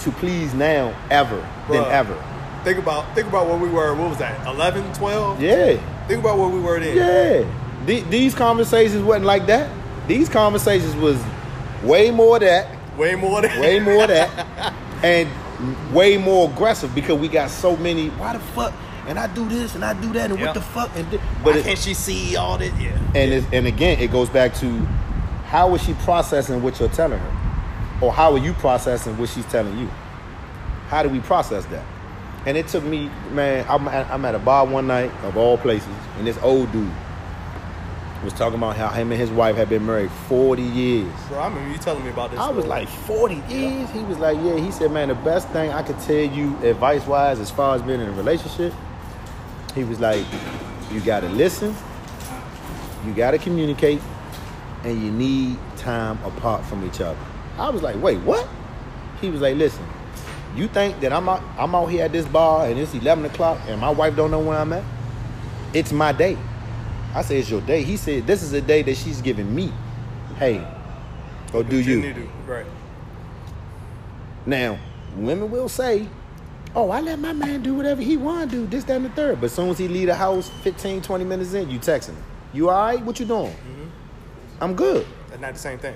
to 0.00 0.10
please 0.12 0.52
now 0.54 0.94
ever 1.10 1.36
than 1.70 1.84
ever. 1.84 2.16
Think 2.64 2.78
about 2.78 3.14
think 3.14 3.28
about 3.28 3.46
where 3.46 3.56
we 3.58 3.68
were. 3.68 3.94
What 3.94 4.08
was 4.10 4.18
that? 4.18 4.46
11, 4.46 4.92
12? 4.94 5.40
Yeah. 5.40 5.76
Think 6.08 6.20
about 6.20 6.38
where 6.38 6.48
we 6.48 6.60
were 6.60 6.80
then. 6.80 6.96
Yeah. 6.96 7.50
The- 7.86 8.08
these 8.10 8.34
conversations 8.34 9.02
wasn't 9.04 9.24
like 9.26 9.46
that. 9.46 9.70
These 10.08 10.28
conversations 10.28 10.94
was 10.96 11.16
way 11.84 12.10
more 12.10 12.38
that, 12.40 12.66
Way 12.98 13.14
more 13.14 13.40
that. 13.42 13.60
way 13.60 13.78
more 13.78 14.06
that, 14.06 14.72
and 15.04 15.28
way 15.94 16.16
more 16.16 16.48
aggressive 16.50 16.94
because 16.94 17.18
we 17.20 17.28
got 17.28 17.50
so 17.50 17.76
many. 17.76 18.08
Why 18.10 18.32
the 18.32 18.38
fuck? 18.40 18.72
And 19.06 19.18
I 19.18 19.26
do 19.32 19.48
this 19.48 19.74
and 19.74 19.84
I 19.84 19.92
do 19.94 20.12
that 20.14 20.30
and 20.30 20.38
Yeah. 20.38 20.46
what 20.46 20.54
the 20.54 20.60
fuck? 20.60 20.90
And 20.96 21.06
thi- 21.08 21.16
Why 21.18 21.44
but 21.44 21.56
it, 21.56 21.64
can't 21.64 21.78
she 21.78 21.94
see 21.94 22.36
all 22.36 22.58
this? 22.58 22.72
Yeah. 22.80 22.90
and 23.14 23.32
it's, 23.32 23.46
and 23.52 23.66
again, 23.66 23.98
it 24.00 24.10
goes 24.10 24.28
back 24.28 24.54
to 24.56 24.68
how 25.46 25.74
is 25.74 25.82
she 25.82 25.94
processing 25.94 26.62
what 26.62 26.78
you're 26.80 26.88
telling 26.88 27.18
her, 27.20 27.32
or 28.00 28.12
how 28.12 28.32
are 28.32 28.38
you 28.38 28.52
processing 28.54 29.16
what 29.16 29.28
she's 29.28 29.46
telling 29.46 29.78
you? 29.78 29.88
How 30.88 31.02
do 31.02 31.08
we 31.08 31.20
process 31.20 31.64
that? 31.66 31.84
And 32.46 32.56
it 32.56 32.68
took 32.68 32.84
me, 32.84 33.10
man. 33.32 33.64
I'm 33.68 33.86
at, 33.88 34.08
I'm 34.10 34.24
at 34.24 34.34
a 34.34 34.38
bar 34.38 34.66
one 34.66 34.86
night 34.86 35.10
of 35.24 35.36
all 35.36 35.56
places, 35.58 35.88
and 36.18 36.26
this 36.26 36.38
old 36.42 36.70
dude 36.72 36.90
was 38.24 38.32
talking 38.32 38.58
about 38.58 38.76
how 38.76 38.88
him 38.88 39.10
and 39.12 39.20
his 39.20 39.30
wife 39.30 39.56
had 39.56 39.68
been 39.68 39.84
married 39.86 40.10
40 40.28 40.62
years. 40.62 41.12
Bro, 41.28 41.38
I 41.38 41.48
remember 41.48 41.70
you 41.72 41.78
telling 41.78 42.02
me 42.04 42.10
about 42.10 42.30
this. 42.30 42.40
I 42.40 42.48
was 42.50 42.64
like, 42.64 42.88
40 42.88 43.36
years? 43.48 43.90
He 43.90 44.00
was 44.02 44.18
like, 44.18 44.36
yeah. 44.42 44.56
He 44.56 44.70
said, 44.72 44.90
man, 44.90 45.08
the 45.08 45.14
best 45.16 45.48
thing 45.50 45.70
I 45.70 45.82
could 45.82 45.98
tell 46.00 46.14
you 46.16 46.56
advice 46.64 47.06
wise 47.06 47.38
as 47.40 47.50
far 47.50 47.76
as 47.76 47.82
being 47.82 48.00
in 48.00 48.08
a 48.08 48.12
relationship, 48.12 48.72
he 49.76 49.84
was 49.84 50.00
like, 50.00 50.24
you 50.90 51.00
got 51.00 51.20
to 51.20 51.28
listen, 51.28 51.74
you 53.04 53.12
got 53.14 53.32
to 53.32 53.38
communicate, 53.38 54.00
and 54.82 55.00
you 55.00 55.12
need 55.12 55.58
time 55.76 56.18
apart 56.24 56.64
from 56.64 56.84
each 56.84 57.00
other. 57.00 57.18
I 57.58 57.70
was 57.70 57.82
like, 57.82 58.00
wait, 58.02 58.18
what? 58.20 58.48
He 59.20 59.30
was 59.30 59.40
like, 59.40 59.56
listen, 59.56 59.84
you 60.56 60.68
think 60.68 61.00
that 61.00 61.12
I'm 61.12 61.28
out, 61.28 61.42
I'm 61.58 61.74
out 61.74 61.86
here 61.86 62.04
at 62.04 62.12
this 62.12 62.26
bar 62.26 62.66
and 62.66 62.78
it's 62.78 62.94
11 62.94 63.24
o'clock 63.26 63.58
and 63.66 63.80
my 63.80 63.90
wife 63.90 64.16
don't 64.16 64.30
know 64.30 64.40
where 64.40 64.58
I'm 64.58 64.72
at? 64.72 64.84
It's 65.72 65.92
my 65.92 66.12
day. 66.12 66.36
I 67.14 67.22
said, 67.22 67.38
it's 67.38 67.50
your 67.50 67.60
day. 67.62 67.82
He 67.82 67.96
said, 67.96 68.26
this 68.26 68.42
is 68.42 68.52
a 68.52 68.60
day 68.60 68.82
that 68.82 68.96
she's 68.96 69.20
giving 69.20 69.54
me. 69.54 69.72
Hey, 70.38 70.66
go 71.52 71.62
do 71.62 71.80
you. 71.80 72.00
need 72.00 72.14
to 72.14 72.20
do. 72.22 72.30
Right. 72.46 72.66
Now, 74.44 74.78
women 75.16 75.50
will 75.50 75.68
say, 75.68 76.08
oh, 76.76 76.90
I 76.90 77.00
let 77.00 77.18
my 77.18 77.32
man 77.32 77.62
do 77.62 77.74
whatever 77.74 78.02
he 78.02 78.16
want 78.16 78.50
to 78.50 78.56
do, 78.56 78.66
this, 78.66 78.84
that, 78.84 78.96
and 78.96 79.06
the 79.06 79.10
third. 79.10 79.40
But 79.40 79.46
as 79.46 79.54
soon 79.54 79.70
as 79.70 79.78
he 79.78 79.88
leave 79.88 80.06
the 80.06 80.14
house 80.14 80.48
15, 80.62 81.02
20 81.02 81.24
minutes 81.24 81.54
in, 81.54 81.70
you 81.70 81.78
texting 81.78 82.10
him. 82.10 82.22
You 82.52 82.68
all 82.70 82.78
right? 82.78 83.02
What 83.02 83.18
you 83.18 83.26
doing? 83.26 83.50
Mm-hmm. 83.52 84.62
I'm 84.62 84.74
good. 84.76 85.06
That's 85.28 85.40
not 85.40 85.52
the 85.54 85.58
same 85.58 85.78
thing. 85.78 85.94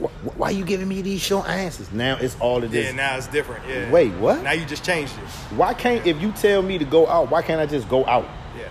Wh- 0.00 0.38
Why 0.38 0.50
you 0.50 0.64
giving 0.64 0.88
me 0.88 1.02
these 1.02 1.20
short 1.20 1.48
answers? 1.48 1.92
Now 1.92 2.16
it's 2.16 2.36
all 2.40 2.62
of 2.64 2.70
this. 2.70 2.86
Yeah, 2.86 2.92
now 2.92 3.16
it's 3.16 3.26
different. 3.26 3.66
Yeah. 3.68 3.90
Wait, 3.90 4.12
what? 4.14 4.42
Now 4.42 4.52
you 4.52 4.64
just 4.64 4.84
changed 4.84 5.12
it. 5.18 5.28
Why 5.56 5.74
can't, 5.74 6.06
if 6.06 6.20
you 6.22 6.32
tell 6.32 6.62
me 6.62 6.78
to 6.78 6.84
go 6.84 7.06
out, 7.08 7.30
why 7.30 7.42
can't 7.42 7.60
I 7.60 7.66
just 7.66 7.88
go 7.88 8.06
out? 8.06 8.24
Yeah. 8.56 8.68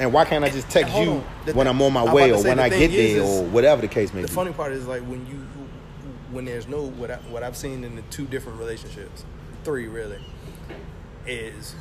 And 0.00 0.12
why 0.12 0.24
can't 0.24 0.44
I 0.44 0.50
just 0.50 0.68
text 0.70 0.94
you. 0.96 1.22
The 1.46 1.52
when 1.54 1.66
I'm 1.68 1.80
on 1.80 1.92
my 1.92 2.02
I'm 2.04 2.12
way 2.14 2.32
or 2.32 2.42
when 2.42 2.58
I 2.58 2.68
get 2.68 2.90
is- 2.92 3.14
there 3.14 3.22
or 3.24 3.44
whatever 3.44 3.80
the 3.82 3.88
case 3.88 4.12
may 4.12 4.22
The 4.22 4.26
be? 4.26 4.30
The 4.30 4.34
funny 4.34 4.52
part 4.52 4.72
is 4.72 4.86
like 4.86 5.02
when 5.02 5.26
you 5.26 5.36
when 6.32 6.44
there's 6.46 6.66
no 6.66 6.82
what 6.88 7.10
I, 7.12 7.16
what 7.30 7.42
I've 7.44 7.56
seen 7.56 7.84
in 7.84 7.94
the 7.94 8.02
two 8.02 8.24
different 8.26 8.58
relationships, 8.58 9.24
three 9.62 9.86
really, 9.86 10.18
is 11.26 11.74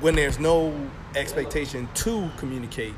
when 0.00 0.14
there's 0.14 0.38
no 0.38 0.72
expectation 1.14 1.88
to 1.94 2.28
communicate. 2.36 2.94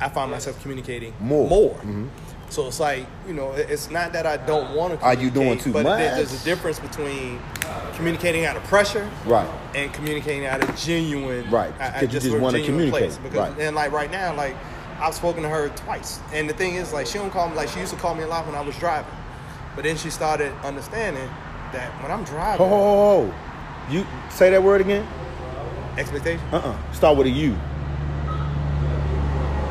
I 0.00 0.08
find 0.08 0.30
myself 0.30 0.60
communicating 0.62 1.12
Mm-hmm. 1.14 1.26
More. 1.28 1.48
more. 1.48 1.74
Mhm. 1.84 2.08
So 2.50 2.66
it's 2.66 2.80
like 2.80 3.04
you 3.26 3.34
know, 3.34 3.52
it's 3.52 3.90
not 3.90 4.12
that 4.14 4.24
I 4.26 4.36
don't 4.38 4.74
want 4.74 4.98
to. 4.98 5.04
Are 5.04 5.14
you 5.14 5.28
doing 5.30 5.58
too 5.58 5.72
but 5.72 5.82
much? 5.82 5.98
there- 5.98 6.14
There's 6.16 6.40
a 6.40 6.44
difference 6.44 6.78
between 6.78 7.40
communicating 7.94 8.46
out 8.46 8.56
of 8.56 8.62
pressure, 8.64 9.06
Right. 9.26 9.46
and 9.74 9.92
communicating 9.92 10.46
out 10.46 10.62
of 10.62 10.74
genuine, 10.76 11.50
Right, 11.50 11.72
I- 11.80 11.88
I 11.88 11.90
'cause 11.92 12.02
you 12.02 12.08
just 12.08 12.26
a 12.28 12.38
wanna 12.38 12.62
communicate, 12.62 12.90
place. 13.10 13.18
Because 13.22 13.50
right. 13.50 13.60
and 13.60 13.74
like 13.76 13.90
right 13.92 14.10
now, 14.10 14.34
like 14.34 14.54
I've 15.00 15.14
spoken 15.14 15.42
to 15.42 15.48
her 15.48 15.68
twice, 15.70 16.20
and 16.32 16.48
the 16.48 16.54
thing 16.54 16.76
is, 16.76 16.92
like 16.92 17.06
she 17.06 17.18
don't 17.18 17.30
call 17.32 17.48
me 17.48 17.56
like 17.56 17.68
she 17.68 17.80
used 17.80 17.92
to 17.92 17.98
call 17.98 18.14
me 18.14 18.22
a 18.22 18.28
lot 18.28 18.46
when 18.46 18.54
I 18.54 18.60
was 18.62 18.76
driving, 18.76 19.10
but 19.74 19.84
then 19.84 19.96
she 19.96 20.08
started 20.10 20.52
understanding 20.64 21.28
that 21.72 21.90
when 22.02 22.10
I'm 22.12 22.24
driving, 22.24 22.66
ho. 22.66 23.30
You 23.90 24.06
say 24.30 24.50
that 24.50 24.62
word 24.62 24.80
again? 24.80 25.06
expectation, 25.96 26.40
Uh-uh. 26.52 26.92
Start 26.92 27.16
with 27.18 27.26
a 27.26 27.30
U. 27.30 27.56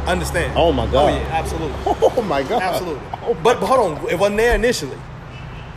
understand. 0.06 0.54
Oh, 0.58 0.72
my 0.72 0.86
God. 0.88 1.10
Oh 1.10 1.16
yeah, 1.16 1.24
absolutely, 1.32 1.78
Oh 1.86 2.22
my 2.22 2.44
God. 2.44 2.62
absolutely. 2.62 3.02
Oh, 3.24 3.34
my 3.34 3.42
but, 3.44 3.60
but 3.60 3.66
hold 3.68 3.98
on, 4.00 4.10
it 4.10 4.18
wasn't 4.20 4.38
there 4.38 4.56
initially, 4.56 4.98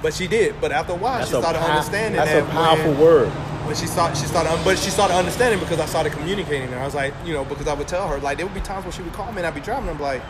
but 0.03 0.15
she 0.15 0.27
did. 0.27 0.61
But 0.61 0.73
after 0.73 0.93
a 0.93 0.97
while, 0.97 1.19
That's 1.19 1.31
she 1.31 1.37
started 1.37 1.59
pow- 1.61 1.69
understanding. 1.71 2.17
That's 2.19 2.31
that 2.33 2.43
a 2.43 2.47
powerful 2.47 2.93
when- 2.93 3.01
word. 3.01 3.29
when 3.67 3.77
she 3.77 3.87
started, 3.87 4.17
she 4.17 4.27
started, 4.27 4.51
but 4.65 4.79
she 4.79 4.91
started 4.91 5.15
understanding 5.15 5.61
because 5.61 5.79
I 5.81 5.87
started 5.87 6.13
communicating. 6.13 6.69
And 6.69 6.77
I 6.81 6.85
was 6.85 6.95
like, 6.95 7.15
you 7.25 7.33
know, 7.33 7.45
because 7.45 7.69
I 7.69 7.75
would 7.75 7.87
tell 7.89 8.09
her 8.09 8.19
like 8.19 8.37
there 8.39 8.47
would 8.47 8.55
be 8.55 8.61
times 8.61 8.85
when 8.85 8.93
she 8.93 9.03
would 9.03 9.13
call 9.13 9.31
me 9.33 9.39
and 9.39 9.47
I'd 9.47 9.55
be 9.55 9.61
driving. 9.61 9.89
and 9.89 9.97
I'm 9.99 10.03
like, 10.03 10.23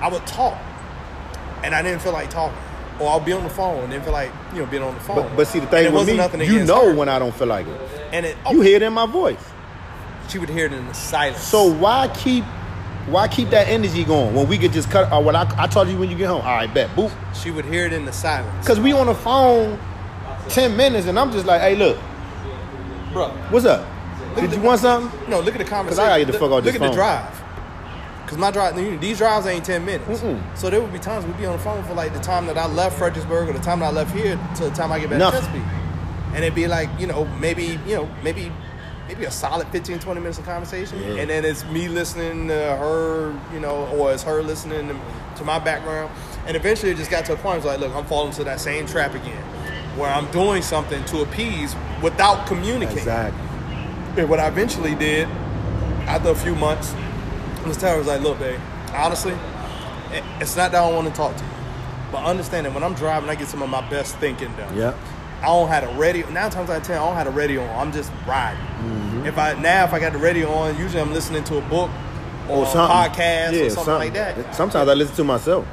I 0.00 0.08
would 0.08 0.26
talk, 0.26 0.58
and 1.62 1.74
I 1.74 1.82
didn't 1.82 2.00
feel 2.02 2.12
like 2.12 2.30
talking, 2.30 2.56
or 3.00 3.08
I'll 3.08 3.20
be 3.20 3.32
on 3.32 3.42
the 3.44 3.50
phone 3.50 3.90
and 3.92 4.04
feel 4.04 4.12
like 4.12 4.30
you 4.52 4.60
know 4.60 4.66
being 4.66 4.82
on 4.82 4.94
the 4.94 5.00
phone. 5.00 5.16
But, 5.16 5.36
but 5.36 5.46
see, 5.46 5.58
the 5.60 5.66
thing 5.66 5.86
it 5.86 5.92
with 5.92 6.06
me, 6.06 6.44
you 6.46 6.64
know 6.64 6.90
her. 6.90 6.94
when 6.94 7.08
I 7.08 7.18
don't 7.18 7.34
feel 7.34 7.46
like 7.48 7.66
it. 7.66 7.80
and 8.12 8.26
it, 8.26 8.36
oh, 8.44 8.52
You 8.52 8.60
hear 8.60 8.76
it 8.76 8.82
in 8.82 8.92
my 8.92 9.06
voice. 9.06 9.38
she 10.28 10.38
would 10.38 10.48
hear 10.50 10.66
it 10.66 10.72
in 10.72 10.86
the 10.86 10.94
silence. 10.94 11.40
So 11.42 11.72
why 11.72 12.08
keep 12.14 12.44
why 13.06 13.26
keep 13.28 13.48
that 13.50 13.66
energy 13.68 14.04
going 14.04 14.34
when 14.34 14.46
we 14.46 14.58
could 14.58 14.72
just 14.72 14.90
cut 14.90 15.10
or 15.12 15.22
when 15.22 15.34
I, 15.34 15.50
I 15.60 15.66
told 15.66 15.88
you 15.88 15.98
when 15.98 16.10
you 16.10 16.16
get 16.16 16.28
home, 16.28 16.42
all 16.42 16.54
right, 16.54 16.72
bet, 16.72 16.90
boop. 16.90 17.10
she 17.34 17.50
would 17.50 17.64
hear 17.64 17.86
it 17.86 17.92
in 17.92 18.04
the 18.04 18.12
silence. 18.12 18.64
Because 18.64 18.78
we 18.78 18.92
on 18.92 19.06
the 19.06 19.14
phone 19.14 19.78
10 20.50 20.76
minutes 20.76 21.06
and 21.06 21.18
I'm 21.18 21.32
just 21.32 21.46
like, 21.46 21.60
hey, 21.60 21.74
look, 21.74 21.98
bro, 23.12 23.28
what's 23.50 23.64
up? 23.66 23.88
Did 24.36 24.52
you 24.52 24.60
want 24.60 24.80
something? 24.80 25.28
no, 25.30 25.40
look 25.40 25.54
at 25.54 25.58
the 25.58 25.64
conversation. 25.64 25.88
Cause 25.88 25.98
I 25.98 26.06
gotta 26.08 26.20
get 26.20 26.26
the 26.26 26.32
Look- 26.32 26.40
fuck 26.40 26.50
off 26.50 26.64
Look 26.64 26.74
this 26.74 26.80
at 26.82 26.88
the 26.88 26.94
drive. 26.94 27.39
Cause 28.30 28.38
my 28.38 28.52
drive, 28.52 28.76
these 29.00 29.18
drives 29.18 29.44
ain't 29.46 29.64
ten 29.64 29.84
minutes. 29.84 30.20
Mm-mm. 30.20 30.56
So 30.56 30.70
there 30.70 30.80
would 30.80 30.92
be 30.92 31.00
times 31.00 31.26
we'd 31.26 31.36
be 31.36 31.46
on 31.46 31.56
the 31.56 31.62
phone 31.64 31.82
for 31.82 31.94
like 31.94 32.12
the 32.12 32.20
time 32.20 32.46
that 32.46 32.56
I 32.56 32.68
left 32.68 32.96
Fredericksburg 32.96 33.48
or 33.48 33.52
the 33.52 33.58
time 33.58 33.80
that 33.80 33.86
I 33.86 33.90
left 33.90 34.14
here 34.14 34.38
to 34.58 34.64
the 34.64 34.70
time 34.70 34.92
I 34.92 35.00
get 35.00 35.10
back 35.10 35.18
Nothing. 35.18 35.40
to 35.40 35.46
Chesapeake. 35.48 36.34
And 36.34 36.44
it'd 36.44 36.54
be 36.54 36.68
like, 36.68 36.88
you 37.00 37.08
know, 37.08 37.24
maybe, 37.40 37.80
you 37.88 37.96
know, 37.96 38.08
maybe 38.22 38.52
maybe 39.08 39.24
a 39.24 39.30
solid 39.32 39.66
15, 39.68 39.98
20 39.98 40.20
minutes 40.20 40.38
of 40.38 40.44
conversation. 40.44 41.00
Yeah. 41.00 41.22
And 41.22 41.28
then 41.28 41.44
it's 41.44 41.64
me 41.64 41.88
listening 41.88 42.46
to 42.46 42.54
her, 42.54 43.36
you 43.52 43.58
know, 43.58 43.88
or 43.88 44.12
it's 44.12 44.22
her 44.22 44.44
listening 44.44 44.86
to, 44.86 45.00
to 45.38 45.44
my 45.44 45.58
background. 45.58 46.12
And 46.46 46.56
eventually 46.56 46.92
it 46.92 46.98
just 46.98 47.10
got 47.10 47.24
to 47.24 47.32
a 47.32 47.36
point, 47.36 47.44
where 47.44 47.56
it's 47.56 47.66
like, 47.66 47.80
look, 47.80 47.92
I'm 47.96 48.06
falling 48.06 48.28
into 48.28 48.44
that 48.44 48.60
same 48.60 48.86
trap 48.86 49.12
again. 49.16 49.42
Where 49.98 50.08
I'm 50.08 50.30
doing 50.30 50.62
something 50.62 51.04
to 51.06 51.22
appease 51.22 51.74
without 52.00 52.46
communicating. 52.46 52.98
Exactly. 52.98 53.40
And 54.22 54.30
what 54.30 54.38
I 54.38 54.46
eventually 54.46 54.94
did, 54.94 55.26
after 56.06 56.28
a 56.28 56.34
few 56.36 56.54
months, 56.54 56.94
was 57.68 57.76
tell 57.76 57.90
her, 57.90 57.94
I 57.96 57.98
was 57.98 58.06
like, 58.06 58.20
look, 58.22 58.38
babe, 58.38 58.60
honestly, 58.94 59.34
it's 60.40 60.56
not 60.56 60.72
that 60.72 60.82
I 60.82 60.86
don't 60.88 60.94
want 60.94 61.08
to 61.08 61.14
talk 61.14 61.36
to 61.36 61.44
you. 61.44 61.50
But 62.12 62.24
understand 62.24 62.66
that 62.66 62.74
when 62.74 62.82
I'm 62.82 62.94
driving, 62.94 63.30
I 63.30 63.34
get 63.36 63.48
some 63.48 63.62
of 63.62 63.70
my 63.70 63.88
best 63.88 64.16
thinking 64.16 64.52
done. 64.56 64.76
Yep. 64.76 64.96
I 65.42 65.46
don't 65.46 65.68
have 65.68 65.84
a 65.84 65.98
radio. 65.98 66.28
Nine 66.30 66.50
times 66.50 66.68
out 66.68 66.78
of 66.78 66.82
ten, 66.82 66.98
I 66.98 67.04
don't 67.06 67.14
have 67.14 67.26
a 67.28 67.30
radio 67.30 67.62
on. 67.62 67.86
I'm 67.88 67.92
just 67.92 68.12
riding. 68.26 68.60
Mm-hmm. 68.60 69.26
If 69.26 69.38
I 69.38 69.54
now, 69.54 69.84
if 69.84 69.92
I 69.92 70.00
got 70.00 70.12
the 70.12 70.18
radio 70.18 70.50
on, 70.50 70.76
usually 70.76 71.00
I'm 71.00 71.12
listening 71.14 71.44
to 71.44 71.58
a 71.58 71.62
book 71.62 71.88
or, 72.48 72.64
a 72.64 72.66
podcast 72.66 73.66
or 73.66 73.70
something, 73.70 73.94
like 73.94 74.12
that. 74.14 74.54
Sometimes 74.54 74.88
I 74.88 74.94
listen 74.94 75.16
to 75.16 75.24
myself. 75.24 75.66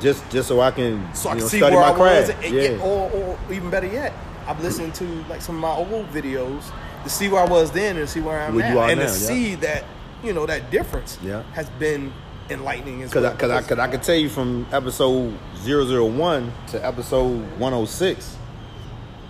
Just 0.00 0.28
just 0.30 0.48
so 0.48 0.60
I 0.60 0.70
can, 0.70 1.12
so 1.14 1.28
I 1.28 1.32
can 1.32 1.40
know, 1.40 1.48
see 1.48 1.58
study 1.58 1.76
where 1.76 1.84
my 1.84 1.88
I 1.92 1.98
was. 1.98 2.26
craft. 2.30 2.44
and 2.44 2.54
Yeah. 2.54 2.82
or, 2.82 3.10
or 3.10 3.38
even 3.52 3.68
better 3.68 3.86
yet, 3.86 4.14
I'm 4.46 4.58
listening 4.62 4.92
to 4.92 5.04
like 5.28 5.42
some 5.42 5.56
of 5.56 5.60
my 5.60 5.74
old 5.74 6.08
videos 6.10 6.62
to 7.04 7.10
see 7.10 7.28
where 7.28 7.42
I 7.42 7.46
was 7.46 7.70
then 7.72 7.98
and 7.98 8.08
see 8.08 8.20
where 8.20 8.40
I'm 8.40 8.54
Where 8.54 8.78
are 8.78 8.88
and 8.88 9.00
now, 9.00 9.06
to 9.06 9.12
yeah. 9.12 9.16
see 9.18 9.54
that 9.56 9.84
you 10.22 10.32
know 10.32 10.46
that 10.46 10.70
difference 10.70 11.18
Yeah. 11.22 11.42
has 11.52 11.68
been 11.70 12.12
enlightening 12.50 13.02
as 13.02 13.12
Cause 13.12 13.22
well. 13.22 13.32
I, 13.32 13.36
cause 13.36 13.50
I, 13.50 13.62
cause 13.62 13.78
I 13.78 13.88
could 13.88 14.02
tell 14.02 14.16
you 14.16 14.28
from 14.28 14.66
episode 14.72 15.34
001 15.64 16.52
to 16.68 16.84
episode 16.84 17.40
106, 17.58 18.36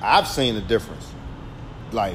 I've 0.02 0.26
seen 0.26 0.54
the 0.54 0.62
difference. 0.62 1.06
Like, 1.92 2.14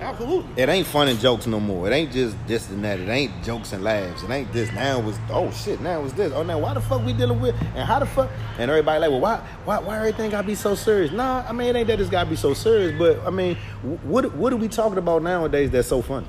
absolutely. 0.00 0.62
it 0.62 0.68
ain't 0.70 0.86
fun 0.86 1.08
and 1.08 1.18
jokes 1.20 1.46
no 1.46 1.60
more. 1.60 1.86
It 1.86 1.92
ain't 1.92 2.12
just 2.12 2.36
this 2.46 2.70
and 2.70 2.82
that. 2.84 2.98
It 3.00 3.08
ain't 3.08 3.44
jokes 3.44 3.72
and 3.72 3.84
laughs. 3.84 4.22
It 4.22 4.30
ain't 4.30 4.50
this. 4.52 4.72
Now 4.72 5.00
was 5.00 5.18
oh 5.30 5.50
shit. 5.50 5.80
Now 5.80 6.00
was 6.00 6.14
this. 6.14 6.32
Oh 6.32 6.42
now 6.42 6.58
why 6.58 6.72
the 6.74 6.80
fuck 6.80 7.04
we 7.04 7.12
dealing 7.12 7.40
with 7.40 7.54
and 7.74 7.86
how 7.86 7.98
the 7.98 8.06
fuck 8.06 8.30
and 8.58 8.70
everybody 8.70 9.00
like 9.00 9.10
well 9.10 9.20
why 9.20 9.36
why 9.64 9.78
why 9.80 9.96
everything 9.98 10.30
gotta 10.30 10.46
be 10.46 10.54
so 10.54 10.74
serious? 10.74 11.12
Nah, 11.12 11.44
I 11.46 11.52
mean 11.52 11.68
it 11.68 11.76
ain't 11.76 11.88
that 11.88 12.00
it's 12.00 12.08
gotta 12.10 12.30
be 12.30 12.36
so 12.36 12.54
serious. 12.54 12.96
But 12.98 13.20
I 13.26 13.30
mean 13.30 13.56
what 14.04 14.34
what 14.34 14.52
are 14.52 14.56
we 14.56 14.68
talking 14.68 14.98
about 14.98 15.22
nowadays 15.22 15.70
that's 15.70 15.88
so 15.88 16.00
funny? 16.00 16.26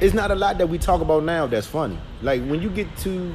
It's 0.00 0.14
not 0.14 0.30
a 0.30 0.34
lot 0.34 0.58
that 0.58 0.66
we 0.68 0.78
talk 0.78 1.00
about 1.00 1.24
now 1.24 1.46
that's 1.46 1.66
funny. 1.66 1.98
Like 2.22 2.42
when 2.44 2.62
you 2.62 2.70
get 2.70 2.94
to 2.98 3.34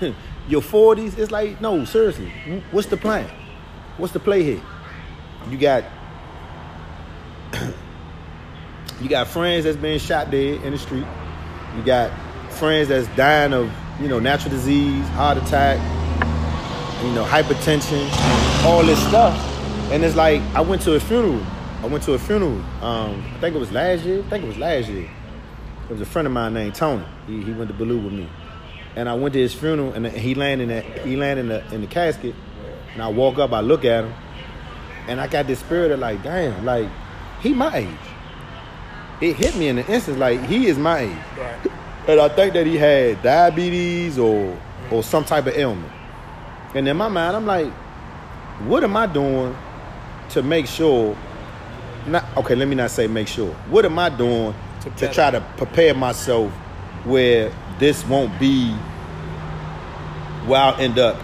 your 0.48 0.62
forties, 0.62 1.18
it's 1.18 1.30
like 1.30 1.60
no 1.60 1.84
seriously. 1.84 2.30
What's 2.70 2.88
the 2.88 2.96
plan? 2.96 3.28
What's 3.96 4.12
the 4.12 4.20
play 4.20 4.42
here? 4.42 4.62
You 5.48 5.58
got 5.58 5.84
you 9.00 9.08
got 9.08 9.28
friends 9.28 9.64
that's 9.64 9.76
being 9.76 9.98
shot 9.98 10.30
dead 10.30 10.62
in 10.62 10.72
the 10.72 10.78
street. 10.78 11.06
You 11.76 11.82
got 11.82 12.10
friends 12.52 12.88
that's 12.88 13.08
dying 13.16 13.52
of, 13.52 13.72
you 14.00 14.08
know, 14.08 14.18
natural 14.18 14.50
disease, 14.50 15.06
heart 15.08 15.38
attack, 15.38 15.78
you 17.04 17.12
know, 17.12 17.24
hypertension, 17.24 18.06
all 18.64 18.82
this 18.82 18.98
stuff. 19.08 19.34
And 19.90 20.04
it's 20.04 20.16
like 20.16 20.40
I 20.54 20.60
went 20.60 20.82
to 20.82 20.94
a 20.94 21.00
funeral 21.00 21.42
I 21.82 21.86
went 21.86 22.04
to 22.04 22.12
a 22.12 22.18
funeral. 22.18 22.62
Um, 22.80 23.24
I 23.34 23.40
think 23.40 23.56
it 23.56 23.58
was 23.58 23.72
last 23.72 24.04
year. 24.04 24.20
I 24.20 24.30
think 24.30 24.44
it 24.44 24.46
was 24.46 24.56
last 24.56 24.88
year. 24.88 25.10
It 25.92 25.96
was 25.96 26.08
a 26.08 26.10
friend 26.10 26.24
of 26.24 26.32
mine 26.32 26.54
named 26.54 26.74
Tony. 26.74 27.04
He, 27.26 27.42
he 27.42 27.52
went 27.52 27.68
to 27.68 27.74
Baloo 27.74 27.98
with 27.98 28.14
me, 28.14 28.26
and 28.96 29.10
I 29.10 29.14
went 29.14 29.34
to 29.34 29.38
his 29.38 29.52
funeral, 29.52 29.92
and 29.92 30.06
he 30.06 30.34
landed 30.34 30.70
in 30.70 30.76
the, 30.76 31.00
he 31.00 31.16
landed 31.16 31.42
in 31.42 31.48
the, 31.48 31.74
in 31.74 31.80
the 31.82 31.86
casket. 31.86 32.34
And 32.94 33.02
I 33.02 33.08
walk 33.08 33.36
up, 33.36 33.52
I 33.52 33.60
look 33.60 33.84
at 33.84 34.04
him, 34.04 34.14
and 35.06 35.20
I 35.20 35.26
got 35.26 35.46
this 35.46 35.58
spirit 35.58 35.90
of 35.90 36.00
like, 36.00 36.22
damn, 36.22 36.64
like 36.64 36.88
he 37.42 37.52
my 37.52 37.76
age. 37.76 37.88
It 39.20 39.36
hit 39.36 39.54
me 39.54 39.68
in 39.68 39.76
the 39.76 39.86
instant, 39.86 40.18
like 40.18 40.42
he 40.44 40.66
is 40.66 40.78
my 40.78 41.00
age. 41.00 41.18
Right. 41.36 41.66
And 42.08 42.20
I 42.22 42.28
think 42.30 42.54
that 42.54 42.66
he 42.66 42.78
had 42.78 43.22
diabetes 43.22 44.18
or 44.18 44.58
or 44.90 45.02
some 45.02 45.26
type 45.26 45.46
of 45.46 45.54
ailment. 45.54 45.92
And 46.74 46.88
in 46.88 46.96
my 46.96 47.08
mind, 47.08 47.36
I'm 47.36 47.44
like, 47.44 47.70
what 48.64 48.82
am 48.82 48.96
I 48.96 49.06
doing 49.06 49.54
to 50.30 50.42
make 50.42 50.66
sure? 50.68 51.14
Not 52.06 52.24
okay. 52.38 52.54
Let 52.54 52.66
me 52.66 52.76
not 52.76 52.90
say 52.90 53.08
make 53.08 53.28
sure. 53.28 53.52
What 53.68 53.84
am 53.84 53.98
I 53.98 54.08
doing 54.08 54.54
To 54.82 54.90
to, 54.90 55.12
try 55.12 55.30
to 55.30 55.40
prepare 55.56 55.94
myself 55.94 56.52
where 57.04 57.52
this 57.78 58.04
won't 58.06 58.38
be 58.38 58.72
where 60.46 60.60
I'll 60.60 60.80
end 60.80 60.98
up, 60.98 61.20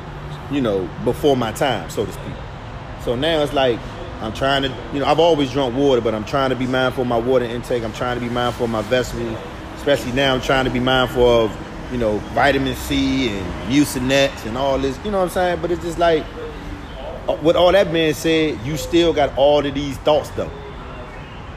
you 0.50 0.60
know, 0.60 0.88
before 1.04 1.36
my 1.36 1.52
time, 1.52 1.90
so 1.90 2.06
to 2.06 2.12
speak. 2.12 2.34
So 3.04 3.16
now 3.16 3.42
it's 3.42 3.52
like 3.52 3.78
I'm 4.20 4.32
trying 4.32 4.62
to, 4.62 4.74
you 4.92 5.00
know, 5.00 5.06
I've 5.06 5.20
always 5.20 5.50
drunk 5.50 5.76
water, 5.76 6.00
but 6.00 6.14
I'm 6.14 6.24
trying 6.24 6.50
to 6.50 6.56
be 6.56 6.66
mindful 6.66 7.02
of 7.02 7.08
my 7.08 7.18
water 7.18 7.44
intake. 7.44 7.84
I'm 7.84 7.92
trying 7.92 8.18
to 8.18 8.24
be 8.24 8.32
mindful 8.32 8.64
of 8.64 8.70
my 8.70 8.82
vegetables, 8.82 9.38
especially 9.76 10.12
now. 10.12 10.34
I'm 10.34 10.40
trying 10.40 10.64
to 10.64 10.70
be 10.70 10.80
mindful 10.80 11.44
of, 11.44 11.56
you 11.92 11.98
know, 11.98 12.18
vitamin 12.34 12.74
C 12.74 13.30
and 13.30 13.72
mucinex 13.72 14.46
and 14.46 14.58
all 14.58 14.78
this. 14.78 14.98
You 15.04 15.10
know 15.10 15.18
what 15.18 15.24
I'm 15.24 15.30
saying? 15.30 15.60
But 15.62 15.70
it's 15.70 15.82
just 15.82 15.98
like, 15.98 16.24
uh, 17.28 17.36
with 17.42 17.56
all 17.56 17.72
that 17.72 17.92
being 17.92 18.14
said, 18.14 18.58
you 18.64 18.76
still 18.76 19.12
got 19.12 19.36
all 19.36 19.64
of 19.64 19.74
these 19.74 19.96
thoughts 19.98 20.30
though. 20.30 20.50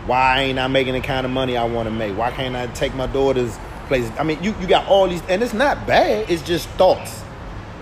Why 0.06 0.42
ain't 0.42 0.60
I 0.60 0.68
making 0.68 0.94
the 0.94 1.02
kind 1.02 1.26
of 1.26 1.32
money 1.32 1.58
I 1.58 1.64
want 1.64 1.88
to 1.88 1.92
make? 1.92 2.18
Why 2.18 2.32
can't 2.32 2.56
I 2.56 2.68
take 2.68 2.94
my 2.96 3.08
daughter's 3.08 3.58
places? 3.88 4.12
I 4.18 4.24
mean, 4.24 4.42
you, 4.44 4.56
you 4.60 4.68
got 4.68 4.88
all 4.88 5.08
these, 5.08 5.22
and 5.30 5.44
it's 5.44 5.54
not 5.54 5.86
bad. 5.86 6.30
It's 6.30 6.42
just 6.42 6.68
thoughts. 6.70 7.24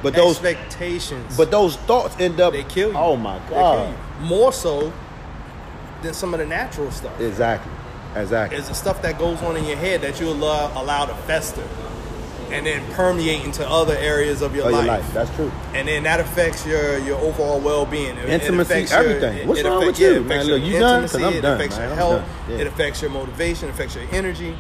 But 0.01 0.13
those, 0.13 0.41
expectations. 0.43 1.35
but 1.35 1.51
those 1.51 1.75
thoughts 1.75 2.15
end 2.19 2.39
up. 2.39 2.53
they 2.53 2.63
kill 2.63 2.91
you. 2.91 2.97
Oh 2.97 3.15
my 3.17 3.37
They 3.39 3.49
god! 3.55 3.77
kill 3.77 4.21
you. 4.21 4.27
More 4.27 4.53
so 4.53 4.93
than 6.01 6.13
some 6.13 6.33
of 6.33 6.39
the 6.39 6.45
natural 6.45 6.89
stuff. 6.91 7.19
Exactly, 7.19 7.71
exactly. 8.15 8.57
It's 8.57 8.69
the 8.69 8.75
stuff 8.75 9.01
that 9.01 9.19
goes 9.19 9.41
on 9.41 9.57
in 9.57 9.65
your 9.65 9.75
head 9.75 10.01
that 10.01 10.19
you 10.21 10.29
allow, 10.29 10.71
allow 10.81 11.05
to 11.05 11.13
fester 11.23 11.67
and 12.51 12.65
then 12.65 12.83
permeate 12.93 13.43
into 13.45 13.67
other 13.67 13.95
areas 13.95 14.41
of 14.41 14.55
your, 14.55 14.67
Oh, 14.67 14.69
life. 14.71 14.85
your 14.85 14.93
life. 14.95 15.13
That's 15.13 15.35
true. 15.35 15.51
And 15.73 15.87
then 15.87 16.03
that 16.03 16.19
affects 16.19 16.65
your, 16.65 16.97
your 16.99 17.17
overall 17.19 17.59
well 17.59 17.85
being. 17.85 18.17
Intimacy, 18.17 18.61
affects 18.73 18.91
your- 18.91 18.99
everything. 19.01 19.47
What's 19.47 19.63
wrong 19.63 19.83
affects- 19.83 19.99
with 19.99 20.09
you, 20.09 20.15
it 20.15 20.21
affects 20.25 20.29
man? 20.29 20.47
your 20.47 20.57
Look, 20.59 20.67
you 20.67 20.79
done? 20.79 21.01
'Cause 21.01 21.15
intimacy, 21.15 21.37
I'm 21.37 21.41
done, 21.41 21.51
It 21.51 21.55
affects 21.55 21.77
man. 21.77 21.87
your 21.87 21.95
health. 21.95 22.23
Yeah. 22.49 22.57
It 22.57 22.67
affects 22.67 23.01
your 23.01 23.11
motivation. 23.11 23.69
It 23.69 23.71
affects 23.71 23.95
your 23.95 24.05
energy. 24.11 24.55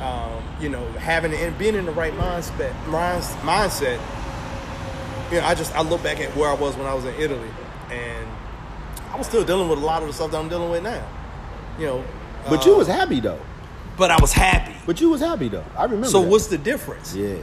Um, 0.00 0.42
you 0.60 0.68
know, 0.68 0.84
having 0.98 1.32
and 1.32 1.56
being 1.56 1.74
in 1.76 1.86
the 1.86 1.92
right 1.92 2.12
mindset. 2.18 2.72
Mindset. 2.86 3.98
You 5.30 5.40
know, 5.40 5.46
I 5.46 5.54
just 5.54 5.74
I 5.76 5.82
look 5.82 6.02
back 6.02 6.20
at 6.20 6.36
where 6.36 6.50
I 6.50 6.54
was 6.54 6.76
when 6.76 6.86
I 6.86 6.94
was 6.94 7.04
in 7.04 7.14
Italy, 7.18 7.48
and 7.90 8.26
I 9.12 9.16
was 9.16 9.26
still 9.26 9.44
dealing 9.44 9.68
with 9.68 9.78
a 9.78 9.84
lot 9.84 10.02
of 10.02 10.08
the 10.08 10.14
stuff 10.14 10.30
that 10.32 10.36
I'm 10.38 10.48
dealing 10.48 10.70
with 10.70 10.82
now. 10.82 11.02
You 11.78 11.86
know, 11.86 12.04
But 12.48 12.66
uh, 12.66 12.70
you 12.70 12.76
was 12.76 12.88
happy 12.88 13.20
though. 13.20 13.38
But 13.96 14.10
I 14.10 14.16
was 14.20 14.32
happy. 14.32 14.74
But 14.86 15.00
you 15.00 15.10
was 15.10 15.20
happy 15.20 15.48
though. 15.48 15.64
I 15.76 15.84
remember. 15.84 16.08
So 16.08 16.22
that. 16.22 16.28
what's 16.28 16.46
the 16.48 16.58
difference? 16.58 17.14
Yeah. 17.14 17.36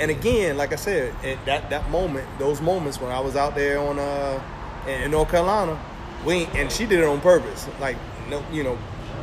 and 0.00 0.10
again, 0.10 0.56
like 0.56 0.72
I 0.72 0.76
said, 0.76 1.14
at 1.24 1.44
that 1.46 1.70
that 1.70 1.90
moment, 1.90 2.26
those 2.38 2.60
moments 2.60 3.00
when 3.00 3.10
I 3.12 3.20
was 3.20 3.36
out 3.36 3.54
there 3.54 3.78
on 3.78 3.98
uh 3.98 4.40
in, 4.86 5.10
North 5.10 5.30
Carolina, 5.30 5.78
we 6.26 6.44
and 6.54 6.70
she 6.70 6.86
did 6.86 7.00
it 7.00 7.04
on 7.04 7.20
purpose, 7.20 7.66
like 7.80 7.96
no, 8.28 8.44
you 8.52 8.62
know, 8.64 8.78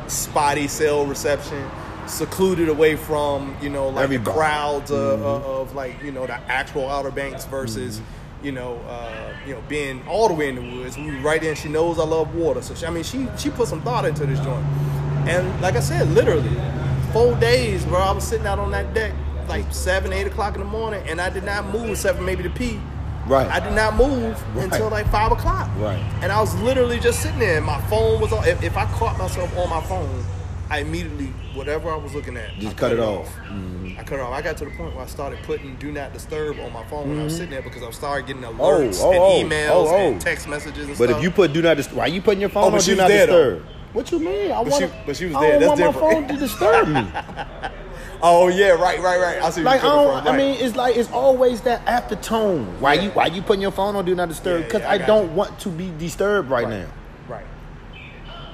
spotty 0.08 0.68
cell 0.68 1.06
reception, 1.06 1.68
secluded 2.06 2.68
away 2.68 2.96
from 2.96 3.56
you 3.62 3.68
know 3.70 3.88
like 3.88 4.04
Everybody. 4.04 4.24
the 4.24 4.32
crowds 4.32 4.90
uh, 4.90 5.14
uh, 5.14 5.60
of 5.60 5.74
like 5.74 6.02
you 6.02 6.12
know 6.12 6.26
the 6.26 6.34
actual 6.50 6.88
Outer 6.88 7.10
Banks 7.10 7.44
versus. 7.46 8.00
You 8.42 8.50
know, 8.50 8.78
uh, 8.88 9.32
you 9.46 9.54
know, 9.54 9.62
being 9.68 10.02
all 10.08 10.26
the 10.26 10.34
way 10.34 10.48
in 10.48 10.56
the 10.56 10.62
woods. 10.62 10.96
We 10.96 11.10
right 11.20 11.40
in. 11.40 11.54
she 11.54 11.68
knows 11.68 12.00
I 12.00 12.02
love 12.02 12.34
water. 12.34 12.60
So 12.60 12.74
she, 12.74 12.84
I 12.84 12.90
mean, 12.90 13.04
she 13.04 13.28
she 13.38 13.50
put 13.50 13.68
some 13.68 13.80
thought 13.82 14.04
into 14.04 14.26
this 14.26 14.40
joint. 14.40 14.66
And 15.28 15.60
like 15.60 15.76
I 15.76 15.80
said, 15.80 16.08
literally, 16.10 16.50
four 17.12 17.34
days, 17.36 17.84
bro. 17.84 17.98
I 18.00 18.12
was 18.12 18.24
sitting 18.24 18.46
out 18.46 18.58
on 18.58 18.70
that 18.72 18.92
deck 18.94 19.12
like 19.48 19.72
seven, 19.72 20.12
eight 20.12 20.26
o'clock 20.26 20.54
in 20.54 20.60
the 20.60 20.66
morning, 20.66 21.02
and 21.08 21.20
I 21.20 21.28
did 21.30 21.44
not 21.44 21.66
move 21.72 21.90
except 21.90 22.18
for 22.18 22.24
maybe 22.24 22.42
to 22.42 22.50
pee. 22.50 22.80
Right. 23.26 23.46
I 23.48 23.60
did 23.60 23.72
not 23.72 23.94
move 23.96 24.40
Right. 24.56 24.64
until 24.64 24.88
like 24.88 25.06
five 25.08 25.30
o'clock. 25.30 25.70
Right. 25.78 26.02
And 26.22 26.32
I 26.32 26.40
was 26.40 26.54
literally 26.60 26.98
just 26.98 27.20
sitting 27.22 27.38
there. 27.38 27.58
and 27.58 27.66
My 27.66 27.80
phone 27.82 28.20
was 28.20 28.32
on. 28.32 28.46
If, 28.46 28.62
if 28.64 28.76
I 28.76 28.84
caught 28.86 29.16
myself 29.16 29.56
on 29.56 29.70
my 29.70 29.80
phone, 29.82 30.24
I 30.70 30.78
immediately 30.78 31.26
whatever 31.54 31.90
I 31.90 31.96
was 31.96 32.14
looking 32.14 32.36
at, 32.36 32.50
Just 32.58 32.76
I 32.76 32.78
cut 32.78 32.92
it 32.92 32.98
off. 32.98 33.28
Mm-hmm. 33.48 33.98
I 33.98 34.02
cut 34.04 34.18
it 34.18 34.22
off. 34.22 34.32
I 34.32 34.42
got 34.42 34.56
to 34.56 34.64
the 34.64 34.70
point 34.72 34.94
where 34.96 35.04
I 35.04 35.06
started 35.06 35.38
putting 35.44 35.76
"Do 35.76 35.92
Not 35.92 36.12
Disturb" 36.12 36.58
on 36.58 36.72
my 36.72 36.82
phone 36.86 37.10
when 37.10 37.20
I 37.20 37.24
was 37.24 37.34
sitting 37.36 37.50
there 37.50 37.62
because 37.62 37.82
I 37.84 37.90
started 37.92 38.26
getting 38.26 38.44
Oh, 38.44 38.54
alerts 38.54 38.98
oh, 39.02 39.12
oh, 39.14 39.40
and 39.40 39.50
emails 39.52 39.68
oh, 39.70 39.88
oh. 39.88 39.96
and 40.12 40.20
text 40.20 40.48
messages 40.48 40.86
and 40.86 40.96
stuff. 40.96 40.98
But 40.98 41.10
stuff. 41.10 41.18
if 41.18 41.22
you 41.22 41.30
put 41.30 41.52
do 41.52 41.62
not 41.62 41.76
disturb, 41.76 41.98
why 41.98 42.04
are 42.04 42.08
you 42.08 42.22
putting 42.22 42.40
your 42.40 42.48
phone 42.50 42.72
Oh, 42.72 42.74
on 42.76 42.80
do 42.80 42.96
not 42.96 43.08
there, 43.08 43.26
though. 43.26 43.62
What 43.92 44.10
you 44.10 44.18
mean? 44.18 44.50
I 44.52 44.60
want. 44.60 44.92
but 45.06 45.16
she 45.16 45.26
was 45.26 45.34
there. 45.34 45.56
I 45.56 45.58
don't 45.58 45.76
That's 45.76 45.80
want 45.80 45.94
my 45.94 46.00
phone 46.00 46.28
to 46.28 46.36
disturb 46.36 46.88
me. 46.88 47.06
oh 48.22 48.48
yeah, 48.48 48.70
right, 48.70 48.98
right, 49.00 49.20
right. 49.20 49.42
I 49.42 49.50
see. 49.50 49.62
like 49.62 49.80
I 49.82 49.86
don't. 49.86 50.26
I 50.26 50.36
mean, 50.36 50.56
it's 50.60 50.76
like 50.76 50.96
it's 50.96 51.10
always 51.10 51.60
that 51.62 51.84
aftertone. 51.84 52.78
Why 52.80 52.94
Yeah. 52.94 53.02
you 53.02 53.10
Why 53.10 53.26
you 53.26 53.42
putting 53.42 53.60
your 53.62 53.70
phone 53.70 53.94
on 53.96 54.04
do 54.04 54.14
not 54.14 54.28
disturb? 54.28 54.64
Because 54.64 54.80
yeah, 54.82 54.90
I 54.90 54.94
I, 54.94 54.98
don't 54.98 55.30
you. 55.30 55.36
want 55.36 55.58
to 55.60 55.68
be 55.68 55.92
disturbed 55.98 56.48
right, 56.48 56.68
now. 56.68 56.86
right. 57.28 57.44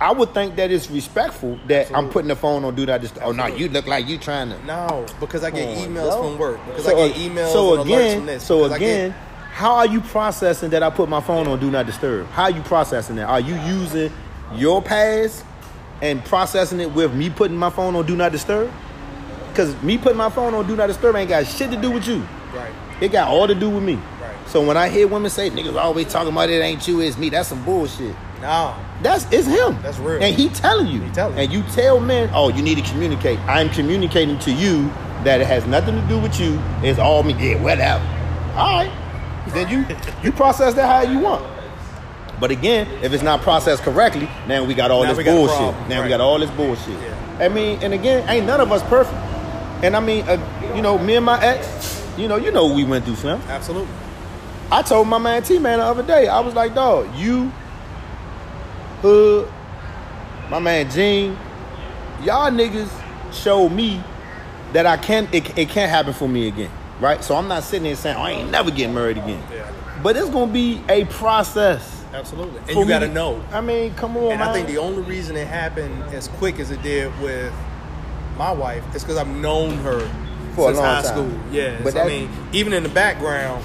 I 0.01 0.13
would 0.13 0.33
think 0.35 0.57
that 0.57 0.71
it's 0.73 0.91
respectful 0.91 1.59
that 1.69 1.95
I'm 1.95 2.09
putting 2.09 2.29
the 2.29 2.37
phone 2.37 2.65
on 2.65 2.75
do 2.75 2.85
not 2.87 3.01
disturb. 3.01 3.23
Oh 3.25 3.33
no, 3.33 3.47
you 3.47 3.69
look 3.69 3.87
like 3.87 4.09
you 4.09 4.19
trying 4.19 4.51
to. 4.51 4.65
No, 4.65 5.07
because 5.21 5.45
I 5.45 5.51
get 5.51 5.69
on, 5.69 5.89
emails 5.95 6.11
yo. 6.11 6.23
from 6.23 6.39
work. 6.39 6.61
Because 6.67 6.85
So, 6.85 6.99
I 7.01 7.09
get 7.09 7.17
emails 7.17 7.53
so 7.53 7.81
again, 7.81 8.19
from 8.19 8.27
this. 8.27 8.45
So 8.45 8.65
I 8.65 8.69
get- 8.71 8.77
again, 8.77 9.15
how 9.53 9.75
are 9.77 9.87
you 9.87 10.01
processing 10.01 10.71
that 10.71 10.83
I 10.83 10.91
put 10.91 11.09
my 11.09 11.21
phone 11.21 11.47
on 11.49 11.59
do 11.61 11.71
not 11.71 11.87
disturb? 11.87 12.27
How 12.31 12.45
are 12.45 12.51
you 12.51 12.63
processing 12.63 13.17
that? 13.17 13.29
Are 13.29 13.41
you 13.41 13.55
using 13.63 14.13
your 14.55 14.83
past 14.83 15.45
and 16.03 16.25
processing 16.25 16.81
it 16.81 16.93
with 16.93 17.15
me 17.15 17.31
putting 17.31 17.57
my 17.57 17.71
phone 17.71 17.97
on 17.97 18.07
do 18.07 18.17
not 18.17 18.33
disturb? 18.33 18.71
Because 19.51 19.81
me 19.83 19.99
putting 19.99 20.19
my 20.19 20.31
phone 20.31 20.55
on 20.55 20.67
do 20.67 20.77
not 20.77 20.87
disturb 20.87 21.17
ain't 21.17 21.29
got 21.29 21.47
shit 21.47 21.71
to 21.71 21.77
do 21.77 21.91
with 21.91 22.07
you. 22.07 22.27
right. 22.55 22.73
It 23.01 23.13
got 23.13 23.29
all 23.29 23.47
to 23.47 23.55
do 23.55 23.71
with 23.71 23.83
me. 23.83 23.95
Right. 23.95 24.35
So 24.49 24.65
when 24.65 24.77
I 24.77 24.89
hear 24.89 25.07
women 25.07 25.31
say 25.31 25.51
niggas 25.51 25.81
always 25.81 26.09
talking 26.09 26.33
about 26.33 26.51
it 26.51 26.61
ain't 26.61 26.87
you, 26.89 27.01
it's 27.01 27.17
me, 27.17 27.29
that's 27.29 27.49
some 27.49 27.65
bullshit. 27.65 28.15
No, 28.41 28.77
That's 29.03 29.25
it's 29.33 29.47
him. 29.49 29.81
That's 29.83 29.99
real. 29.99 30.23
And 30.23 30.35
he 30.35 30.49
telling 30.49 30.87
you. 30.87 31.01
He 31.01 31.11
telling 31.11 31.37
you. 31.37 31.43
And 31.43 31.53
you 31.53 31.63
tell 31.75 31.99
men, 31.99 32.31
oh, 32.33 32.49
you 32.51 32.63
need 32.63 32.77
to 32.77 32.91
communicate. 32.91 33.39
I'm 33.41 33.69
communicating 33.71 34.39
to 34.41 34.53
you 34.53 34.89
that 35.25 35.41
it 35.41 35.47
has 35.49 35.67
nothing 35.67 36.01
to 36.01 36.07
do 36.07 36.21
with 36.21 36.39
you. 36.39 36.61
It's 36.83 37.01
all 37.01 37.25
me. 37.25 37.35
Yeah, 37.35 37.61
whatever. 37.61 38.05
All 38.55 38.85
right. 38.85 38.93
Then 39.49 39.69
you 39.69 39.85
you 40.23 40.31
process 40.31 40.75
that 40.75 40.87
how 40.87 41.11
you 41.11 41.19
want. 41.19 41.45
But 42.41 42.51
again, 42.51 42.87
if 43.03 43.13
it's 43.13 43.23
not 43.23 43.41
processed 43.43 43.83
correctly, 43.83 44.29
now 44.47 44.65
we 44.65 44.75
got 44.75 44.91
all 44.91 45.03
Now 45.03 45.13
this 45.15 45.25
got 45.25 45.33
bullshit. 45.35 45.89
now 45.89 46.03
we 46.03 46.09
got 46.09 46.21
all 46.21 46.39
this 46.39 46.51
bullshit. 46.53 46.89
Yeah. 47.01 47.15
I 47.41 47.49
mean, 47.49 47.83
and 47.83 47.93
again, 47.95 48.29
ain't 48.29 48.47
none 48.47 48.61
of 48.61 48.71
us 48.71 48.83
perfect. 48.85 49.17
And 49.85 49.97
I 49.97 50.01
mean, 50.01 50.29
uh, 50.29 50.73
you 50.75 50.83
know, 50.83 50.99
me 50.99 51.17
and 51.17 51.25
my 51.25 51.43
ex, 51.43 52.05
you 52.17 52.29
know, 52.29 52.37
you 52.37 52.51
know 52.51 52.67
what 52.67 52.77
we 52.77 52.85
went 52.85 53.05
through, 53.05 53.17
Slim. 53.17 53.41
absolutely. 53.49 53.93
I 54.71 54.83
told 54.83 55.09
my 55.09 55.19
man 55.19 55.43
T 55.43 55.59
Man 55.59 55.79
the 55.79 55.85
other 55.85 56.03
day, 56.03 56.29
I 56.29 56.41
was 56.41 56.55
like, 56.55 56.75
dog, 56.75 57.15
you, 57.17 57.51
Hood, 59.03 59.51
my 60.51 60.59
man 60.59 60.91
Gene, 60.91 61.37
y'all 62.23 62.51
niggas 62.51 62.91
showed 63.33 63.71
me 63.71 64.03
that 64.73 64.85
I 64.87 64.97
can't, 64.97 65.33
it, 65.33 65.57
it 65.57 65.69
can't 65.71 65.91
happen 65.91 66.13
for 66.13 66.29
me 66.29 66.49
again, 66.49 66.71
right? 67.01 67.23
So 67.25 67.35
I'm 67.37 67.49
not 67.49 67.63
sitting 67.65 67.85
there 67.85 67.97
saying, 67.97 68.17
oh, 68.17 68.23
I 68.23 68.31
ain't 68.33 68.51
never 68.51 68.71
getting 68.71 68.95
married 68.95 69.17
again. 69.19 69.43
Yeah, 69.53 69.71
But 70.03 70.17
it's 70.17 70.29
gonna 70.31 70.53
be 70.53 70.83
a 70.89 71.05
process. 71.07 71.98
Absolutely. 72.15 72.59
And 72.59 72.69
for 72.71 72.83
you 72.83 72.87
got 72.89 73.01
to 73.01 73.09
know. 73.09 73.43
I 73.53 73.61
mean, 73.61 73.95
come 73.95 74.17
on, 74.17 74.33
And. 74.33 74.43
I 74.43 74.53
think 74.53 74.67
the 74.69 74.79
only 74.79 75.03
reason 75.03 75.37
it 75.37 75.47
happened 75.47 76.03
as 76.15 76.29
quick 76.29 76.59
as 76.59 76.71
it 76.71 76.83
did 76.83 77.13
with 77.21 77.53
my 78.37 78.53
wife 78.53 78.85
is 78.95 79.03
because 79.03 79.17
I've 79.19 79.29
known 79.29 79.77
her 79.79 80.01
For 80.55 80.69
since 80.69 80.79
high 80.79 81.03
time. 81.03 81.05
school. 81.05 81.41
Yeah, 81.53 81.79
But 81.83 81.95
so, 81.95 82.01
I 82.01 82.07
mean, 82.07 82.31
even 82.53 82.73
in 82.73 82.83
the 82.83 82.89
background. 82.89 83.65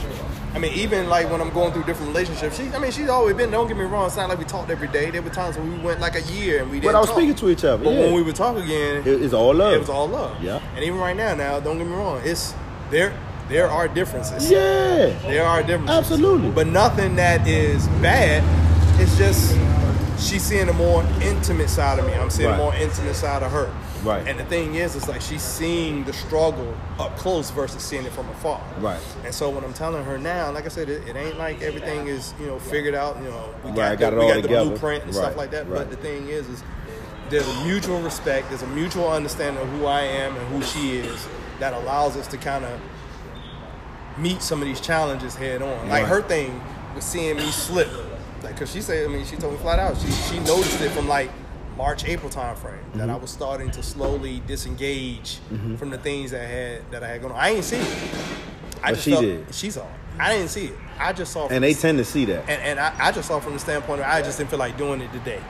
I 0.56 0.60
mean, 0.60 0.74
even 0.74 1.10
like 1.10 1.32
when 1.32 1.42
I'm 1.42 1.50
going 1.50 1.74
through 1.74 1.86
different 1.86 2.10
relationships, 2.10 2.58
she, 2.58 2.68
I 2.70 2.78
mean, 2.78 2.92
she's 2.92 3.10
always 3.10 3.36
been. 3.36 3.50
Don't 3.50 3.68
get 3.68 3.76
me 3.76 3.86
wrong. 3.86 4.06
It's 4.06 4.16
not 4.16 4.30
like 4.30 4.38
we 4.38 4.46
talked 4.46 4.70
every 4.70 4.88
day. 4.88 5.10
There 5.10 5.24
were 5.24 5.32
times 5.32 5.58
when 5.58 5.72
we 5.72 5.80
went 5.84 6.00
like 6.00 6.14
a 6.16 6.22
year 6.22 6.62
and 6.62 6.70
we 6.70 6.80
didn't. 6.80 6.92
but 6.94 6.96
I 6.96 7.00
was 7.00 7.10
talk. 7.10 7.18
speaking 7.18 7.34
to 7.34 7.50
each 7.50 7.64
other. 7.66 7.84
But 7.84 7.94
yeah. 7.94 8.00
when 8.02 8.14
we 8.14 8.22
would 8.22 8.36
talk 8.36 8.56
again, 8.58 8.98
It- 9.04 9.24
it's 9.24 9.34
all 9.34 9.52
love. 9.56 9.74
It 9.74 9.80
was 9.80 9.90
all 9.90 10.08
love. 10.08 10.44
Yeah. 10.44 10.60
And 10.76 10.84
even 10.84 11.00
right 11.00 11.18
now, 11.18 11.34
now 11.34 11.60
don't 11.60 11.80
get 11.80 11.88
me 11.88 11.94
wrong. 11.96 12.22
It's 12.24 12.54
there. 12.92 13.14
There 13.54 13.70
are 13.70 13.88
differences. 13.88 14.50
yeah. 14.50 15.16
There 15.28 15.46
are 15.46 15.62
differences. 15.62 15.96
Absolutely. 15.96 16.50
But 16.50 16.66
nothing 16.66 17.16
that 17.18 17.48
is 17.48 17.88
bad. 18.02 18.44
It's 19.00 19.16
just 19.16 19.56
she's 20.18 20.42
seeing 20.42 20.70
a 20.70 20.74
more 20.74 21.04
intimate 21.22 21.70
side 21.70 22.00
of 22.00 22.06
me. 22.08 22.14
I'm 22.16 22.32
seeing 22.32 22.50
Right. 22.50 22.56
a 22.60 22.64
more 22.64 22.74
intimate 22.74 23.16
side 23.16 23.44
of 23.44 23.52
her. 23.52 23.72
Right. 24.04 24.28
And 24.28 24.40
the 24.40 24.44
thing 24.46 24.74
is, 24.76 24.96
it's 24.96 25.08
like 25.08 25.22
she's 25.22 25.44
seeing 25.44 26.04
the 26.04 26.14
struggle 26.14 26.74
up 27.00 27.16
close 27.16 27.52
versus 27.52 27.84
seeing 27.84 28.06
it 28.06 28.12
from 28.12 28.28
afar. 28.30 28.60
Right. 28.80 29.00
And 29.24 29.34
so 29.34 29.52
when 29.52 29.64
I'm 29.64 29.74
telling 29.74 30.04
her 30.04 30.18
now, 30.18 30.52
like 30.52 30.66
I 30.66 30.70
said, 30.70 30.90
it, 30.90 31.08
it 31.08 31.16
ain't 31.16 31.38
like 31.38 31.62
everything 31.62 32.08
is 32.08 32.34
you 32.40 32.48
know 32.48 32.58
figured 32.58 32.96
out. 32.96 33.18
You 33.18 33.30
know, 33.30 33.50
we 33.64 33.70
Right, 33.70 33.98
got, 33.98 34.00
got 34.00 34.10
the, 34.12 34.18
we 34.20 34.28
got 34.34 34.42
the 34.42 34.48
blueprint 34.48 35.04
and 35.04 35.14
Right, 35.16 35.24
stuff 35.26 35.38
like 35.38 35.52
that. 35.52 35.68
right. 35.70 35.78
But 35.78 35.92
the 35.92 35.98
thing 35.98 36.28
is, 36.28 36.50
is 36.50 36.64
there's 37.30 37.48
a 37.48 37.64
mutual 37.66 38.02
respect, 38.02 38.50
there's 38.50 38.64
a 38.64 38.68
mutual 38.68 39.10
understanding 39.10 39.62
of 39.62 39.70
who 39.70 39.86
I 39.86 40.02
am 40.02 40.36
and 40.36 40.48
who 40.48 40.62
she 40.64 40.98
is 40.98 41.28
that 41.60 41.74
allows 41.74 42.18
us 42.18 42.26
to 42.28 42.38
kind 42.38 42.66
of 42.66 42.80
meet 44.18 44.42
some 44.42 44.62
of 44.62 44.68
these 44.68 44.80
challenges 44.82 45.36
head 45.36 45.62
on. 45.62 45.90
Like 45.90 46.04
Right. 46.04 46.08
her 46.08 46.22
thing 46.22 46.62
was 46.96 47.04
seeing 47.04 47.38
me 47.38 47.50
slip, 47.52 47.90
like 48.44 48.54
because 48.54 48.72
she 48.72 48.82
said, 48.82 49.06
I 49.10 49.12
mean, 49.14 49.26
she 49.26 49.36
told 49.36 49.54
me 49.54 49.60
flat 49.60 49.80
out, 49.80 49.98
she 49.98 50.12
she 50.12 50.40
noticed 50.40 50.80
it 50.82 50.92
from 50.92 51.08
like 51.08 51.32
March 51.78 52.06
April 52.06 52.30
time 52.30 52.56
frame 52.56 52.76
that 52.94 53.02
Mm-hmm. 53.04 53.10
I 53.12 53.16
was 53.16 53.32
starting 53.32 53.72
to 53.72 53.82
slowly 53.82 54.42
disengage 54.46 55.40
from 55.78 55.90
the 55.90 55.98
things 55.98 56.32
that 56.32 56.42
I 56.42 56.46
had 56.46 56.92
that 56.92 57.04
I 57.04 57.08
had 57.08 57.22
going 57.22 57.34
on. 57.34 57.40
I 57.40 57.50
ain't 57.50 57.64
see 57.64 57.78
it. 57.78 57.88
I 58.84 58.90
But 58.90 58.94
just 58.96 59.04
she 59.06 59.12
felt, 59.12 59.22
did. 59.24 59.56
She 59.56 59.72
saw 59.72 59.82
it. 59.82 59.90
I 60.20 60.32
didn't 60.36 60.50
see 60.50 60.66
it. 60.66 60.76
I 61.00 61.12
just 61.14 61.32
saw. 61.34 61.48
And 61.48 61.64
they 61.64 61.74
the- 61.74 61.82
tend 61.82 61.98
to 61.98 62.06
see 62.06 62.26
that. 62.26 62.42
and, 62.48 62.62
and 62.62 62.80
I, 62.80 62.94
I 63.08 63.12
just 63.12 63.28
saw 63.28 63.40
from 63.40 63.54
the 63.54 63.60
standpoint 63.60 64.02
of 64.02 64.06
I 64.08 64.22
just 64.22 64.38
didn't 64.38 64.52
feel 64.52 64.60
like 64.60 64.78
doing 64.78 65.02
it 65.02 65.12
today. 65.12 65.42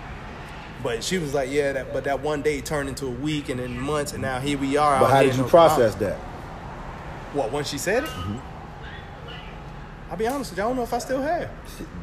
But 0.81 1.03
she 1.03 1.17
was 1.17 1.33
like, 1.33 1.49
yeah, 1.49 1.71
that, 1.73 1.91
but 1.93 2.03
that 2.05 2.21
one 2.21 2.41
day 2.41 2.59
turned 2.61 2.87
into 2.89 3.07
a 3.07 3.09
week 3.11 3.47
and 3.49 3.59
then 3.59 3.77
months, 3.79 4.11
and 4.13 4.21
now 4.21 4.39
here 4.39 4.57
we 4.57 4.75
are. 4.77 4.99
But 4.99 5.09
how 5.11 5.23
did 5.23 5.35
you 5.35 5.43
process 5.45 5.95
that? 5.95 6.17
What, 7.33 7.51
when 7.51 7.63
she 7.63 7.77
said 7.77 8.03
it? 8.03 8.09
Mm-hmm. 8.09 8.37
I'll 10.13 10.19
be 10.19 10.27
honest 10.27 10.51
with 10.51 10.59
you, 10.59 10.63
I 10.63 10.67
don't 10.67 10.75
know 10.75 10.83
if 10.83 10.93
I 10.93 10.99
still 10.99 11.23
have. 11.23 11.49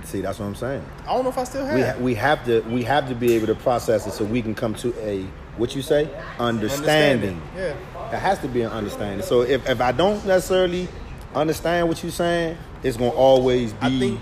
See, 0.03 0.21
that's 0.21 0.41
what 0.41 0.47
I'm 0.47 0.57
saying. 0.57 0.85
I 1.07 1.15
don't 1.15 1.23
know 1.23 1.31
if 1.31 1.39
I 1.39 1.45
still 1.45 1.65
have. 1.65 1.77
We, 1.77 1.83
ha- 1.83 1.97
we 2.01 2.15
have 2.17 2.45
to 2.47 2.61
we 2.63 2.83
have 2.83 3.09
to 3.09 3.15
be 3.15 3.35
able 3.35 3.47
to 3.47 3.55
process 3.55 4.05
it 4.05 4.11
so 4.11 4.25
we 4.25 4.43
can 4.43 4.53
come 4.53 4.75
to 4.75 4.93
a 5.01 5.23
what 5.57 5.77
you 5.77 5.83
say 5.83 6.11
understanding. 6.41 7.41
Yeah. 7.55 7.77
It 8.13 8.19
has 8.19 8.41
to 8.41 8.49
be 8.49 8.63
an 8.63 8.73
understanding. 8.73 9.25
So 9.25 9.43
if, 9.43 9.69
if 9.69 9.81
I 9.81 9.93
don't 9.93 10.27
necessarily 10.27 10.89
understand 11.37 11.87
what 11.87 12.03
you're 12.03 12.11
saying, 12.11 12.59
it's 12.83 12.97
gonna 12.97 13.11
always 13.13 13.75
I 13.81 13.89
be 13.91 13.99
think- 14.01 14.21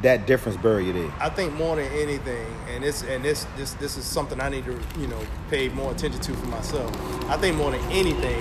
that 0.00 0.26
difference 0.26 0.56
buried 0.62 0.94
there. 0.94 1.12
I 1.20 1.28
think 1.28 1.52
more 1.52 1.76
than 1.76 1.84
anything, 1.92 2.46
and 2.70 2.82
this 2.82 3.02
and 3.02 3.22
this 3.22 3.46
this 3.58 3.74
this 3.74 3.98
is 3.98 4.06
something 4.06 4.40
I 4.40 4.48
need 4.48 4.64
to 4.64 4.80
you 4.98 5.06
know 5.06 5.20
pay 5.50 5.68
more 5.68 5.92
attention 5.92 6.22
to 6.22 6.32
for 6.32 6.46
myself. 6.46 6.90
I 7.28 7.36
think 7.36 7.58
more 7.58 7.72
than 7.72 7.82
anything, 7.90 8.40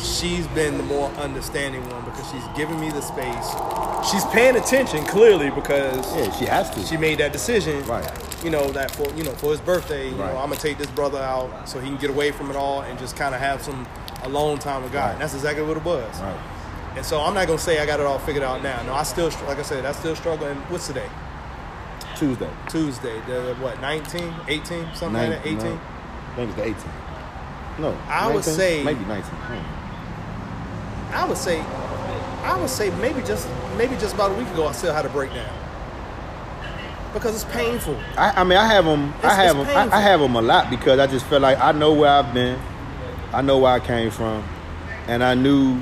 she's 0.00 0.46
been 0.48 0.76
the 0.76 0.82
more 0.84 1.08
understanding 1.12 1.82
one 1.90 2.04
because 2.04 2.30
she's 2.30 2.44
giving 2.56 2.78
me 2.80 2.90
the 2.90 3.00
space. 3.00 4.10
She's 4.10 4.24
paying 4.26 4.56
attention 4.56 5.04
clearly 5.04 5.50
because 5.50 6.16
Yeah, 6.16 6.32
she 6.32 6.44
has 6.46 6.70
to. 6.70 6.82
she 6.84 6.96
made 6.96 7.18
that 7.18 7.32
decision. 7.32 7.84
Right. 7.86 8.08
You 8.42 8.50
know 8.50 8.70
that 8.72 8.90
for 8.90 9.08
you 9.14 9.24
know 9.24 9.32
for 9.32 9.50
his 9.50 9.60
birthday, 9.60 10.08
you 10.08 10.16
Right. 10.16 10.32
know 10.32 10.38
I'm 10.40 10.48
gonna 10.48 10.56
take 10.60 10.78
this 10.78 10.86
brother 10.90 11.18
out 11.18 11.68
so 11.68 11.78
he 11.80 11.88
can 11.88 11.98
get 11.98 12.10
away 12.10 12.30
from 12.32 12.50
it 12.50 12.56
all 12.56 12.80
and 12.82 12.98
just 12.98 13.16
kind 13.16 13.34
of 13.34 13.40
have 13.40 13.62
some 13.62 13.86
alone 14.22 14.58
time 14.58 14.82
with 14.82 14.92
God. 14.92 15.00
Right. 15.04 15.12
And 15.12 15.20
that's 15.20 15.34
exactly 15.34 15.64
what 15.64 15.76
it 15.76 15.84
was. 15.84 16.20
right. 16.20 16.34
And 16.96 17.04
so 17.06 17.20
I'm 17.20 17.34
not 17.34 17.46
gonna 17.46 17.58
say 17.58 17.80
I 17.80 17.86
got 17.86 18.00
it 18.00 18.06
all 18.06 18.18
figured 18.18 18.42
out 18.42 18.62
now. 18.62 18.82
No, 18.84 18.94
I 18.94 19.02
still 19.04 19.30
like 19.46 19.58
I 19.58 19.62
said, 19.62 19.84
I 19.84 19.92
still 19.92 20.16
struggle. 20.16 20.46
And 20.46 20.58
what's 20.70 20.86
today? 20.86 21.08
Tuesday. 22.16 22.50
Tuesday, 22.68 23.20
the 23.28 23.54
what, 23.60 23.80
19, 23.80 24.34
18, 24.48 24.86
something 24.94 25.12
Nine- 25.12 25.30
like 25.30 25.42
that, 25.42 25.48
18? 25.48 25.58
no, 25.58 25.78
I 26.32 26.36
think 26.36 26.48
it's 26.50 26.56
the 26.56 26.64
18. 26.64 26.74
No. 27.78 27.96
I 28.08 28.26
would 28.26 28.34
19? 28.46 28.54
say- 28.54 28.82
maybe 28.82 29.04
19. 29.06 29.22
Hmm. 29.24 29.79
I 31.12 31.24
would 31.26 31.38
say, 31.38 31.60
I 31.60 32.56
would 32.60 32.70
say 32.70 32.90
maybe 32.96 33.20
just 33.22 33.48
maybe 33.76 33.96
just 33.96 34.14
about 34.14 34.30
a 34.32 34.34
week 34.34 34.48
ago 34.48 34.66
I 34.66 34.72
still 34.72 34.92
had 34.94 35.04
a 35.06 35.08
breakdown 35.08 35.48
because 37.12 37.34
it's 37.34 37.52
painful. 37.52 37.96
I, 38.16 38.40
I 38.40 38.44
mean, 38.44 38.56
I 38.58 38.66
have 38.66 38.84
them. 38.84 39.12
I 39.22 39.34
have 39.34 39.56
them. 39.56 39.66
I. 39.66 39.96
I 39.96 40.00
have 40.00 40.20
them 40.20 40.36
a 40.36 40.42
lot 40.42 40.70
because 40.70 40.98
I 40.98 41.06
just 41.06 41.26
feel 41.26 41.40
like 41.40 41.58
I 41.58 41.72
know 41.72 41.92
where 41.92 42.10
I've 42.10 42.32
been, 42.32 42.58
I 43.32 43.42
know 43.42 43.58
where 43.58 43.72
I 43.72 43.80
came 43.80 44.10
from, 44.10 44.44
and 45.08 45.22
I 45.24 45.34
knew 45.34 45.80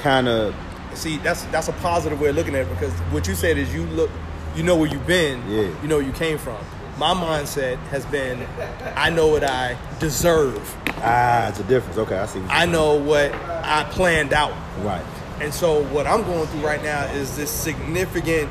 kind 0.00 0.28
of 0.28 0.54
See, 0.94 1.16
that's 1.18 1.44
that's 1.44 1.68
a 1.68 1.72
positive 1.74 2.20
way 2.20 2.28
of 2.28 2.36
looking 2.36 2.54
at 2.54 2.66
it 2.66 2.70
because 2.70 2.92
what 3.12 3.26
you 3.26 3.34
said 3.34 3.56
is 3.56 3.72
you 3.72 3.84
look, 3.86 4.10
you 4.54 4.62
know 4.62 4.76
where 4.76 4.90
you've 4.90 5.06
been, 5.06 5.40
Yeah. 5.50 5.62
you 5.80 5.88
know 5.88 5.96
where 5.96 6.04
you 6.06 6.12
came 6.12 6.36
from. 6.36 6.58
My 6.98 7.14
mindset 7.14 7.78
has 7.88 8.04
been, 8.06 8.46
I 8.94 9.08
know 9.08 9.28
what 9.28 9.42
I 9.42 9.78
deserve. 9.98 10.76
ah, 10.98 11.48
it's 11.48 11.58
a 11.60 11.64
difference. 11.64 11.96
Okay, 11.96 12.16
I 12.18 12.26
see. 12.26 12.42
I 12.48 12.66
know 12.66 12.94
what 12.96 13.32
I 13.64 13.84
planned 13.84 14.32
out. 14.32 14.54
Right. 14.82 15.04
And 15.40 15.52
so 15.52 15.82
what 15.86 16.06
I'm 16.06 16.22
going 16.24 16.46
through 16.48 16.60
right 16.64 16.82
now 16.82 17.04
is 17.06 17.36
this 17.36 17.50
significant 17.50 18.48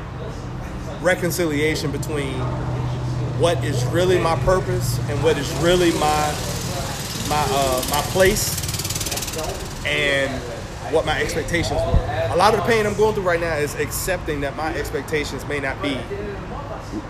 reconciliation 1.00 1.90
between 1.90 2.34
what 3.38 3.62
is 3.64 3.84
really 3.86 4.18
my 4.18 4.36
purpose 4.40 4.98
and 5.08 5.22
what 5.22 5.36
is 5.38 5.50
really 5.56 5.90
my 5.92 6.34
my 7.28 7.44
uh, 7.50 7.82
my 7.90 8.00
place 8.12 8.60
and 9.86 10.30
what 10.92 11.06
my 11.06 11.20
expectations 11.22 11.80
were. 11.80 12.28
A 12.32 12.36
lot 12.36 12.54
of 12.54 12.60
the 12.60 12.66
pain 12.66 12.86
I'm 12.86 12.94
going 12.94 13.14
through 13.14 13.24
right 13.24 13.40
now 13.40 13.54
is 13.56 13.74
accepting 13.76 14.40
that 14.42 14.56
my 14.56 14.74
expectations 14.74 15.46
may 15.46 15.58
not 15.60 15.80
be 15.82 15.94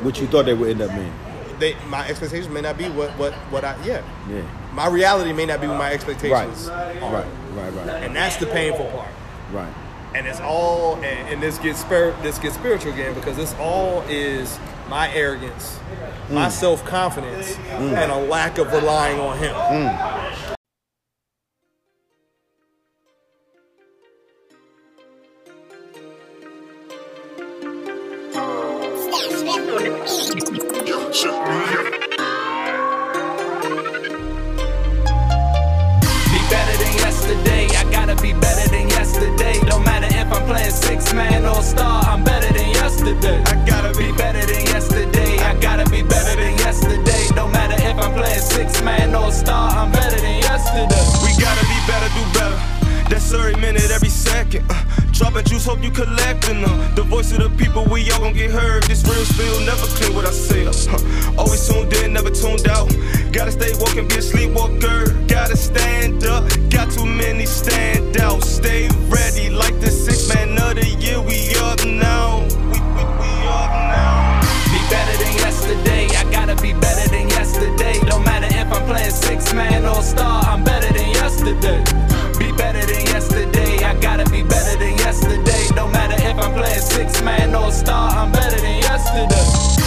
What 0.05 0.21
you 0.21 0.27
thought 0.29 0.45
they 0.45 0.55
would 0.55 0.71
end 0.71 0.81
up 0.81 0.95
being. 0.95 1.13
they 1.59 1.75
my 1.89 2.07
expectations 2.09 2.49
may 2.53 2.61
not 2.61 2.79
be 2.79 2.89
what 2.91 3.11
what 3.19 3.33
what 3.51 3.65
I 3.65 3.77
yeah. 3.85 4.03
Yeah. 4.31 4.43
My 4.73 4.87
reality 4.87 5.33
may 5.33 5.45
not 5.47 5.61
be 5.61 5.67
what 5.67 5.77
my 5.79 5.93
expectations 5.93 6.69
Right. 6.69 7.03
are. 7.03 7.13
Right. 7.15 7.27
Right. 7.53 7.73
right. 7.73 8.03
And 8.03 8.17
that's 8.17 8.37
the 8.37 8.47
painful 8.47 8.87
part. 8.87 9.09
Right. 9.53 9.73
and 10.15 10.27
it's 10.27 10.41
all 10.41 10.97
and, 10.97 11.29
and 11.29 11.43
this 11.43 11.59
gets 11.59 11.81
spir- 11.81 12.17
this 12.23 12.39
gets 12.39 12.55
spiritual 12.55 12.93
again 12.93 13.15
because 13.15 13.37
this 13.37 13.55
all 13.59 14.03
is 14.09 14.59
my 14.89 15.13
arrogance, 15.15 15.79
mm. 16.29 16.35
my 16.35 16.49
self 16.49 16.85
confidence, 16.85 17.55
mm. 17.55 17.93
and 17.93 18.13
a 18.13 18.17
lack 18.17 18.59
of 18.59 18.73
relying 18.73 19.21
on 19.21 19.39
Him. 19.39 19.55
Mm. 19.55 20.53
Be 31.93 32.02
six 41.13 41.31
man 41.31 41.45
or 41.45 41.63
star. 41.63 42.03
I'm 42.05 42.25
better 42.25 42.53
than 42.53 42.69
yesterday. 42.71 43.43
I 43.45 43.67
gotta 43.67 43.97
be 43.99 44.13
better 44.13 44.45
than 44.47 44.65
yesterday. 44.67 45.39
I 45.39 45.55
gotta 45.61 45.89
be 45.91 46.03
better 46.03 46.37
than 46.37 46.57
yesterday. 46.59 47.27
Don't 47.35 47.53
matter 47.53 47.77
if 47.77 47.97
I'm 47.99 48.15
playing 48.15 48.41
six 48.41 48.83
man 48.83 49.15
or 49.15 49.31
star. 49.31 49.71
I'm 49.71 49.93
better 49.93 50.17
than 50.17 50.39
yesterday. 50.41 51.05
We 51.25 51.31
gotta 51.41 51.65
be 51.69 51.79
better, 51.87 52.09
do 52.17 52.25
better. 52.39 52.83
That's 53.11 53.33
every 53.35 53.57
minute, 53.57 53.91
every 53.91 54.09
second. 54.09 54.65
Uh, 54.71 54.83
dropping 55.13 55.45
juice, 55.45 55.67
hope 55.67 55.83
you 55.83 55.91
collecting 55.91 56.63
them. 56.63 56.95
The 56.95 57.03
voice 57.03 57.31
of 57.33 57.43
the 57.43 57.51
people, 57.63 57.85
we 57.93 58.11
all 58.11 58.21
gon' 58.21 58.33
get 58.33 58.51
heard. 58.51 58.85
This 58.85 59.05
real 59.05 59.25
spill, 59.25 59.61
never 59.67 59.87
clear 59.99 60.13
what 60.17 60.25
I 60.25 60.31
say. 60.31 60.65
Uh, 60.65 61.37
always 61.37 61.69
tuned 61.69 61.93
in, 61.93 62.15
never 62.15 62.31
tuned 62.31 62.67
out. 62.69 62.89
Gotta 63.33 63.51
stay 63.51 63.73
walking, 63.81 64.07
be 64.09 64.17
a 64.17 64.23
sleepwalker. 64.23 65.09
Gotta 65.27 65.57
stand 65.57 66.23
up. 66.27 66.45
Got 66.69 66.93
too 66.93 67.07
many 67.07 67.45
standouts. 67.45 68.45
Stay 68.45 68.89
ready, 69.09 69.49
like 69.49 69.81
the 69.81 69.91
six 69.91 70.29
man 70.29 70.59
of 70.61 70.75
the 70.77 70.87
year. 71.01 71.19
We 71.19 71.57
up 71.57 71.83
now. 71.87 72.45
We, 72.69 72.79
we, 72.93 73.03
we 73.03 73.31
up 73.49 73.73
now. 73.89 74.39
Be 74.69 74.79
better 74.93 75.17
than 75.17 75.33
yesterday. 75.41 76.09
I 76.15 76.31
gotta 76.31 76.61
be 76.61 76.75
better 76.75 77.09
than 77.09 77.31
yesterday. 77.31 77.99
Don't 78.05 78.23
matter 78.23 78.49
if 78.51 78.71
I'm 78.71 78.85
playing 78.85 79.11
six 79.11 79.55
man 79.55 79.87
or 79.87 80.03
star. 80.03 80.45
I'm 80.45 80.63
better 80.63 80.93
than 80.93 81.09
yesterday. 81.09 81.83
Be 82.39 82.53
better 82.53 82.85
than 82.85 83.07
yesterday. 83.07 83.83
I 83.83 83.99
gotta 83.99 84.29
be 84.31 84.43
better 84.43 84.79
than 84.79 84.99
yesterday. 84.99 85.75
No 85.75 85.89
matter 85.89 86.17
if 86.19 86.37
I'm 86.37 86.53
playing 86.53 86.81
six 86.81 87.23
man 87.23 87.55
or 87.55 87.73
star. 87.73 88.11
I'm 88.11 88.31
better 88.31 88.61
than 88.61 88.77
yesterday. 88.81 89.82